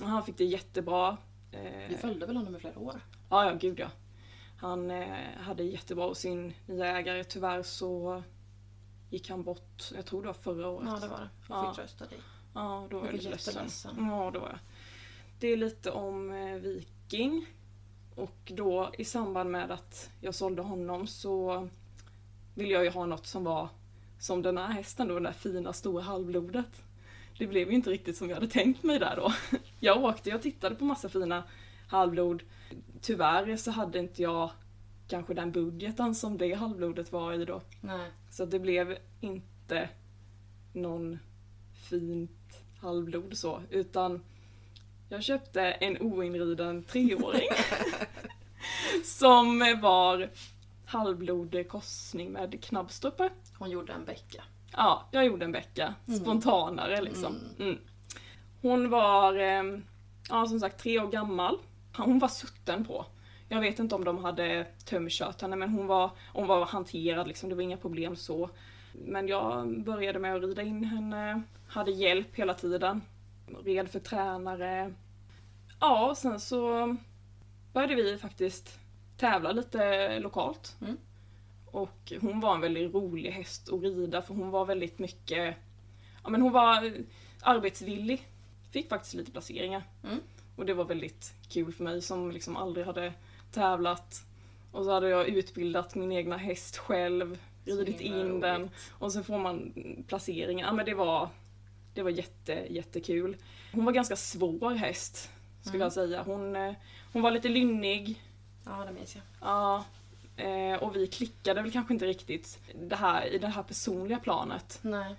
Och 0.00 0.06
han 0.08 0.22
fick 0.22 0.38
det 0.38 0.44
jättebra. 0.44 1.16
Eh, 1.52 1.88
Du 1.88 1.96
följde 1.96 2.26
väl 2.26 2.36
honom 2.36 2.56
i 2.56 2.58
flera 2.58 2.78
år? 2.78 3.00
Ja, 3.30 3.44
ja, 3.44 3.54
gud 3.60 3.78
ja. 3.80 3.88
Han 4.58 4.90
eh, 4.90 5.08
hade 5.40 5.62
jättebra 5.62 6.04
och 6.06 6.16
sin 6.16 6.52
nya 6.66 6.98
ägare. 6.98 7.24
Tyvärr 7.24 7.62
så 7.62 8.22
gick 9.10 9.30
han 9.30 9.42
bort, 9.42 9.82
jag 9.94 10.06
tror 10.06 10.20
det 10.22 10.26
var 10.26 10.34
förra 10.34 10.68
året. 10.68 10.88
Ja 10.92 10.98
det 11.00 11.08
var 11.08 11.18
det. 11.20 11.28
Jag 11.48 11.56
Ja. 11.58 11.66
fick 11.72 11.76
trösta 11.76 12.04
dig. 12.06 12.18
Ja, 12.54 12.86
då 12.90 12.98
var 12.98 13.06
Jag 13.06 13.14
jag 13.14 13.22
lite 13.22 13.30
ledsen. 13.62 13.94
Ja, 13.98 14.30
då 14.34 14.40
var 14.40 14.48
jag. 14.48 14.58
Det 15.40 15.48
är 15.48 15.56
lite 15.56 15.90
om 15.90 16.30
eh, 16.32 16.54
Viking. 16.56 17.46
Och 18.14 18.52
då 18.56 18.90
i 18.98 19.04
samband 19.04 19.50
med 19.50 19.70
att 19.70 20.10
jag 20.20 20.34
sålde 20.34 20.62
honom 20.62 21.06
så 21.06 21.68
ville 22.56 22.72
jag 22.72 22.84
ju 22.84 22.90
ha 22.90 23.06
något 23.06 23.26
som 23.26 23.44
var 23.44 23.68
som 24.18 24.42
den 24.42 24.58
här 24.58 24.68
hästen 24.68 25.08
då, 25.08 25.14
det 25.14 25.20
där 25.20 25.32
fina 25.32 25.72
stora 25.72 26.02
halvblodet. 26.02 26.82
Det 27.38 27.46
blev 27.46 27.68
ju 27.68 27.74
inte 27.74 27.90
riktigt 27.90 28.16
som 28.16 28.28
jag 28.28 28.36
hade 28.36 28.48
tänkt 28.48 28.82
mig 28.82 28.98
där 28.98 29.16
då. 29.16 29.32
Jag 29.80 30.04
åkte 30.04 30.34
och 30.34 30.42
tittade 30.42 30.74
på 30.74 30.84
massa 30.84 31.08
fina 31.08 31.44
halvblod. 31.88 32.42
Tyvärr 33.00 33.56
så 33.56 33.70
hade 33.70 33.98
inte 33.98 34.22
jag 34.22 34.50
kanske 35.08 35.34
den 35.34 35.52
budgeten 35.52 36.14
som 36.14 36.38
det 36.38 36.54
halvblodet 36.54 37.12
var 37.12 37.32
i 37.32 37.44
då. 37.44 37.62
Nej. 37.80 38.10
Så 38.30 38.44
det 38.44 38.58
blev 38.58 38.98
inte 39.20 39.88
någon 40.72 41.18
fint 41.90 42.64
halvblod 42.80 43.36
så, 43.36 43.62
utan 43.70 44.24
jag 45.08 45.22
köpte 45.22 45.62
en 45.62 45.98
oinriden 45.98 46.82
treåring. 46.82 47.48
som 49.04 49.58
var 49.82 50.30
halvblodig 50.96 51.68
korsning 51.68 52.32
med 52.32 52.64
knabbstrupe. 52.64 53.30
Hon 53.58 53.70
gjorde 53.70 53.92
en 53.92 54.04
bäcka. 54.04 54.42
Ja, 54.72 55.08
jag 55.10 55.26
gjorde 55.26 55.44
en 55.44 55.52
bäcka. 55.52 55.94
Mm. 56.08 56.20
Spontanare 56.20 57.02
liksom. 57.02 57.36
Mm. 57.58 57.78
Hon 58.62 58.90
var, 58.90 59.34
eh, 59.34 59.62
ja 60.28 60.46
som 60.46 60.60
sagt, 60.60 60.78
tre 60.78 61.00
år 61.00 61.08
gammal. 61.08 61.58
Hon 61.96 62.18
var 62.18 62.28
sutten 62.28 62.84
på. 62.84 63.06
Jag 63.48 63.60
vet 63.60 63.78
inte 63.78 63.94
om 63.94 64.04
de 64.04 64.24
hade 64.24 64.66
tömkört 64.84 65.42
henne 65.42 65.56
men 65.56 65.68
hon 65.68 65.86
var, 65.86 66.10
hon 66.32 66.46
var 66.46 66.66
hanterad 66.66 67.28
liksom, 67.28 67.48
det 67.48 67.54
var 67.54 67.62
inga 67.62 67.76
problem 67.76 68.16
så. 68.16 68.50
Men 68.92 69.28
jag 69.28 69.84
började 69.84 70.18
med 70.18 70.36
att 70.36 70.42
rida 70.42 70.62
in 70.62 70.84
henne, 70.84 71.42
hade 71.68 71.90
hjälp 71.90 72.34
hela 72.34 72.54
tiden. 72.54 73.02
Red 73.64 73.88
för 73.88 74.00
tränare. 74.00 74.94
Ja, 75.80 76.14
sen 76.16 76.40
så 76.40 76.96
började 77.72 77.94
vi 77.94 78.18
faktiskt 78.18 78.78
tävla 79.16 79.52
lite 79.52 80.18
lokalt. 80.18 80.76
Mm. 80.80 80.96
Och 81.66 82.12
hon 82.20 82.40
var 82.40 82.54
en 82.54 82.60
väldigt 82.60 82.94
rolig 82.94 83.30
häst 83.30 83.72
att 83.72 83.82
rida 83.82 84.22
för 84.22 84.34
hon 84.34 84.50
var 84.50 84.64
väldigt 84.64 84.98
mycket, 84.98 85.56
ja 86.24 86.30
men 86.30 86.42
hon 86.42 86.52
var 86.52 86.92
arbetsvillig. 87.42 88.28
Fick 88.70 88.88
faktiskt 88.88 89.14
lite 89.14 89.30
placeringar. 89.30 89.82
Mm. 90.04 90.18
Och 90.56 90.66
det 90.66 90.74
var 90.74 90.84
väldigt 90.84 91.32
kul 91.48 91.72
för 91.72 91.84
mig 91.84 92.02
som 92.02 92.30
liksom 92.30 92.56
aldrig 92.56 92.86
hade 92.86 93.12
tävlat. 93.52 94.22
Och 94.72 94.84
så 94.84 94.90
hade 94.92 95.08
jag 95.08 95.28
utbildat 95.28 95.94
min 95.94 96.12
egna 96.12 96.36
häst 96.36 96.76
själv, 96.76 97.38
ridit 97.64 98.00
in 98.00 98.40
den 98.40 98.60
roligt. 98.60 98.72
och 98.98 99.12
så 99.12 99.22
får 99.22 99.38
man 99.38 99.72
placeringar. 100.08 100.66
Ja 100.66 100.72
men 100.72 100.86
det 100.86 100.94
var, 100.94 101.28
det 101.94 102.02
var 102.02 102.10
jätte, 102.10 102.66
jättekul. 102.70 103.36
Hon 103.72 103.84
var 103.84 103.92
ganska 103.92 104.16
svår 104.16 104.70
häst, 104.74 105.30
skulle 105.60 105.74
Mm. 105.76 105.84
jag 105.84 105.92
säga. 105.92 106.22
Hon, 106.22 106.56
eh, 106.56 106.72
hon 107.12 107.22
var 107.22 107.30
lite 107.30 107.48
lynnig, 107.48 108.22
Ja 108.66 108.84
det 108.86 108.92
minns 108.92 109.14
jag. 109.14 109.24
Ja, 109.40 109.84
eh, 110.36 110.82
och 110.82 110.96
vi 110.96 111.06
klickade 111.06 111.62
väl 111.62 111.72
kanske 111.72 111.94
inte 111.94 112.06
riktigt 112.06 112.58
det 112.74 112.96
här, 112.96 113.26
i 113.26 113.38
det 113.38 113.48
här 113.48 113.62
personliga 113.62 114.18
planet. 114.18 114.78
Nej. 114.82 115.14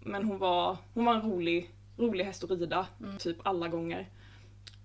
Men 0.00 0.24
hon 0.24 0.38
var, 0.38 0.76
hon 0.94 1.04
var 1.04 1.14
en 1.14 1.22
rolig, 1.30 1.70
rolig 1.96 2.24
häst 2.24 2.44
att 2.44 2.50
rida, 2.50 2.86
Mm. 3.00 3.18
typ 3.18 3.36
alla 3.42 3.68
gånger. 3.68 4.08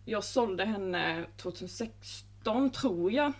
Jag 0.05 0.23
sålde 0.23 0.65
henne 0.65 1.25
2016 1.37 2.69
tror 2.69 3.11
jag. 3.11 3.33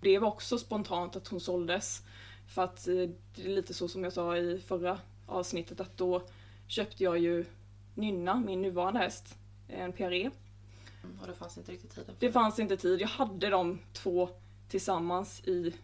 Det 0.00 0.18
var 0.18 0.28
också 0.28 0.58
spontant 0.58 1.16
att 1.16 1.28
hon 1.28 1.40
såldes. 1.40 2.02
För 2.48 2.62
att 2.64 2.88
eh, 2.88 2.94
det 3.34 3.44
är 3.44 3.48
lite 3.48 3.74
så 3.74 3.88
som 3.88 4.04
jag 4.04 4.12
sa 4.12 4.36
i 4.36 4.58
förra 4.66 4.98
avsnittet 5.26 5.80
att 5.80 5.96
då 5.96 6.22
köpte 6.66 7.04
jag 7.04 7.18
ju 7.18 7.44
Nynna, 7.94 8.34
min 8.34 8.62
nuvarande 8.62 8.98
häst, 9.00 9.36
en 9.68 9.92
PRE. 9.92 10.30
Mm, 11.04 11.20
Och 11.20 11.26
det 11.26 11.34
fanns 11.34 11.58
inte 11.58 11.72
riktigt 11.72 11.94
för 11.94 12.04
Det 12.18 12.32
fanns 12.32 12.58
inte 12.58 12.76
tid. 12.76 13.00
Jag 13.00 13.08
hade 13.08 13.50
de 13.50 13.80
två 13.92 14.28
tillsammans 14.68 15.40
i 15.44 15.74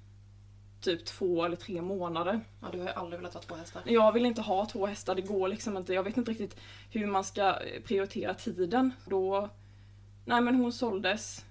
typ 0.80 1.04
två 1.04 1.44
eller 1.44 1.56
tre 1.56 1.82
månader. 1.82 2.40
Ja, 2.60 2.68
du 2.72 2.78
har 2.78 2.86
ju 2.86 2.92
aldrig 2.92 3.18
velat 3.20 3.34
ha 3.34 3.40
två 3.40 3.54
hästar. 3.54 3.82
Jag 3.86 4.12
vill 4.12 4.26
inte 4.26 4.42
ha 4.42 4.66
två 4.66 4.86
hästar, 4.86 5.14
det 5.14 5.22
går 5.22 5.48
liksom 5.48 5.76
inte. 5.76 5.94
Jag 5.94 6.02
vet 6.02 6.16
inte 6.16 6.30
riktigt 6.30 6.56
hur 6.90 7.06
man 7.06 7.24
ska 7.24 7.60
eh, 7.60 7.82
prioritera 7.82 8.34
tiden. 8.34 8.90
Då... 9.06 9.48
Nej 10.24 10.40
men 10.40 10.54
hon 10.54 10.72
såldes. 10.72 11.44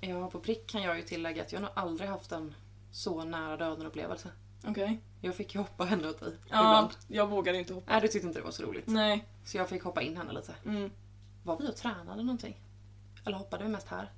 Ja, 0.00 0.30
på 0.30 0.40
prick 0.40 0.66
kan 0.66 0.82
jag 0.82 0.96
ju 0.96 1.02
tillägga 1.02 1.42
att 1.42 1.52
jag 1.52 1.60
har 1.60 1.62
nog 1.66 1.72
aldrig 1.74 2.08
haft 2.10 2.32
en 2.32 2.54
så 2.92 3.24
nära 3.24 3.56
döden 3.56 3.86
upplevelse. 3.86 4.28
Okej. 4.66 5.00
Jag 5.20 5.34
fick 5.34 5.54
ju 5.54 5.60
hoppa 5.60 5.84
henne 5.84 6.08
åt 6.08 6.20
dig. 6.20 6.32
Ja, 6.50 6.58
Ibland. 6.60 6.88
jag 7.08 7.26
vågade 7.28 7.58
inte 7.58 7.74
hoppa. 7.74 7.92
Nej, 7.92 8.00
du 8.00 8.08
tyckte 8.08 8.26
inte 8.26 8.38
det 8.38 8.44
var 8.44 8.50
så 8.50 8.62
roligt. 8.62 8.86
Nej. 8.86 9.24
Så 9.44 9.56
jag 9.56 9.68
fick 9.68 9.82
hoppa 9.82 10.02
in 10.02 10.16
henne 10.16 10.32
lite. 10.32 10.54
Mm. 10.64 10.90
Var 11.44 11.58
vi 11.58 11.68
och 11.68 11.76
tränade 11.76 12.22
någonting? 12.22 12.60
Eller 13.24 13.36
hoppade 13.36 13.64
vi 13.64 13.70
mest 13.70 13.88
här? 13.88 14.10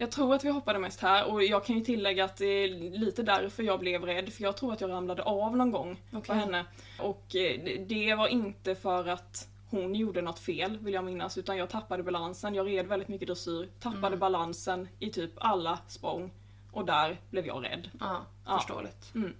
Jag 0.00 0.10
tror 0.12 0.34
att 0.34 0.44
vi 0.44 0.50
hoppade 0.50 0.78
mest 0.78 1.00
här 1.00 1.30
och 1.32 1.42
jag 1.44 1.64
kan 1.64 1.78
ju 1.78 1.84
tillägga 1.84 2.24
att 2.24 2.36
det 2.36 2.46
är 2.46 2.68
lite 2.98 3.22
därför 3.22 3.62
jag 3.62 3.80
blev 3.80 4.02
rädd. 4.04 4.32
För 4.32 4.42
jag 4.42 4.56
tror 4.56 4.72
att 4.72 4.80
jag 4.80 4.90
ramlade 4.90 5.22
av 5.22 5.56
någon 5.56 5.70
gång 5.70 6.00
på 6.10 6.18
Okej. 6.18 6.34
henne. 6.36 6.64
Och 7.00 7.36
eh, 7.36 7.60
det- 7.86 8.14
var 8.14 8.28
inte 8.28 8.74
för 8.74 9.08
att 9.08 9.48
hon 9.70 9.94
gjorde 9.94 10.22
något 10.22 10.38
fel 10.38 10.78
vill 10.78 10.94
jag 10.94 11.04
minnas. 11.04 11.38
Utan 11.38 11.56
jag 11.56 11.70
tappade 11.70 12.02
balansen. 12.02 12.54
Jag 12.54 12.66
red 12.66 12.86
väldigt 12.86 13.08
mycket 13.08 13.28
dressyr. 13.28 13.68
Tappade 13.80 14.06
Mm. 14.06 14.18
balansen 14.18 14.88
i 14.98 15.10
typ 15.10 15.32
alla 15.36 15.78
språng. 15.86 16.32
Och 16.72 16.84
där 16.84 17.20
blev 17.30 17.46
jag 17.46 17.64
rädd. 17.64 17.90
Ja, 18.00 18.20
Ja. 18.46 18.58
förståeligt. 18.58 19.14
Mm. 19.14 19.34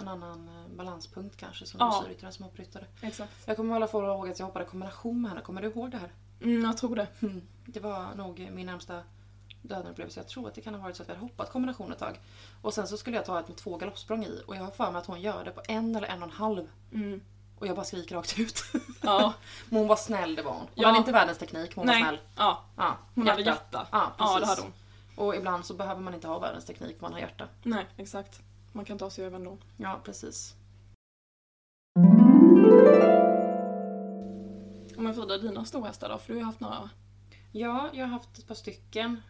En 0.00 0.08
annan 0.08 0.48
eh, 0.48 0.76
balanspunkt 0.76 1.36
kanske 1.36 1.66
som 1.66 1.78
Ja. 1.80 1.86
dressyrryttaren 1.90 2.32
som 2.32 2.44
hoppryttare. 2.44 2.84
Exakt. 3.02 3.32
Jag 3.46 3.56
kommer 3.56 3.72
hålla 3.72 3.86
för 3.86 4.02
ihåg 4.14 4.28
att 4.28 4.38
jag 4.38 4.46
hoppade 4.46 4.64
kombination 4.64 5.22
med 5.22 5.30
henne. 5.30 5.42
Kommer 5.42 5.62
du 5.62 5.68
ihåg 5.68 5.90
det 5.90 5.96
här? 5.98 6.10
Mm, 6.40 6.64
jag 6.64 6.76
tror 6.76 6.96
det. 6.96 7.06
Det 7.66 7.80
var 7.80 8.14
nog 8.14 8.48
min 8.52 8.66
närmsta 8.66 9.02
dödenupplevelse. 9.62 10.20
Jag 10.20 10.28
tror 10.28 10.48
att 10.48 10.54
det 10.54 10.60
kan 10.60 10.74
ha 10.74 10.80
varit 10.82 10.96
så 10.96 11.02
att 11.02 11.08
vi 11.08 11.12
hade 11.12 11.24
hoppat 11.24 11.52
kombination 11.52 11.92
ett 11.92 11.98
tag. 11.98 12.20
Och 12.62 12.74
sen 12.74 12.88
så 12.88 12.96
skulle 12.96 13.16
jag 13.16 13.24
ta 13.26 13.40
ett 13.40 13.48
med 13.48 13.56
två 13.56 13.76
galoppsprång 13.76 14.24
i 14.24 14.42
och 14.46 14.56
jag 14.56 14.60
har 14.62 14.70
för 14.70 14.90
mig 14.92 14.98
att 14.98 15.06
hon 15.06 15.20
gör 15.20 15.44
det 15.44 15.50
på 15.50 15.62
en 15.68 15.96
eller 15.96 16.08
en 16.08 16.22
och 16.22 16.28
en 16.28 16.34
halv. 16.34 16.68
Mm. 16.92 17.20
Och 17.58 17.66
jag 17.66 17.76
bara 17.76 17.84
skriker 17.84 18.14
rakt 18.16 18.38
ut. 18.38 18.62
Ja. 19.02 19.34
men 19.68 19.78
hon 19.78 19.88
var 19.88 19.96
snäll 19.96 20.34
det 20.34 20.42
var 20.42 20.52
hon. 20.52 20.60
Hon 20.60 20.68
Ja. 20.74 20.86
hade 20.86 20.98
inte 20.98 21.12
världens 21.12 21.38
teknik 21.38 21.76
men 21.76 21.80
hon 21.80 21.86
Nej. 21.86 22.02
var 22.02 22.08
snäll. 22.08 22.20
Ja. 22.36 22.64
Ja, 22.76 22.96
Hon 23.14 23.28
hade 23.28 23.42
hjärta. 23.42 23.86
Ja, 23.92 24.12
precis. 24.18 24.32
Ja, 24.34 24.40
det 24.40 24.46
hade 24.46 24.62
hon. 24.62 24.72
Och 25.16 25.36
ibland 25.36 25.64
så 25.66 25.74
behöver 25.74 26.00
man 26.00 26.14
inte 26.14 26.28
ha 26.28 26.38
världens 26.38 26.64
teknik, 26.64 27.00
man 27.00 27.12
har 27.12 27.20
hjärta. 27.20 27.48
Nej, 27.62 27.86
exakt. 27.96 28.40
Man 28.72 28.84
kan 28.84 28.98
ta 28.98 29.10
sig 29.10 29.24
över 29.24 29.36
ändå. 29.36 29.58
Ja, 29.76 30.00
precis. 30.04 30.54
Men 34.96 35.14
Frida, 35.14 35.38
dina 35.38 35.64
storhästar 35.64 36.08
då? 36.08 36.18
För 36.18 36.26
du 36.28 36.34
har 36.34 36.40
ju 36.40 36.46
haft 36.46 36.60
några? 36.60 36.90
Ja, 37.52 37.90
jag 37.92 38.06
har 38.06 38.12
haft 38.12 38.38
ett 38.38 38.48
par 38.48 38.54
stycken. 38.54 39.22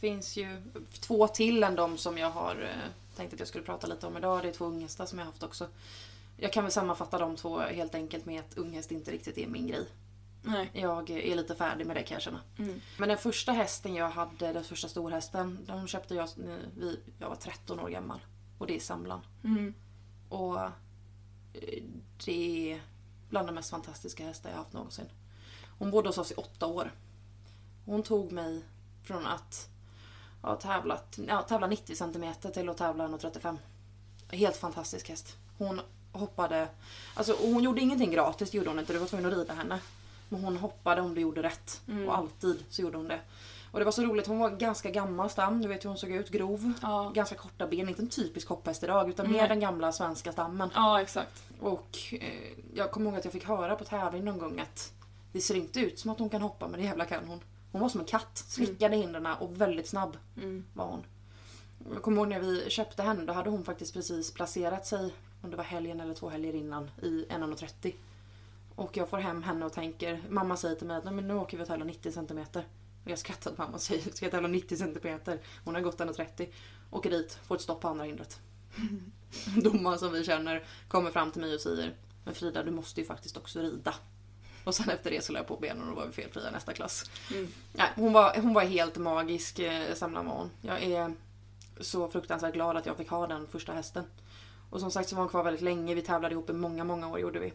Finns 0.00 0.36
ju 0.36 0.62
två 1.00 1.28
till 1.28 1.62
än 1.62 1.74
de 1.74 1.98
som 1.98 2.18
jag 2.18 2.30
har 2.30 2.62
eh, 2.62 3.16
tänkt 3.16 3.32
att 3.32 3.38
jag 3.38 3.48
skulle 3.48 3.64
prata 3.64 3.86
lite 3.86 4.06
om 4.06 4.16
idag. 4.16 4.42
Det 4.42 4.48
är 4.48 4.52
två 4.52 4.64
unghästar 4.64 5.06
som 5.06 5.18
jag 5.18 5.26
har 5.26 5.32
haft 5.32 5.42
också. 5.42 5.68
jag 6.36 6.52
kan 6.52 6.64
väl 6.64 6.72
sammanfatta 6.72 7.18
de 7.18 7.36
två 7.36 7.58
helt 7.58 7.94
enkelt 7.94 8.26
med 8.26 8.40
att 8.40 8.58
unghäst 8.58 8.92
inte 8.92 9.10
riktigt 9.10 9.38
är 9.38 9.46
min 9.46 9.66
grej. 9.66 9.86
Nej. 10.42 10.70
Jag 10.72 11.10
är 11.10 11.36
lite 11.36 11.54
färdig 11.54 11.86
med 11.86 11.96
det 11.96 12.02
kan 12.02 12.14
jag 12.14 12.22
känna. 12.22 12.40
Mm. 12.58 12.80
Men 12.98 13.08
den 13.08 13.18
första 13.18 13.52
hästen 13.52 13.94
jag 13.94 14.10
hade, 14.10 14.52
den 14.52 14.64
första 14.64 14.88
storhästen, 14.88 15.58
den 15.66 15.88
köpte 15.88 16.14
jag 16.14 16.28
när 16.36 16.96
jag 17.18 17.28
var 17.28 17.36
13 17.36 17.80
år 17.80 17.88
gammal. 17.88 18.20
Och 18.58 18.66
det 18.66 18.76
är 18.76 18.80
Samlan. 18.80 19.20
Mm. 19.44 19.74
Och 20.28 20.60
eh, 20.60 20.70
det 22.24 22.72
är 22.72 22.80
bland 23.30 23.48
de 23.48 23.52
mest 23.52 23.70
fantastiska 23.70 24.24
hästar 24.24 24.50
jag 24.50 24.56
haft 24.56 24.72
någonsin. 24.72 25.06
Hon 25.78 25.90
bodde 25.90 26.08
hos 26.08 26.18
oss 26.18 26.32
i 26.32 26.34
åtta 26.34 26.66
år. 26.66 26.92
Hon 27.86 28.02
tog 28.02 28.32
mig 28.32 28.62
från 29.02 29.26
att 29.26 29.68
ha 30.42 30.56
tävlat, 30.56 31.18
ja, 31.28 31.42
tävla 31.42 31.66
90 31.66 31.96
cm 31.96 32.52
till 32.52 32.68
att 32.68 32.76
tävla 32.76 33.08
1,35. 33.08 33.56
Helt 34.28 34.56
fantastisk 34.56 35.08
häst. 35.08 35.36
Hon 35.58 35.80
hoppade, 36.12 36.68
alltså 37.14 37.36
hon 37.40 37.62
gjorde 37.62 37.80
ingenting 37.80 38.10
gratis, 38.10 38.50
det 38.50 38.58
gjorde 38.58 38.70
hon 38.70 38.78
inte. 38.78 38.92
Du 38.92 38.98
var 38.98 39.06
tvungen 39.06 39.26
att 39.26 39.38
rida 39.38 39.54
henne. 39.54 39.80
Men 40.28 40.44
hon 40.44 40.56
hoppade 40.56 41.00
om 41.00 41.14
du 41.14 41.20
gjorde 41.20 41.42
rätt. 41.42 41.80
Mm. 41.88 42.08
Och 42.08 42.18
alltid 42.18 42.64
så 42.70 42.82
gjorde 42.82 42.96
hon 42.96 43.08
det. 43.08 43.20
Och 43.72 43.78
det 43.78 43.84
var 43.84 43.92
så 43.92 44.02
roligt, 44.02 44.26
hon 44.26 44.38
var 44.38 44.50
ganska 44.50 44.90
gammal 44.90 45.30
stam, 45.30 45.62
du 45.62 45.68
vet 45.68 45.84
hur 45.84 45.88
hon 45.88 45.98
såg 45.98 46.10
ut, 46.10 46.30
grov. 46.30 46.72
Ja. 46.82 47.10
Ganska 47.14 47.36
korta 47.36 47.66
ben, 47.66 47.88
inte 47.88 48.02
en 48.02 48.08
typisk 48.08 48.48
hopphäst 48.48 48.82
idag 48.82 49.10
utan 49.10 49.30
mer 49.30 49.38
Nej. 49.38 49.48
den 49.48 49.60
gamla 49.60 49.92
svenska 49.92 50.32
stammen. 50.32 50.70
ja, 50.74 51.00
exakt. 51.00 51.42
Och 51.60 51.98
eh, 52.20 52.52
jag 52.74 52.90
kommer 52.90 53.10
ihåg 53.10 53.18
att 53.18 53.24
jag 53.24 53.32
fick 53.32 53.44
höra 53.44 53.76
på 53.76 53.84
tävling 53.84 54.24
någon 54.24 54.38
gång 54.38 54.60
att 54.60 54.92
det 55.32 55.40
ser 55.40 55.54
inte 55.54 55.80
ut 55.80 55.98
som 55.98 56.10
att 56.10 56.18
hon 56.18 56.30
kan 56.30 56.42
hoppa 56.42 56.68
men 56.68 56.80
det 56.80 56.86
jävla 56.86 57.04
kan 57.04 57.24
hon. 57.28 57.40
Hon 57.72 57.80
var 57.80 57.88
som 57.88 58.00
en 58.00 58.06
katt, 58.06 58.38
slickade 58.48 58.96
hindren 58.96 59.26
och 59.26 59.60
väldigt 59.60 59.88
snabb 59.88 60.16
Mm. 60.36 60.64
var 60.74 60.86
hon. 60.86 61.04
Jag 61.92 62.02
kommer 62.02 62.16
ihåg 62.22 62.28
när 62.28 62.40
vi 62.40 62.70
köpte 62.70 63.02
henne, 63.02 63.24
då 63.24 63.32
hade 63.32 63.50
hon 63.50 63.64
faktiskt 63.64 63.92
precis 63.94 64.32
placerat 64.34 64.86
sig, 64.86 65.14
om 65.42 65.50
det 65.50 65.56
var 65.56 65.64
helgen 65.64 66.00
eller 66.00 66.14
två 66.14 66.28
helger 66.28 66.54
innan, 66.54 66.90
i 67.02 67.26
1,30. 67.28 67.94
Och 68.74 68.96
jag 68.96 69.08
får 69.08 69.18
hem 69.18 69.42
henne 69.42 69.66
och 69.66 69.72
tänker, 69.72 70.22
mamma 70.28 70.56
säger 70.56 70.74
till 70.76 70.86
mig 70.86 70.96
att 70.96 71.04
"Nej, 71.04 71.14
men 71.14 71.28
nu 71.28 71.34
åker 71.34 71.56
vi 71.56 71.62
och 71.62 71.68
tävlar 71.68 71.86
90 71.86 72.12
cm. 72.12 72.38
Och 73.04 73.10
jag 73.10 73.18
skrattar 73.18 73.50
att 73.50 73.58
mamma 73.58 73.78
säger, 73.78 74.02
ska 74.12 74.24
jag 74.24 74.32
tävla 74.32 74.48
90 74.48 74.76
cm? 74.76 75.38
Hon 75.64 75.74
har 75.74 75.82
gått 75.82 76.00
1,30. 76.00 76.48
Åker 76.90 77.10
dit, 77.10 77.38
får 77.46 77.54
ett 77.54 77.60
stopp 77.60 77.80
på 77.80 77.88
andra 77.88 78.04
hindret. 78.04 78.40
Domaren 79.64 79.98
som 79.98 80.12
vi 80.12 80.24
känner 80.24 80.64
kommer 80.88 81.10
fram 81.10 81.30
till 81.30 81.40
mig 81.40 81.54
och 81.54 81.60
säger, 81.60 81.94
men 82.24 82.34
Frida 82.34 82.62
du 82.62 82.70
måste 82.70 83.00
ju 83.00 83.06
faktiskt 83.06 83.36
också 83.36 83.60
rida. 83.60 83.94
Och 84.64 84.74
sen 84.74 84.90
efter 84.90 85.10
det 85.10 85.24
så 85.24 85.32
la 85.32 85.38
jag 85.38 85.46
på 85.46 85.56
benen 85.56 85.82
och 85.82 85.88
då 85.88 85.94
var 85.94 86.06
vi 86.06 86.12
felfria 86.12 86.50
nästa 86.50 86.72
klass. 86.72 87.10
Mm. 87.30 87.48
Nej, 87.72 87.88
hon, 87.96 88.12
var, 88.12 88.36
hon 88.40 88.54
var 88.54 88.62
helt 88.62 88.96
magisk, 88.96 89.58
eh, 89.58 89.94
Samla 89.94 90.22
hon. 90.22 90.50
Jag 90.60 90.82
är 90.82 91.14
så 91.80 92.08
fruktansvärt 92.08 92.54
glad 92.54 92.76
att 92.76 92.86
jag 92.86 92.96
fick 92.96 93.10
ha 93.10 93.26
den 93.26 93.46
första 93.46 93.72
hästen. 93.72 94.04
Och 94.70 94.80
som 94.80 94.90
sagt 94.90 95.08
så 95.08 95.16
var 95.16 95.22
hon 95.22 95.30
kvar 95.30 95.44
väldigt 95.44 95.62
länge. 95.62 95.94
Vi 95.94 96.02
tävlade 96.02 96.32
ihop 96.32 96.50
i 96.50 96.52
många, 96.52 96.84
många 96.84 97.08
år 97.08 97.20
gjorde 97.20 97.38
vi. 97.38 97.52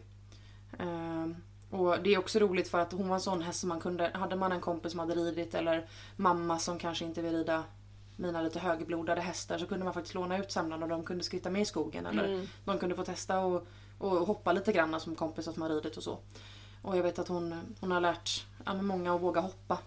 Ehm, 0.78 1.36
och 1.70 2.02
det 2.02 2.14
är 2.14 2.18
också 2.18 2.38
roligt 2.38 2.68
för 2.68 2.78
att 2.78 2.92
hon 2.92 3.08
var 3.08 3.14
en 3.14 3.20
sån 3.20 3.42
häst 3.42 3.60
som 3.60 3.68
man 3.68 3.80
kunde, 3.80 4.10
hade 4.14 4.36
man 4.36 4.52
en 4.52 4.60
kompis 4.60 4.92
som 4.92 5.00
hade 5.00 5.14
ridit 5.14 5.54
eller 5.54 5.88
mamma 6.16 6.58
som 6.58 6.78
kanske 6.78 7.04
inte 7.04 7.22
vill 7.22 7.32
rida 7.32 7.64
mina 8.16 8.42
lite 8.42 8.58
högblodade 8.58 9.20
hästar 9.20 9.58
så 9.58 9.66
kunde 9.66 9.84
man 9.84 9.94
faktiskt 9.94 10.14
låna 10.14 10.38
ut 10.38 10.52
samlarna 10.52 10.84
och 10.84 10.90
de 10.90 11.04
kunde 11.04 11.24
skritta 11.24 11.50
med 11.50 11.62
i 11.62 11.64
skogen 11.64 12.06
eller 12.06 12.24
Mm. 12.24 12.46
de 12.64 12.78
kunde 12.78 12.94
få 12.94 13.04
testa 13.04 13.38
och, 13.40 13.66
och 13.98 14.10
hoppa 14.10 14.52
lite 14.52 14.72
grann 14.72 15.00
som 15.00 15.14
kompisar 15.14 15.52
som 15.52 15.62
har 15.62 15.68
ridit 15.68 15.96
och 15.96 16.02
så. 16.02 16.18
Och 16.82 16.96
jag 16.96 17.02
vet 17.02 17.18
att 17.18 17.28
hon, 17.28 17.54
hon 17.80 17.90
har 17.90 18.00
lärt 18.00 18.46
ja, 18.64 18.74
många 18.74 19.14
att 19.14 19.20
våga 19.20 19.40
hoppa. 19.40 19.78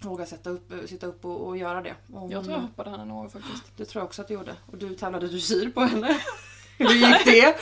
Våga 0.00 0.26
sätta 0.26 0.50
upp, 0.50 0.72
sitta 0.86 1.06
upp 1.06 1.24
och, 1.24 1.46
och 1.46 1.56
göra 1.56 1.82
det. 1.82 1.94
Och 2.12 2.20
hon, 2.20 2.30
Jag 2.30 2.44
tror 2.44 2.54
jag 2.56 2.62
hoppade 2.62 2.90
henne 2.90 3.04
någon 3.04 3.16
gång 3.16 3.30
faktiskt. 3.30 3.64
Det 3.76 3.84
tror 3.84 4.00
jag 4.00 4.06
också 4.06 4.22
att 4.22 4.28
du 4.28 4.34
gjorde. 4.34 4.56
Och 4.66 4.78
du 4.78 4.94
tävlade 4.96 5.28
dressyr 5.28 5.70
på 5.70 5.80
henne. 5.80 6.20
Hur 6.78 6.94
gick 6.94 7.24
det? 7.24 7.56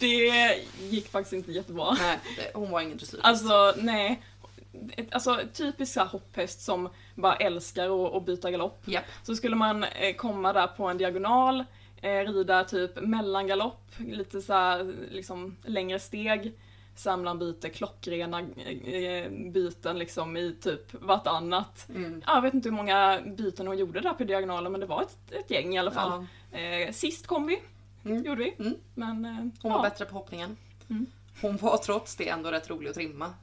Det 0.00 0.54
gick 0.88 1.08
faktiskt 1.08 1.32
inte 1.32 1.52
jättebra. 1.52 1.96
Nej, 1.98 2.18
hon 2.54 2.70
var 2.70 2.80
ingen 2.80 2.96
dressyr. 2.96 3.20
Alltså, 3.22 3.74
nej. 3.76 4.22
Ett, 4.96 5.14
alltså 5.14 5.40
typisk 5.52 5.92
så 5.92 6.00
hopphäst 6.00 6.60
som 6.60 6.88
bara 7.14 7.36
älskar 7.36 8.16
att, 8.16 8.24
byta 8.26 8.50
galopp. 8.50 8.82
Japp. 8.84 9.04
Så 9.22 9.34
skulle 9.36 9.56
man 9.56 9.84
eh, 9.84 10.14
komma 10.16 10.52
där 10.52 10.66
på 10.66 10.84
en 10.88 10.98
diagonal, 10.98 11.64
eh, 12.02 12.10
rida 12.18 12.64
typ 12.64 13.00
mellangalopp, 13.00 13.84
lite 13.98 14.40
så 14.40 14.52
här, 14.52 14.94
liksom 15.10 15.56
längre 15.64 15.98
steg. 15.98 16.52
Samlan 16.96 17.38
byter 17.38 17.68
klockrena 17.68 18.40
eh, 18.40 19.30
byten 19.52 19.98
liksom 19.98 20.36
i 20.36 20.54
typ 20.60 21.02
vartannat. 21.02 21.86
Mm. 21.88 22.22
Ja, 22.26 22.34
Jag 22.34 22.42
vet 22.42 22.54
inte 22.54 22.68
hur 22.68 22.76
många 22.76 23.20
byten 23.36 23.66
hon 23.66 23.78
gjorde 23.78 24.00
där 24.00 24.12
på 24.12 24.24
diagonalen 24.24 24.72
men 24.72 24.80
det 24.80 24.86
var 24.86 25.02
ett, 25.02 25.32
ett 25.32 25.50
gäng 25.50 25.74
i 25.74 25.78
alla 25.78 25.90
fall. 25.90 26.26
Ja. 26.52 26.92
Sist 26.92 27.26
kom 27.26 27.46
vi, 27.46 27.62
Mm. 28.04 28.22
gjorde 28.24 28.42
vi. 28.44 28.54
Mm. 28.58 28.74
Men 28.94 29.24
Hon 29.24 29.70
ja. 29.70 29.76
var 29.76 29.82
bättre 29.82 30.04
på 30.04 30.14
hoppningen. 30.14 30.56
Mm. 30.90 31.06
Hon 31.42 31.56
var 31.56 31.76
trots 31.76 32.16
det 32.16 32.28
ändå 32.28 32.50
rätt 32.50 32.70
rolig 32.70 32.88
att 32.88 32.94
trimma. 32.94 33.34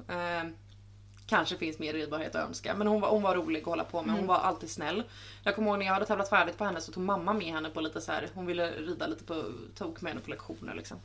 Kanske 1.28 1.58
finns 1.58 1.80
mer 1.80 1.94
ridbarhet 1.94 2.36
att 2.36 2.48
önska. 2.48 2.76
Men 2.76 2.88
hon 2.88 3.02
var, 3.02 3.10
hon 3.10 3.22
var 3.22 3.36
rolig 3.36 3.60
att 3.60 3.66
hålla 3.66 3.84
på 3.84 4.02
med. 4.02 4.10
Hon 4.12 4.16
Mm. 4.20 4.28
var 4.28 4.36
alltid 4.38 4.70
snäll. 4.70 5.04
Jag 5.44 5.56
kommer 5.56 5.70
ihåg 5.70 5.80
när 5.80 5.86
jag 5.86 5.94
hade 5.94 6.06
tävlat 6.06 6.30
färdigt 6.30 6.58
på 6.58 6.64
henne 6.66 6.82
så 6.82 6.92
tog 6.92 7.04
mamma 7.04 7.34
med 7.34 7.48
henne 7.48 7.70
på 7.70 7.82
lite 7.82 8.02
så 8.02 8.12
här. 8.12 8.30
Hon 8.34 8.46
ville 8.46 8.72
rida 8.72 9.08
lite 9.08 9.24
på, 9.24 9.44
tok 9.76 10.02
med 10.02 10.12
henne 10.12 10.22
på 10.24 10.30
lektioner 10.30 10.76
liksom. 10.76 10.98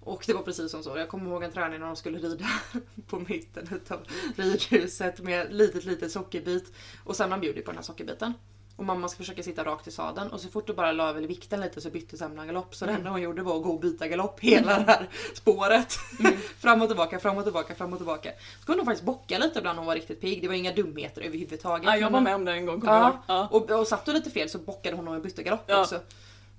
Och 0.00 0.24
det 0.26 0.32
var 0.34 0.42
precis 0.42 0.70
som 0.70 0.82
så. 0.82 0.98
Jag 0.98 1.08
kommer 1.08 1.30
ihåg 1.30 1.42
en 1.42 1.52
träning 1.52 1.80
när 1.80 1.86
de 1.86 1.96
skulle 1.96 2.18
rida 2.18 2.46
på 3.06 3.18
mitten 3.18 3.68
utav 3.74 3.98
ridhuset 4.36 5.20
med 5.20 5.54
litet 5.54 5.84
litet 5.84 6.12
sockerbit. 6.12 6.72
Och 7.04 7.16
Semlan 7.16 7.40
bjuder 7.40 7.62
på 7.62 7.70
den 7.70 7.76
här 7.78 7.82
sockerbiten. 7.84 8.34
Och 8.76 8.84
mamma 8.84 9.08
ska 9.08 9.16
försöka 9.18 9.42
sitta 9.42 9.64
rakt 9.64 9.86
i 9.86 9.90
sadeln 9.90 10.30
och 10.30 10.40
så 10.40 10.48
fort 10.48 10.66
du 10.66 10.72
bara 10.72 10.92
la 10.92 11.08
över 11.08 11.20
vikten 11.22 11.60
lite 11.60 11.80
så 11.80 11.90
bytte 11.90 12.16
Semlan 12.16 12.46
galopp. 12.46 12.74
Så 12.74 12.86
det 12.86 12.92
enda 12.92 13.10
hon 13.10 13.22
gjorde 13.22 13.42
var 13.42 13.56
att 13.56 13.62
gå 13.62 13.70
och 13.70 13.80
byta 13.80 14.08
galopp 14.08 14.40
hela 14.40 14.78
det 14.78 14.84
här 14.92 15.08
spåret. 15.34 15.92
fram 16.58 16.82
och 16.82 16.88
tillbaka, 16.88 17.18
fram 17.18 17.36
och 17.38 17.44
tillbaka, 17.44 17.74
fram 17.74 17.92
och 17.92 17.98
tillbaka. 17.98 18.30
Så 18.60 18.66
kunde 18.66 18.80
hon 18.80 18.86
faktiskt 18.86 19.04
bocka 19.06 19.38
lite 19.38 19.58
ibland 19.58 19.76
när 19.76 19.80
hon 19.80 19.86
var 19.86 19.94
riktigt 19.94 20.20
pigg. 20.20 20.42
Det 20.42 20.48
var 20.48 20.54
inga 20.54 20.72
dumheter 20.72 21.22
överhuvudtaget. 21.22 21.86
Ja, 21.86 21.96
jag 21.96 22.10
var 22.10 22.20
med 22.20 22.34
om 22.34 22.44
det 22.44 22.52
en 22.52 22.66
gång, 22.66 22.80
kommer 22.80 22.94
Ja. 22.94 23.22
Ja. 23.26 23.48
och, 23.50 23.70
och 23.70 23.86
satt 23.86 24.04
du 24.04 24.12
lite 24.12 24.30
fel 24.30 24.48
så 24.48 24.58
bockade 24.58 24.96
hon 24.96 25.08
och 25.08 25.20
bytte 25.22 25.42
galopp 25.42 25.64
Ja. 25.66 25.80
också. 25.80 26.00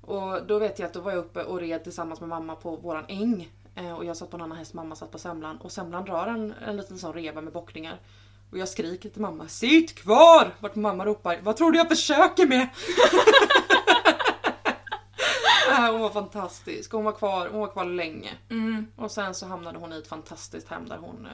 Och 0.01 0.45
då 0.47 0.59
vet 0.59 0.79
jag 0.79 0.87
att 0.87 0.93
då 0.93 1.01
var 1.01 1.11
jag 1.11 1.19
uppe 1.19 1.43
och 1.43 1.59
red 1.59 1.83
tillsammans 1.83 2.19
med 2.19 2.29
mamma 2.29 2.55
på 2.55 2.75
våran 2.75 3.05
äng. 3.07 3.51
Eh, 3.75 3.91
Och 3.93 4.05
jag 4.05 4.17
satt 4.17 4.29
på 4.31 4.37
en 4.37 4.41
annan 4.43 4.57
häst, 4.57 4.73
mamma 4.73 4.95
satt 4.95 5.11
på 5.11 5.17
semlan. 5.19 5.57
Och 5.57 5.71
semlan 5.71 6.05
drar 6.05 6.27
en, 6.27 6.53
en 6.67 6.77
liten 6.77 6.97
sån 6.99 7.13
reva 7.13 7.41
med 7.41 7.53
bockningar. 7.53 7.97
Och 8.51 8.57
jag 8.57 8.69
skriker 8.69 9.09
till 9.09 9.21
mamma, 9.21 9.47
sitt 9.47 9.95
kvar! 9.95 10.55
Vart 10.59 10.75
mamma 10.75 11.05
ropar, 11.05 11.39
vad 11.43 11.57
tror 11.57 11.71
du 11.71 11.77
jag 11.77 11.87
försöker 11.89 12.47
med? 12.47 12.67
Äh, 15.69 15.91
hon 15.91 16.01
var 16.01 16.09
fantastisk, 16.09 16.91
hon 16.91 17.03
var 17.03 17.11
kvar, 17.11 17.49
hon 17.51 17.59
var 17.59 17.67
kvar 17.67 17.85
länge. 17.85 18.33
Mm. 18.49 18.87
Och 18.95 19.11
sen 19.11 19.33
så 19.35 19.45
hamnade 19.45 19.79
hon 19.79 19.93
i 19.93 19.97
ett 19.97 20.07
fantastiskt 20.07 20.67
hem 20.69 20.89
där 20.89 20.97
hon 20.97 21.25
eh, 21.25 21.31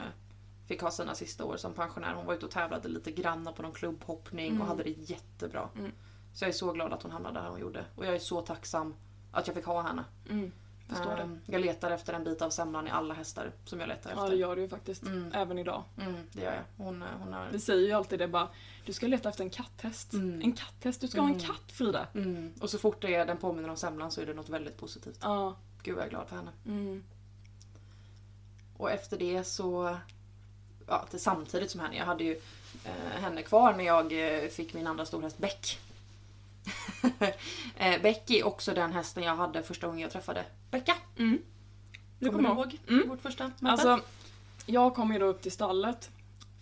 fick 0.68 0.80
ha 0.82 0.90
sina 0.90 1.14
sista 1.14 1.44
år 1.44 1.56
som 1.56 1.72
pensionär. 1.74 2.14
Hon 2.14 2.26
var 2.26 2.34
ute 2.34 2.46
och 2.46 2.52
tävlade 2.52 2.88
lite 2.88 3.10
grann 3.10 3.48
på 3.56 3.62
någon 3.62 3.72
klubbhoppning 3.72 4.46
och 4.52 4.56
Mm. 4.56 4.68
hade 4.68 4.82
det 4.82 4.90
jättebra. 4.90 5.68
Mm. 5.78 5.92
Så 6.34 6.44
jag 6.44 6.48
är 6.48 6.52
så 6.52 6.72
glad 6.72 6.92
att 6.92 7.02
hon 7.02 7.10
hamnade 7.12 7.40
där 7.40 7.48
hon 7.48 7.60
gjorde. 7.60 7.84
Och 7.96 8.06
jag 8.06 8.14
är 8.14 8.18
så 8.18 8.40
tacksam 8.40 8.94
att 9.32 9.46
jag 9.46 9.56
fick 9.56 9.64
ha 9.66 9.82
henne. 9.82 10.04
Mm. 10.30 10.52
Förstår 10.88 11.16
det. 11.16 11.22
Ehm, 11.22 11.40
Jag 11.46 11.60
letar 11.60 11.90
efter 11.90 12.12
en 12.12 12.24
bit 12.24 12.42
av 12.42 12.50
semlan 12.50 12.86
i 12.86 12.90
alla 12.90 13.14
hästar 13.14 13.52
som 13.64 13.80
jag 13.80 13.88
letar 13.88 14.10
Ja, 14.10 14.16
det 14.16 14.22
efter. 14.24 14.36
gör 14.36 14.56
du 14.56 14.62
ju 14.62 14.68
faktiskt. 14.68 15.02
Mm. 15.02 15.32
Även 15.34 15.58
idag. 15.58 15.82
Mm, 16.00 16.14
det 16.32 16.42
gör 16.42 16.52
jag. 16.54 16.84
Hon, 16.84 17.04
hon 17.20 17.32
har... 17.32 17.48
Vi 17.52 17.60
säger 17.60 17.86
ju 17.86 17.92
alltid 17.92 18.18
det 18.18 18.28
bara, 18.28 18.48
du 18.84 18.92
ska 18.92 19.06
leta 19.06 19.28
efter 19.28 19.44
en 19.44 19.50
katthäst. 19.50 20.12
Mm. 20.12 20.42
En 20.42 20.52
katthäst, 20.52 21.00
du 21.00 21.08
ska 21.08 21.20
ha 21.20 21.28
en 21.28 21.34
Mm. 21.34 21.46
katt 21.46 21.72
Frida. 21.72 22.06
Mm. 22.14 22.52
Och 22.60 22.70
så 22.70 22.78
fort 22.78 23.02
det 23.02 23.14
är, 23.14 23.26
den 23.26 23.36
påminner 23.36 23.68
om 23.68 23.76
semlan 23.76 24.10
så 24.10 24.20
är 24.20 24.26
det 24.26 24.34
något 24.34 24.48
väldigt 24.48 24.76
positivt. 24.76 25.18
Ja. 25.22 25.56
Gud 25.82 25.96
jag 25.98 26.04
är 26.04 26.10
glad 26.10 26.28
för 26.28 26.36
henne. 26.36 26.50
Mm. 26.66 27.04
Och 28.76 28.90
efter 28.90 29.18
det 29.18 29.44
så... 29.44 29.96
Ja, 30.88 31.06
till 31.10 31.20
samtidigt 31.20 31.70
som 31.70 31.80
henne. 31.80 31.96
Jag 31.96 32.04
hade 32.04 32.24
ju 32.24 32.40
eh, 32.84 33.20
henne 33.22 33.42
kvar 33.42 33.72
när 33.74 33.84
jag 33.84 34.42
eh, 34.44 34.48
fick 34.48 34.74
min 34.74 34.86
andra 34.86 35.06
storhäst 35.06 35.38
Beck. 35.38 35.78
eh, 37.76 38.02
Beck 38.02 38.30
är 38.30 38.46
också 38.46 38.74
den 38.74 38.92
hästen 38.92 39.22
jag 39.22 39.36
hade 39.36 39.62
första 39.62 39.86
gången 39.86 40.00
jag 40.00 40.10
träffade 40.10 40.44
Becka. 40.70 40.94
Mm. 41.18 41.38
Du 42.18 42.30
kommer 42.30 42.48
ihåg? 42.48 42.78
Mm. 42.88 43.08
Vårt 43.08 43.22
första 43.22 43.44
möte? 43.44 43.66
Alltså, 43.66 44.00
jag 44.66 44.94
kom 44.94 45.12
ju 45.12 45.18
då 45.18 45.26
upp 45.26 45.42
till 45.42 45.52
stallet. 45.52 46.10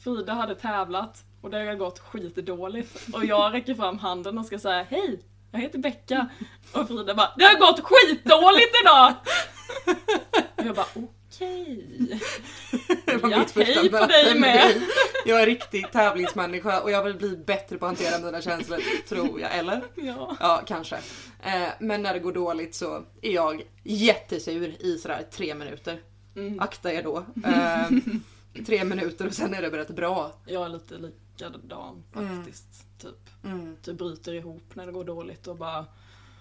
Frida 0.05 0.33
hade 0.33 0.55
tävlat 0.55 1.25
och 1.41 1.51
det 1.51 1.59
hade 1.59 1.75
gått 1.75 1.99
skitdåligt. 1.99 3.09
Och 3.15 3.25
jag 3.25 3.53
räcker 3.53 3.75
fram 3.75 3.99
handen 3.99 4.39
och 4.39 4.47
ska 4.47 4.59
säga 4.59 4.83
hej, 4.83 5.21
jag 5.51 5.61
heter 5.61 5.79
Becka. 5.79 6.29
Och 6.73 6.89
Frida 6.89 7.15
bara, 7.15 7.33
det 7.37 7.45
har 7.45 7.59
gått 7.59 7.81
skitdåligt 7.81 8.73
idag! 8.83 9.15
Och 10.57 10.65
jag 10.65 10.75
bara, 10.75 10.87
okej. 11.35 12.21
Var 13.23 13.31
Ja, 13.31 13.45
hej 13.57 13.91
på 13.91 14.07
dig 14.07 14.39
med. 14.41 14.83
Jag 15.27 15.43
är 15.43 15.47
riktig 15.47 15.93
tävlingsmänniska 15.93 16.81
och 16.81 16.91
jag 16.91 17.05
vill 17.05 17.15
bli 17.17 17.37
bättre 17.37 17.79
på 17.79 17.87
att 17.87 17.99
hantera 17.99 18.25
mina 18.25 18.41
känslor, 18.43 18.79
tror 19.09 19.41
jag. 19.41 19.57
Eller? 19.59 19.83
Ja. 19.95 20.37
Ja, 20.41 20.63
kanske. 20.67 20.97
Eh, 21.43 21.69
men 21.81 22.03
när 22.03 22.13
det 22.15 22.19
går 22.21 22.33
dåligt 22.33 22.75
så 22.75 23.05
är 23.23 23.33
jag 23.33 23.63
jättesur 23.85 24.77
i 24.87 24.99
sådär 24.99 25.27
tre 25.33 25.55
minuter. 25.55 26.01
Mm. 26.37 26.61
Akta 26.61 26.93
er 26.93 27.03
då. 27.03 27.25
Eh, 27.45 28.65
tre 28.67 28.85
minuter 28.85 29.27
och 29.27 29.35
sen 29.35 29.55
är 29.55 29.63
det 29.63 29.71
rätt 29.71 29.91
bra. 29.91 30.33
Jag 30.47 30.65
är 30.65 30.69
lite 30.69 30.95
likadan 30.95 32.05
faktiskt. 32.13 32.67
Typ. 33.03 33.45
Mm. 33.45 33.77
Typ 33.83 33.99
bryter 33.99 34.33
ihop 34.35 34.63
när 34.75 34.87
det 34.87 34.93
går 34.93 35.05
dåligt 35.05 35.47
och 35.47 35.57
bara 35.57 35.87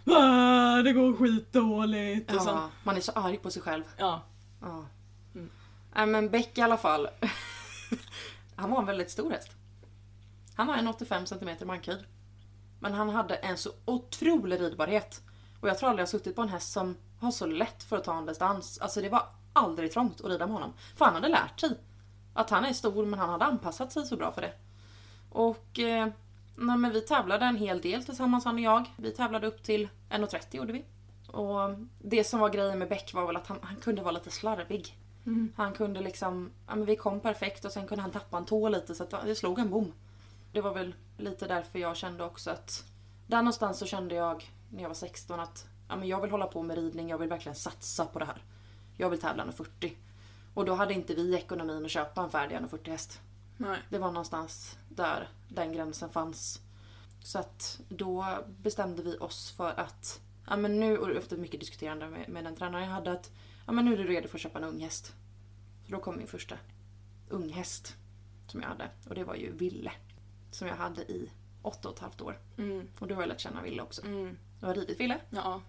"Ah, 0.05 0.81
det 0.81 0.93
går 0.93 1.13
skitdåligt. 1.13 2.33
Och 2.35 2.41
sen, 2.41 2.53
Ja, 2.55 2.69
man 2.83 2.97
är 2.97 3.01
så 3.01 3.11
arg 3.11 3.37
på 3.37 3.51
sig 3.51 3.61
själv. 3.61 3.83
ja. 3.97 4.21
Ja. 4.61 4.85
Mm. 5.35 5.49
Äh, 5.95 6.05
men 6.05 6.29
Beck 6.29 6.57
i 6.57 6.61
alla 6.61 6.77
fall. 6.77 7.07
han 8.55 8.71
var 8.71 8.79
en 8.79 8.85
väldigt 8.85 9.11
stor 9.11 9.31
häst. 9.31 9.49
Han 10.55 10.69
har 10.69 10.75
en 10.75 10.87
85 10.87 11.25
cm 11.25 11.49
mankhöjd. 11.65 12.03
Men 12.79 12.93
han 12.93 13.09
hade 13.09 13.35
en 13.35 13.57
så 13.57 13.71
otrolig 13.85 14.61
ridbarhet. 14.61 15.21
Och 15.61 15.69
jag 15.69 15.77
tror 15.77 15.89
aldrig 15.89 16.01
jag 16.01 16.07
har 16.07 16.11
suttit 16.11 16.35
på 16.35 16.41
en 16.41 16.49
häst 16.49 16.71
som 16.71 16.97
har 17.19 17.31
så 17.31 17.45
lätt 17.45 17.83
för 17.83 17.97
att 17.97 18.03
ta 18.03 18.17
en 18.17 18.25
distans. 18.25 18.79
Alltså 18.79 19.01
det 19.01 19.09
var 19.09 19.23
aldrig 19.53 19.91
trångt 19.91 20.21
att 20.21 20.31
rida 20.31 20.47
med 20.47 20.53
honom. 20.53 20.73
För 20.95 21.05
han 21.05 21.13
hade 21.13 21.27
lärt 21.27 21.59
sig. 21.59 21.79
Att 22.33 22.49
han 22.49 22.65
är 22.65 22.73
stor 22.73 23.05
men 23.05 23.19
han 23.19 23.29
hade 23.29 23.45
anpassat 23.45 23.91
sig 23.91 24.05
så 24.05 24.17
bra 24.17 24.31
för 24.31 24.41
det. 24.41 24.53
Och 25.29 25.79
eh, 25.79 26.07
nej, 26.55 26.77
men 26.77 26.91
vi 26.91 27.01
tävlade 27.01 27.45
en 27.45 27.57
hel 27.57 27.81
del 27.81 28.05
tillsammans 28.05 28.45
han 28.45 28.55
och 28.55 28.61
jag. 28.61 28.85
Vi 28.97 29.11
tävlade 29.11 29.47
upp 29.47 29.63
till 29.63 29.89
1,30 30.09 30.55
gjorde 30.57 30.73
vi. 30.73 30.85
Och 31.31 31.75
det 32.01 32.23
som 32.23 32.39
var 32.39 32.49
grejen 32.49 32.79
med 32.79 32.89
Beck 32.89 33.13
var 33.13 33.27
väl 33.27 33.35
att 33.35 33.47
han, 33.47 33.59
han 33.61 33.75
kunde 33.75 34.01
vara 34.01 34.11
lite 34.11 34.31
slarvig. 34.31 34.97
Mm. 35.25 35.53
Han 35.55 35.73
kunde 35.73 36.01
liksom, 36.01 36.51
ja 36.67 36.75
men 36.75 36.85
vi 36.85 36.95
kom 36.95 37.19
perfekt 37.19 37.65
och 37.65 37.71
sen 37.71 37.87
kunde 37.87 38.01
han 38.01 38.11
tappa 38.11 38.37
en 38.37 38.45
tå 38.45 38.69
lite 38.69 38.95
så 38.95 39.03
att 39.03 39.25
det 39.25 39.35
slog 39.35 39.59
en 39.59 39.69
bom. 39.69 39.93
Det 40.51 40.61
var 40.61 40.73
väl 40.73 40.95
lite 41.17 41.47
därför 41.47 41.79
jag 41.79 41.97
kände 41.97 42.23
också 42.23 42.51
att 42.51 42.83
där 43.27 43.37
någonstans 43.37 43.79
så 43.79 43.85
kände 43.85 44.15
jag 44.15 44.51
när 44.69 44.81
jag 44.81 44.89
var 44.89 44.95
16 44.95 45.39
att 45.39 45.65
ja 45.89 45.95
men 45.95 46.07
jag 46.07 46.21
vill 46.21 46.31
hålla 46.31 46.47
på 46.47 46.63
med 46.63 46.77
ridning, 46.77 47.09
jag 47.09 47.17
vill 47.17 47.29
verkligen 47.29 47.55
satsa 47.55 48.05
på 48.05 48.19
det 48.19 48.25
här. 48.25 48.43
Jag 48.97 49.09
vill 49.09 49.21
tävla 49.21 49.45
med 49.45 49.55
40. 49.55 49.97
Och 50.53 50.65
då 50.65 50.73
hade 50.73 50.93
inte 50.93 51.13
vi 51.13 51.35
ekonomin 51.35 51.85
att 51.85 51.91
köpa 51.91 52.21
en 52.21 52.29
färdig 52.29 52.59
40 52.69 52.91
häst. 52.91 53.19
Nej. 53.57 53.79
Det 53.89 53.97
var 53.97 54.11
någonstans 54.11 54.77
där 54.89 55.29
den 55.47 55.73
gränsen 55.73 56.09
fanns. 56.09 56.61
Så 57.23 57.39
att 57.39 57.79
då 57.89 58.25
bestämde 58.47 59.03
vi 59.03 59.17
oss 59.17 59.51
för 59.51 59.79
att, 59.79 60.21
ja 60.47 60.57
men 60.57 60.79
nu, 60.79 60.97
och 60.97 61.09
efter 61.09 61.37
mycket 61.37 61.59
diskuterande 61.59 62.09
med, 62.09 62.29
med 62.29 62.43
den 62.43 62.55
tränaren 62.55 62.83
jag 62.83 62.91
hade, 62.91 63.11
att 63.11 63.31
ja 63.65 63.71
men 63.71 63.85
nu 63.85 63.93
är 63.93 63.97
du 63.97 64.07
redo 64.07 64.27
för 64.27 64.37
att 64.37 64.41
köpa 64.41 64.59
en 64.59 64.65
unghäst. 64.65 65.13
Så 65.85 65.91
då 65.91 65.99
kom 65.99 66.17
min 66.17 66.27
första 66.27 66.57
unghäst 67.29 67.95
som 68.47 68.61
jag 68.61 68.67
hade. 68.69 68.89
Och 69.09 69.15
det 69.15 69.23
var 69.23 69.35
ju 69.35 69.51
Ville. 69.51 69.91
Som 70.51 70.67
jag 70.67 70.75
hade 70.75 71.01
i 71.01 71.31
åtta 71.61 71.89
och 71.89 71.95
ett 71.95 72.01
halvt 72.01 72.21
år. 72.21 72.39
Mm. 72.57 72.87
Och 72.99 73.07
då 73.07 73.15
har 73.15 73.21
jag 73.21 73.29
lärt 73.29 73.39
känna 73.39 73.61
Ville 73.61 73.81
också. 73.81 74.05
Mm. 74.05 74.37
Jag 74.59 74.67
har 74.67 74.75
ridit 74.75 74.99
Ville. 74.99 75.19
Ja. 75.29 75.61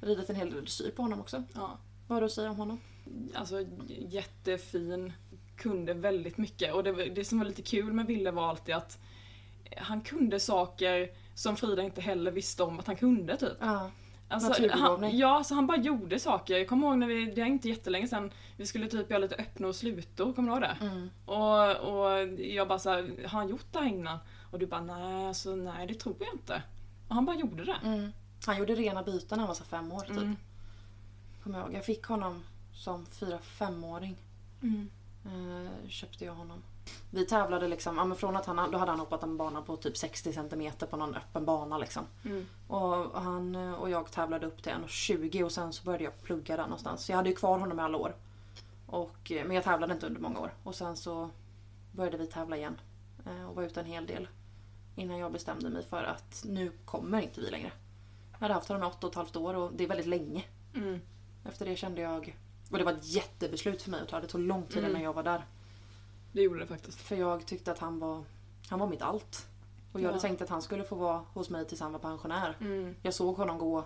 Ridit 0.00 0.30
en 0.30 0.36
hel 0.36 0.50
del 0.50 0.60
dressyr 0.60 0.90
på 0.90 1.02
honom 1.02 1.20
också. 1.20 1.42
ja. 1.54 1.78
Vad 2.08 2.16
har 2.16 2.20
du 2.20 2.26
att 2.26 2.32
säga 2.32 2.50
om 2.50 2.56
honom? 2.56 2.80
Alltså 3.34 3.64
jättefin. 3.88 5.12
Kunde 5.56 5.94
väldigt 5.94 6.36
mycket. 6.36 6.74
Och 6.74 6.84
det, 6.84 6.92
det 6.92 7.24
som 7.24 7.38
var 7.38 7.46
lite 7.46 7.62
kul 7.62 7.92
med 7.92 8.06
Ville 8.06 8.30
var 8.30 8.48
alltid 8.48 8.74
att 8.74 8.98
han 9.76 10.00
kunde 10.00 10.40
saker 10.40 11.10
som 11.36 11.56
Frida 11.56 11.82
inte 11.82 12.00
heller 12.00 12.30
visste 12.30 12.62
om 12.62 12.78
att 12.78 12.86
han 12.86 12.96
kunde 12.96 13.36
typ. 13.36 13.56
Ja. 13.60 13.90
Alltså, 14.28 14.68
han, 14.70 15.18
ja, 15.18 15.44
så 15.44 15.54
han 15.54 15.66
bara 15.66 15.76
gjorde 15.76 16.18
saker. 16.18 16.58
Jag 16.58 16.68
kommer 16.68 16.86
ihåg 16.86 16.98
när 16.98 17.06
vi, 17.06 17.26
det 17.26 17.40
är 17.40 17.46
inte 17.46 17.68
jättelänge 17.68 18.08
sedan, 18.08 18.30
vi 18.56 18.66
skulle 18.66 18.88
typ 18.88 19.10
göra 19.10 19.18
lite 19.18 19.34
öppna 19.34 19.68
och 19.68 19.76
slutor, 19.76 20.32
kommer 20.32 20.48
du 20.48 20.52
ihåg 20.52 20.62
det? 20.62 20.86
Mm. 20.86 21.10
Och, 21.24 21.76
och 21.76 22.28
jag 22.38 22.68
bara 22.68 22.78
såhär, 22.78 23.28
har 23.28 23.38
han 23.38 23.48
gjort 23.48 23.66
det 23.72 23.78
här 23.78 23.86
innan? 23.86 24.18
Och 24.50 24.58
du 24.58 24.66
bara, 24.66 24.80
nej 24.80 25.26
alltså 25.26 25.56
nej 25.56 25.86
det 25.86 25.94
tror 25.94 26.16
jag 26.18 26.34
inte. 26.34 26.62
Och 27.08 27.14
han 27.14 27.24
bara 27.24 27.36
gjorde 27.36 27.64
det. 27.64 27.76
Mm. 27.84 28.12
Han 28.46 28.58
gjorde 28.58 28.74
rena 28.74 29.02
byten 29.02 29.28
när 29.30 29.38
han 29.38 29.48
var 29.48 29.54
så 29.54 29.64
fem 29.64 29.92
år 29.92 30.00
typ. 30.00 30.10
Mm. 30.10 30.36
Kommer 31.42 31.58
jag 31.58 31.66
ihåg. 31.66 31.74
Jag 31.76 31.84
fick 31.84 32.04
honom 32.04 32.44
som 32.72 33.06
fyra 33.06 33.38
femåring 33.38 34.16
Mm. 34.62 34.90
Eh, 35.24 35.88
köpte 35.88 36.24
jag 36.24 36.34
honom. 36.34 36.62
Vi 37.10 37.26
tävlade 37.26 37.68
liksom, 37.68 37.96
ja, 37.96 38.04
men 38.04 38.16
från 38.16 38.36
att 38.36 38.46
han, 38.46 38.70
då 38.70 38.78
hade 38.78 38.90
han 38.90 39.00
hoppat 39.00 39.22
en 39.22 39.36
bana 39.36 39.62
på 39.62 39.76
typ 39.76 39.96
60 39.96 40.32
cm 40.32 40.72
på 40.90 40.96
någon 40.96 41.14
öppen 41.14 41.44
bana 41.44 41.78
liksom. 41.78 42.04
Mm. 42.24 42.46
Och 42.68 43.20
han 43.22 43.56
och 43.56 43.90
jag 43.90 44.10
tävlade 44.10 44.46
upp 44.46 44.62
till 44.62 44.72
1,20 44.72 45.42
och 45.42 45.52
sen 45.52 45.72
så 45.72 45.84
började 45.84 46.04
jag 46.04 46.22
plugga 46.22 46.56
där 46.56 46.62
någonstans. 46.64 47.04
Så 47.04 47.12
jag 47.12 47.16
hade 47.16 47.28
ju 47.28 47.34
kvar 47.36 47.58
honom 47.58 47.78
i 47.78 47.82
alla 47.82 47.98
år. 47.98 48.14
Och, 48.86 49.32
eh, 49.32 49.44
men 49.46 49.54
jag 49.54 49.64
tävlade 49.64 49.92
inte 49.92 50.06
under 50.06 50.20
många 50.20 50.40
år. 50.40 50.54
Och 50.62 50.74
sen 50.74 50.96
så 50.96 51.30
började 51.92 52.16
vi 52.16 52.26
tävla 52.26 52.56
igen. 52.56 52.80
eh, 53.26 53.48
Och 53.48 53.54
var 53.56 53.62
ute 53.62 53.80
en 53.80 53.86
hel 53.86 54.06
del. 54.06 54.28
Innan 54.96 55.18
jag 55.18 55.32
bestämde 55.32 55.70
mig 55.70 55.82
för 55.84 56.04
att 56.04 56.42
nu 56.46 56.72
kommer 56.84 57.20
inte 57.22 57.40
vi 57.40 57.50
längre. 57.50 57.72
Jag 58.32 58.38
hade 58.38 58.54
haft 58.54 58.68
honom 58.68 58.82
i 58.82 58.86
åtta 58.86 59.06
och 59.06 59.12
ett 59.12 59.16
halvt 59.16 59.36
år 59.36 59.54
och 59.54 59.72
det 59.74 59.84
är 59.84 59.88
väldigt 59.88 60.06
länge. 60.06 60.44
Mm. 60.74 61.00
Efter 61.44 61.66
det 61.66 61.76
kände 61.76 62.00
jag... 62.00 62.36
Och 62.70 62.78
det 62.78 62.84
var 62.84 62.92
ett 62.92 63.06
jättebeslut 63.06 63.82
för 63.82 63.90
mig 63.90 64.00
att 64.02 64.08
ta. 64.08 64.20
Det 64.20 64.26
tog 64.26 64.40
lång 64.40 64.62
tid 64.66 64.78
Mm. 64.78 64.90
innan 64.90 65.02
jag 65.02 65.12
var 65.12 65.22
där. 65.22 65.44
Det 66.36 66.42
gjorde 66.42 66.58
det 66.60 66.66
faktiskt. 66.66 67.00
För 67.00 67.16
jag 67.16 67.46
tyckte 67.46 67.72
att 67.72 67.78
han 67.78 67.98
var, 67.98 68.24
han 68.68 68.78
var 68.78 68.86
mitt 68.86 69.02
allt. 69.02 69.46
Och 69.92 70.00
jag 70.00 70.04
hade 70.06 70.16
Ja. 70.16 70.20
tänkt 70.20 70.42
att 70.42 70.48
han 70.48 70.62
skulle 70.62 70.84
få 70.84 70.94
vara 70.96 71.22
hos 71.34 71.50
mig 71.50 71.66
tills 71.66 71.80
han 71.80 71.92
var 71.92 71.98
pensionär. 71.98 72.56
Mm. 72.60 72.94
Jag 73.02 73.14
såg 73.14 73.36
honom 73.36 73.58
gå 73.58 73.84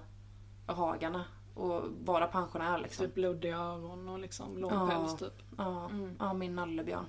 i 0.68 0.72
hagarna 0.72 1.24
och 1.54 1.82
vara 2.04 2.26
pensionär 2.26 2.78
liksom. 2.78 3.06
Typ 3.06 3.14
bloddiga 3.14 3.56
ögon 3.58 4.08
och 4.08 4.18
liksom 4.18 4.58
lång 4.58 4.72
Ja. 4.72 4.88
päls 4.88 5.16
typ. 5.16 5.42
Ja, 5.58 5.88
Mm. 5.90 6.16
ja, 6.18 6.32
min 6.32 6.54
nallebjörn. 6.56 7.04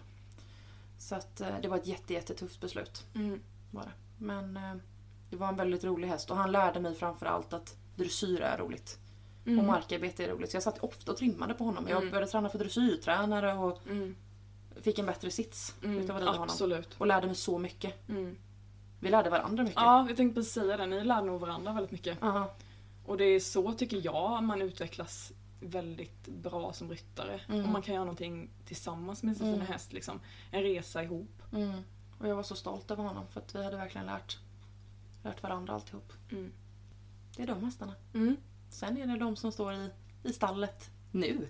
Så 1.00 1.16
att 1.16 1.42
eh, 1.42 1.48
det 1.62 1.68
var 1.68 1.78
ett 1.78 1.88
jätte, 1.88 2.14
jättetufft 2.14 2.62
beslut. 2.62 3.06
Mm. 3.16 3.40
Det. 3.72 3.92
Men 4.18 4.58
eh, 4.58 4.76
det 5.30 5.36
var 5.38 5.48
en 5.48 5.56
väldigt 5.56 5.84
rolig 5.84 6.08
häst 6.08 6.32
och 6.32 6.38
han 6.38 6.52
lärde 6.52 6.80
mig 6.80 6.96
framför 6.96 7.26
allt 7.26 7.54
att 7.54 7.76
dressyr 7.96 8.42
är 8.42 8.58
roligt. 8.58 8.98
Och 9.42 9.48
Mm. 9.48 9.66
markarbete 9.68 10.26
är 10.26 10.30
roligt. 10.30 10.52
Så 10.52 10.56
jag 10.56 10.64
satt 10.64 10.80
ofta 10.84 11.12
och 11.12 11.18
trimmade 11.18 11.54
på 11.54 11.64
honom. 11.64 11.88
Jag 11.88 11.98
Mm. 11.98 12.12
började 12.12 12.32
träna 12.32 12.50
för 12.50 12.60
dressyrtränare 12.60 13.54
och 13.54 13.80
Mm. 13.88 14.16
Fick 14.82 15.00
en 15.00 15.06
bättre 15.06 15.32
sits 15.32 15.76
Mm. 15.84 15.98
utav 16.00 16.18
att 16.18 16.24
honom. 16.24 16.42
Absolut. 16.44 16.96
Och 16.98 17.08
lärde 17.08 17.28
mig 17.28 17.36
så 17.36 17.58
mycket. 17.58 18.10
Mm. 18.10 18.38
Vi 19.00 19.10
lärde 19.10 19.30
varandra 19.30 19.64
mycket. 19.64 19.76
Ja, 19.82 20.08
jag 20.08 20.18
tänkte 20.18 20.36
precis 20.36 20.54
säga 20.54 20.78
det. 20.78 20.86
Ni 20.86 21.04
lär 21.04 21.22
nog 21.22 21.42
varandra 21.42 21.74
väldigt 21.74 21.92
mycket. 21.92 22.18
Ja. 22.22 22.54
Och 23.06 23.18
det 23.18 23.24
är 23.26 23.40
så 23.40 23.72
tycker 23.74 24.02
jag 24.06 24.44
man 24.44 24.62
utvecklas 24.62 25.32
väldigt 25.60 26.28
bra 26.28 26.74
som 26.74 26.90
ryttare. 26.90 27.42
Mm. 27.50 27.62
Och 27.66 27.70
man 27.70 27.82
kan 27.82 27.94
göra 27.96 28.04
någonting 28.06 28.50
tillsammans 28.66 29.24
med 29.24 29.38
sin 29.38 29.48
Mm. 29.48 29.62
häst. 29.62 29.94
Liksom. 29.94 30.20
En 30.52 30.64
resa 30.64 31.04
ihop. 31.04 31.42
Mm. 31.54 31.82
Och 32.18 32.28
jag 32.28 32.36
var 32.36 32.44
så 32.44 32.56
stolt 32.56 32.92
över 32.92 33.04
honom 33.04 33.28
för 33.28 33.40
att 33.40 33.56
vi 33.56 33.64
hade 33.64 33.78
verkligen 33.78 34.08
lärt, 34.08 34.40
lärt 35.24 35.44
varandra 35.44 35.74
alltihop. 35.74 36.14
Mm. 36.32 36.52
Det 37.36 37.44
är 37.44 37.48
de 37.48 37.64
hästarna. 37.64 37.96
Mm. 38.14 38.36
Sen 38.70 38.98
är 38.98 39.08
det 39.08 39.18
de 39.18 39.36
som 39.36 39.52
står 39.52 39.74
i, 39.74 39.90
i 40.24 40.34
stallet 40.34 40.90
nu. 41.12 41.48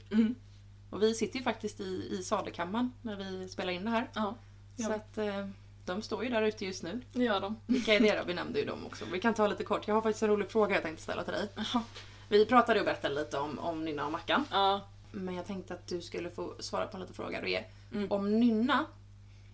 Och 0.91 1.01
vi 1.03 1.13
sitter 1.15 1.37
ju 1.37 1.43
faktiskt 1.43 1.79
i, 1.79 2.07
i 2.19 2.23
sadelkammaren 2.23 2.93
när 3.01 3.15
vi 3.15 3.49
spelar 3.49 3.73
in 3.73 3.83
det 3.85 3.89
här. 3.91 4.09
Ja, 4.13 4.35
Ja. 4.75 4.85
Så 4.87 4.93
att 4.93 5.17
eh, 5.17 5.47
de 5.85 6.01
står 6.01 6.23
ju 6.23 6.29
där 6.29 6.41
ute 6.41 6.65
just 6.65 6.83
nu. 6.83 7.01
det 7.13 7.23
gör 7.23 7.41
de. 7.41 7.55
Vilka 7.65 7.93
är 7.93 7.99
det 7.99 8.15
då? 8.19 8.23
Vi 8.23 8.33
nämnde 8.33 8.59
ju 8.59 8.65
dem 8.65 8.85
också. 8.85 9.05
Vi 9.11 9.19
kan 9.19 9.33
ta 9.33 9.47
lite 9.47 9.63
kort. 9.63 9.87
Jag 9.87 9.95
har 9.95 10.01
faktiskt 10.01 10.23
en 10.23 10.29
rolig 10.29 10.49
fråga 10.51 10.75
jag 10.75 10.83
tänkte 10.83 11.03
ställa 11.03 11.23
till 11.23 11.33
dig. 11.33 11.47
Jaha. 11.55 11.83
Vi 12.29 12.45
pratade 12.45 12.79
och 12.79 12.85
berättade 12.85 13.15
lite 13.15 13.37
om, 13.39 13.59
om 13.59 13.85
Nynna 13.85 14.05
och 14.05 14.11
Mackan. 14.11 14.45
Ja. 14.51 14.81
Men 15.11 15.35
jag 15.35 15.45
tänkte 15.47 15.73
att 15.73 15.87
du 15.87 16.01
skulle 16.01 16.29
få 16.29 16.53
svara 16.59 16.87
på 16.87 16.97
en 16.97 17.01
liten 17.01 17.15
fråga. 17.15 17.41
Det 17.41 17.55
är, 17.55 17.67
Mm. 17.93 18.11
Om 18.11 18.39
Nynna 18.39 18.85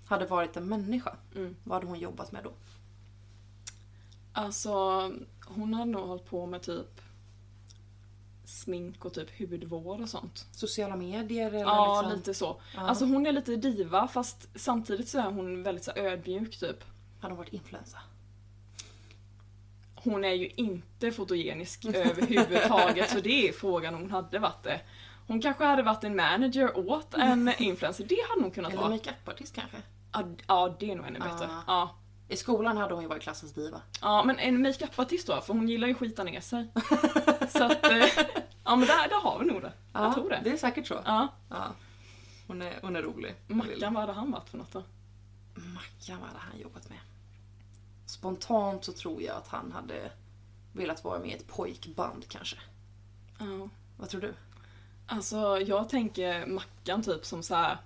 hade 0.05 0.25
varit 0.25 0.57
en 0.57 0.67
människa, 0.67 1.15
Mm. 1.35 1.55
vad 1.63 1.75
hade 1.75 1.87
hon 1.87 1.99
jobbat 1.99 2.31
med 2.31 2.43
då? 2.43 2.51
Alltså, 4.33 4.71
hon 5.45 5.73
hade 5.73 5.91
nog 5.91 6.07
hållit 6.07 6.25
på 6.25 6.45
med 6.45 6.61
typ 6.61 7.01
smink 8.49 9.05
och 9.05 9.13
typ 9.13 9.39
hudvård 9.39 10.01
och 10.01 10.09
sånt. 10.09 10.45
Sociala 10.51 10.95
medier 10.95 11.47
eller 11.47 11.59
Ja, 11.59 12.01
liksom? 12.01 12.17
lite 12.17 12.33
så. 12.33 12.61
Ja. 12.75 12.81
Alltså 12.81 13.05
hon 13.05 13.25
är 13.25 13.31
lite 13.31 13.55
diva 13.55 14.07
fast 14.07 14.47
samtidigt 14.55 15.09
så 15.09 15.19
är 15.19 15.23
hon 15.31 15.63
väldigt 15.63 15.83
så 15.83 15.91
ödmjuk 15.95 16.59
typ. 16.59 16.83
Hade 17.19 17.31
hon 17.33 17.37
varit 17.37 17.53
influencer? 17.53 17.99
Hon 19.95 20.25
är 20.25 20.33
ju 20.33 20.49
inte 20.55 21.11
fotogenisk 21.11 21.85
överhuvudtaget 21.95 23.09
så 23.09 23.19
det 23.19 23.47
är 23.49 23.53
frågan 23.53 23.95
om 23.95 24.01
hon 24.01 24.11
hade 24.11 24.39
varit 24.39 24.63
det. 24.63 24.81
Hon 25.27 25.41
kanske 25.41 25.63
hade 25.65 25.83
varit 25.83 26.03
en 26.03 26.15
manager 26.15 26.77
åt 26.89 27.13
en 27.13 27.51
influencer, 27.59 28.03
det 28.05 28.17
hade 28.29 28.41
hon 28.41 28.51
kunnat 28.51 28.71
Eller 28.71 28.81
vara. 28.81 28.91
makeupartist 28.91 29.55
kanske? 29.55 29.77
Ja, 30.13 30.23
ja, 30.47 30.75
det 30.79 30.91
är 30.91 30.95
nog 30.95 31.05
ännu 31.07 31.19
bättre. 31.19 31.47
Ja. 31.49 31.63
Ja. 31.67 31.95
I 32.29 32.35
skolan 32.37 32.77
hade 32.77 32.93
hon 32.93 33.03
ju 33.03 33.09
varit 33.09 33.23
klassens 33.23 33.53
diva. 33.53 33.81
ja, 34.01 34.23
men 34.23 34.39
en 34.39 34.61
makeupartist 34.61 35.27
då, 35.27 35.41
för 35.41 35.53
hon 35.53 35.67
gillar 35.69 35.87
ju 35.87 35.93
att 35.93 35.99
skita 35.99 36.23
ner 36.23 36.41
sig. 36.41 36.67
Så 37.49 37.63
att, 37.63 37.85
eh, 37.85 38.07
ja 38.63 38.75
men 38.75 38.87
där, 38.87 39.09
där 39.09 39.21
har 39.21 39.39
vi 39.39 39.45
nog 39.45 39.61
det. 39.61 39.71
Jag 39.93 40.13
tror 40.13 40.29
det. 40.29 40.41
Det 40.43 40.51
är 40.51 40.57
säkert 40.57 40.87
så. 40.87 41.01
Ja. 41.05 41.27
Ja. 41.49 41.65
Hon, 42.47 42.61
är, 42.61 42.79
hon 42.81 42.95
är 42.95 43.01
rolig. 43.01 43.35
Mackan, 43.47 43.93
vad 43.93 44.01
hade 44.03 44.13
han 44.13 44.31
varit 44.31 44.49
för 44.49 44.57
något 44.57 44.71
då? 44.71 44.83
Mackan, 45.53 46.19
vad 46.19 46.27
hade 46.27 46.39
han 46.39 46.59
jobbat 46.59 46.89
med? 46.89 46.99
Spontant 48.05 48.85
så 48.85 48.91
tror 48.91 49.21
jag 49.21 49.35
att 49.35 49.47
han 49.47 49.71
hade 49.71 50.11
velat 50.73 51.03
vara 51.03 51.19
med 51.19 51.29
i 51.29 51.33
ett 51.33 51.47
pojkband 51.47 52.27
kanske. 52.27 52.57
Ja. 53.39 53.69
Vad 53.97 54.09
tror 54.09 54.21
du? 54.21 54.33
Alltså 55.07 55.59
jag 55.59 55.89
tänker 55.89 56.45
Mackan 56.45 57.03
typ 57.03 57.25
som 57.25 57.43
så 57.43 57.55
här. 57.55 57.77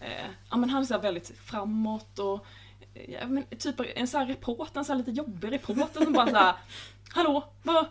Eh, 0.00 0.26
ja 0.50 0.56
men 0.56 0.70
han 0.70 0.82
är 0.82 0.86
så 0.86 0.94
här 0.94 1.00
väldigt 1.00 1.38
framåt 1.38 2.18
och 2.18 2.46
eh, 2.94 3.10
ja, 3.12 3.26
men, 3.26 3.44
typ 3.46 3.80
en 3.94 4.08
sån 4.08 4.20
här 4.20 4.26
reporter, 4.26 4.78
en 4.78 4.84
sån 4.84 4.96
här 4.96 5.04
lite 5.04 5.10
jobbig 5.10 5.52
reporter 5.52 6.04
som 6.04 6.12
bara 6.12 6.30
så 6.30 6.36
här. 6.36 6.54
Hallå, 7.08 7.44
vad, 7.62 7.86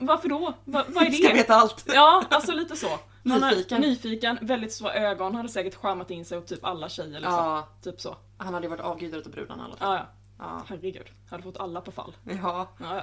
varför 0.00 0.28
då? 0.28 0.54
Va, 0.64 0.84
vad 0.88 1.02
är 1.06 1.10
det? 1.10 1.16
Ska 1.16 1.34
veta 1.34 1.54
allt! 1.54 1.84
Ja, 1.94 2.24
alltså 2.30 2.52
lite 2.52 2.76
så. 2.76 2.88
Han 3.28 3.42
har- 3.42 3.50
Nyfiken. 3.50 3.80
nyfiken, 3.80 4.38
väldigt 4.42 4.72
stora 4.72 4.94
ögon, 4.94 5.34
hade 5.34 5.48
säkert 5.48 5.74
charmat 5.74 6.10
in 6.10 6.24
sig 6.24 6.38
och 6.38 6.46
typ 6.46 6.64
alla 6.64 6.88
tjejer 6.88 7.20
liksom. 7.20 7.32
Ja, 7.34 7.68
Typ 7.82 8.00
så. 8.00 8.16
han 8.38 8.54
hade 8.54 8.66
ju 8.66 8.70
varit 8.70 8.80
avgudad 8.80 9.20
utav 9.20 9.32
brudarna 9.32 9.62
i 9.62 9.66
alla 9.66 9.76
fall. 9.76 9.94
Ja, 9.94 9.98
ja. 9.98 10.06
Ja. 10.38 10.62
Herregud. 10.68 11.06
Hade 11.30 11.42
fått 11.42 11.56
alla 11.56 11.80
på 11.80 11.92
fall. 11.92 12.16
ja. 12.24 12.68
Ja, 12.80 12.96
ja. 12.96 13.02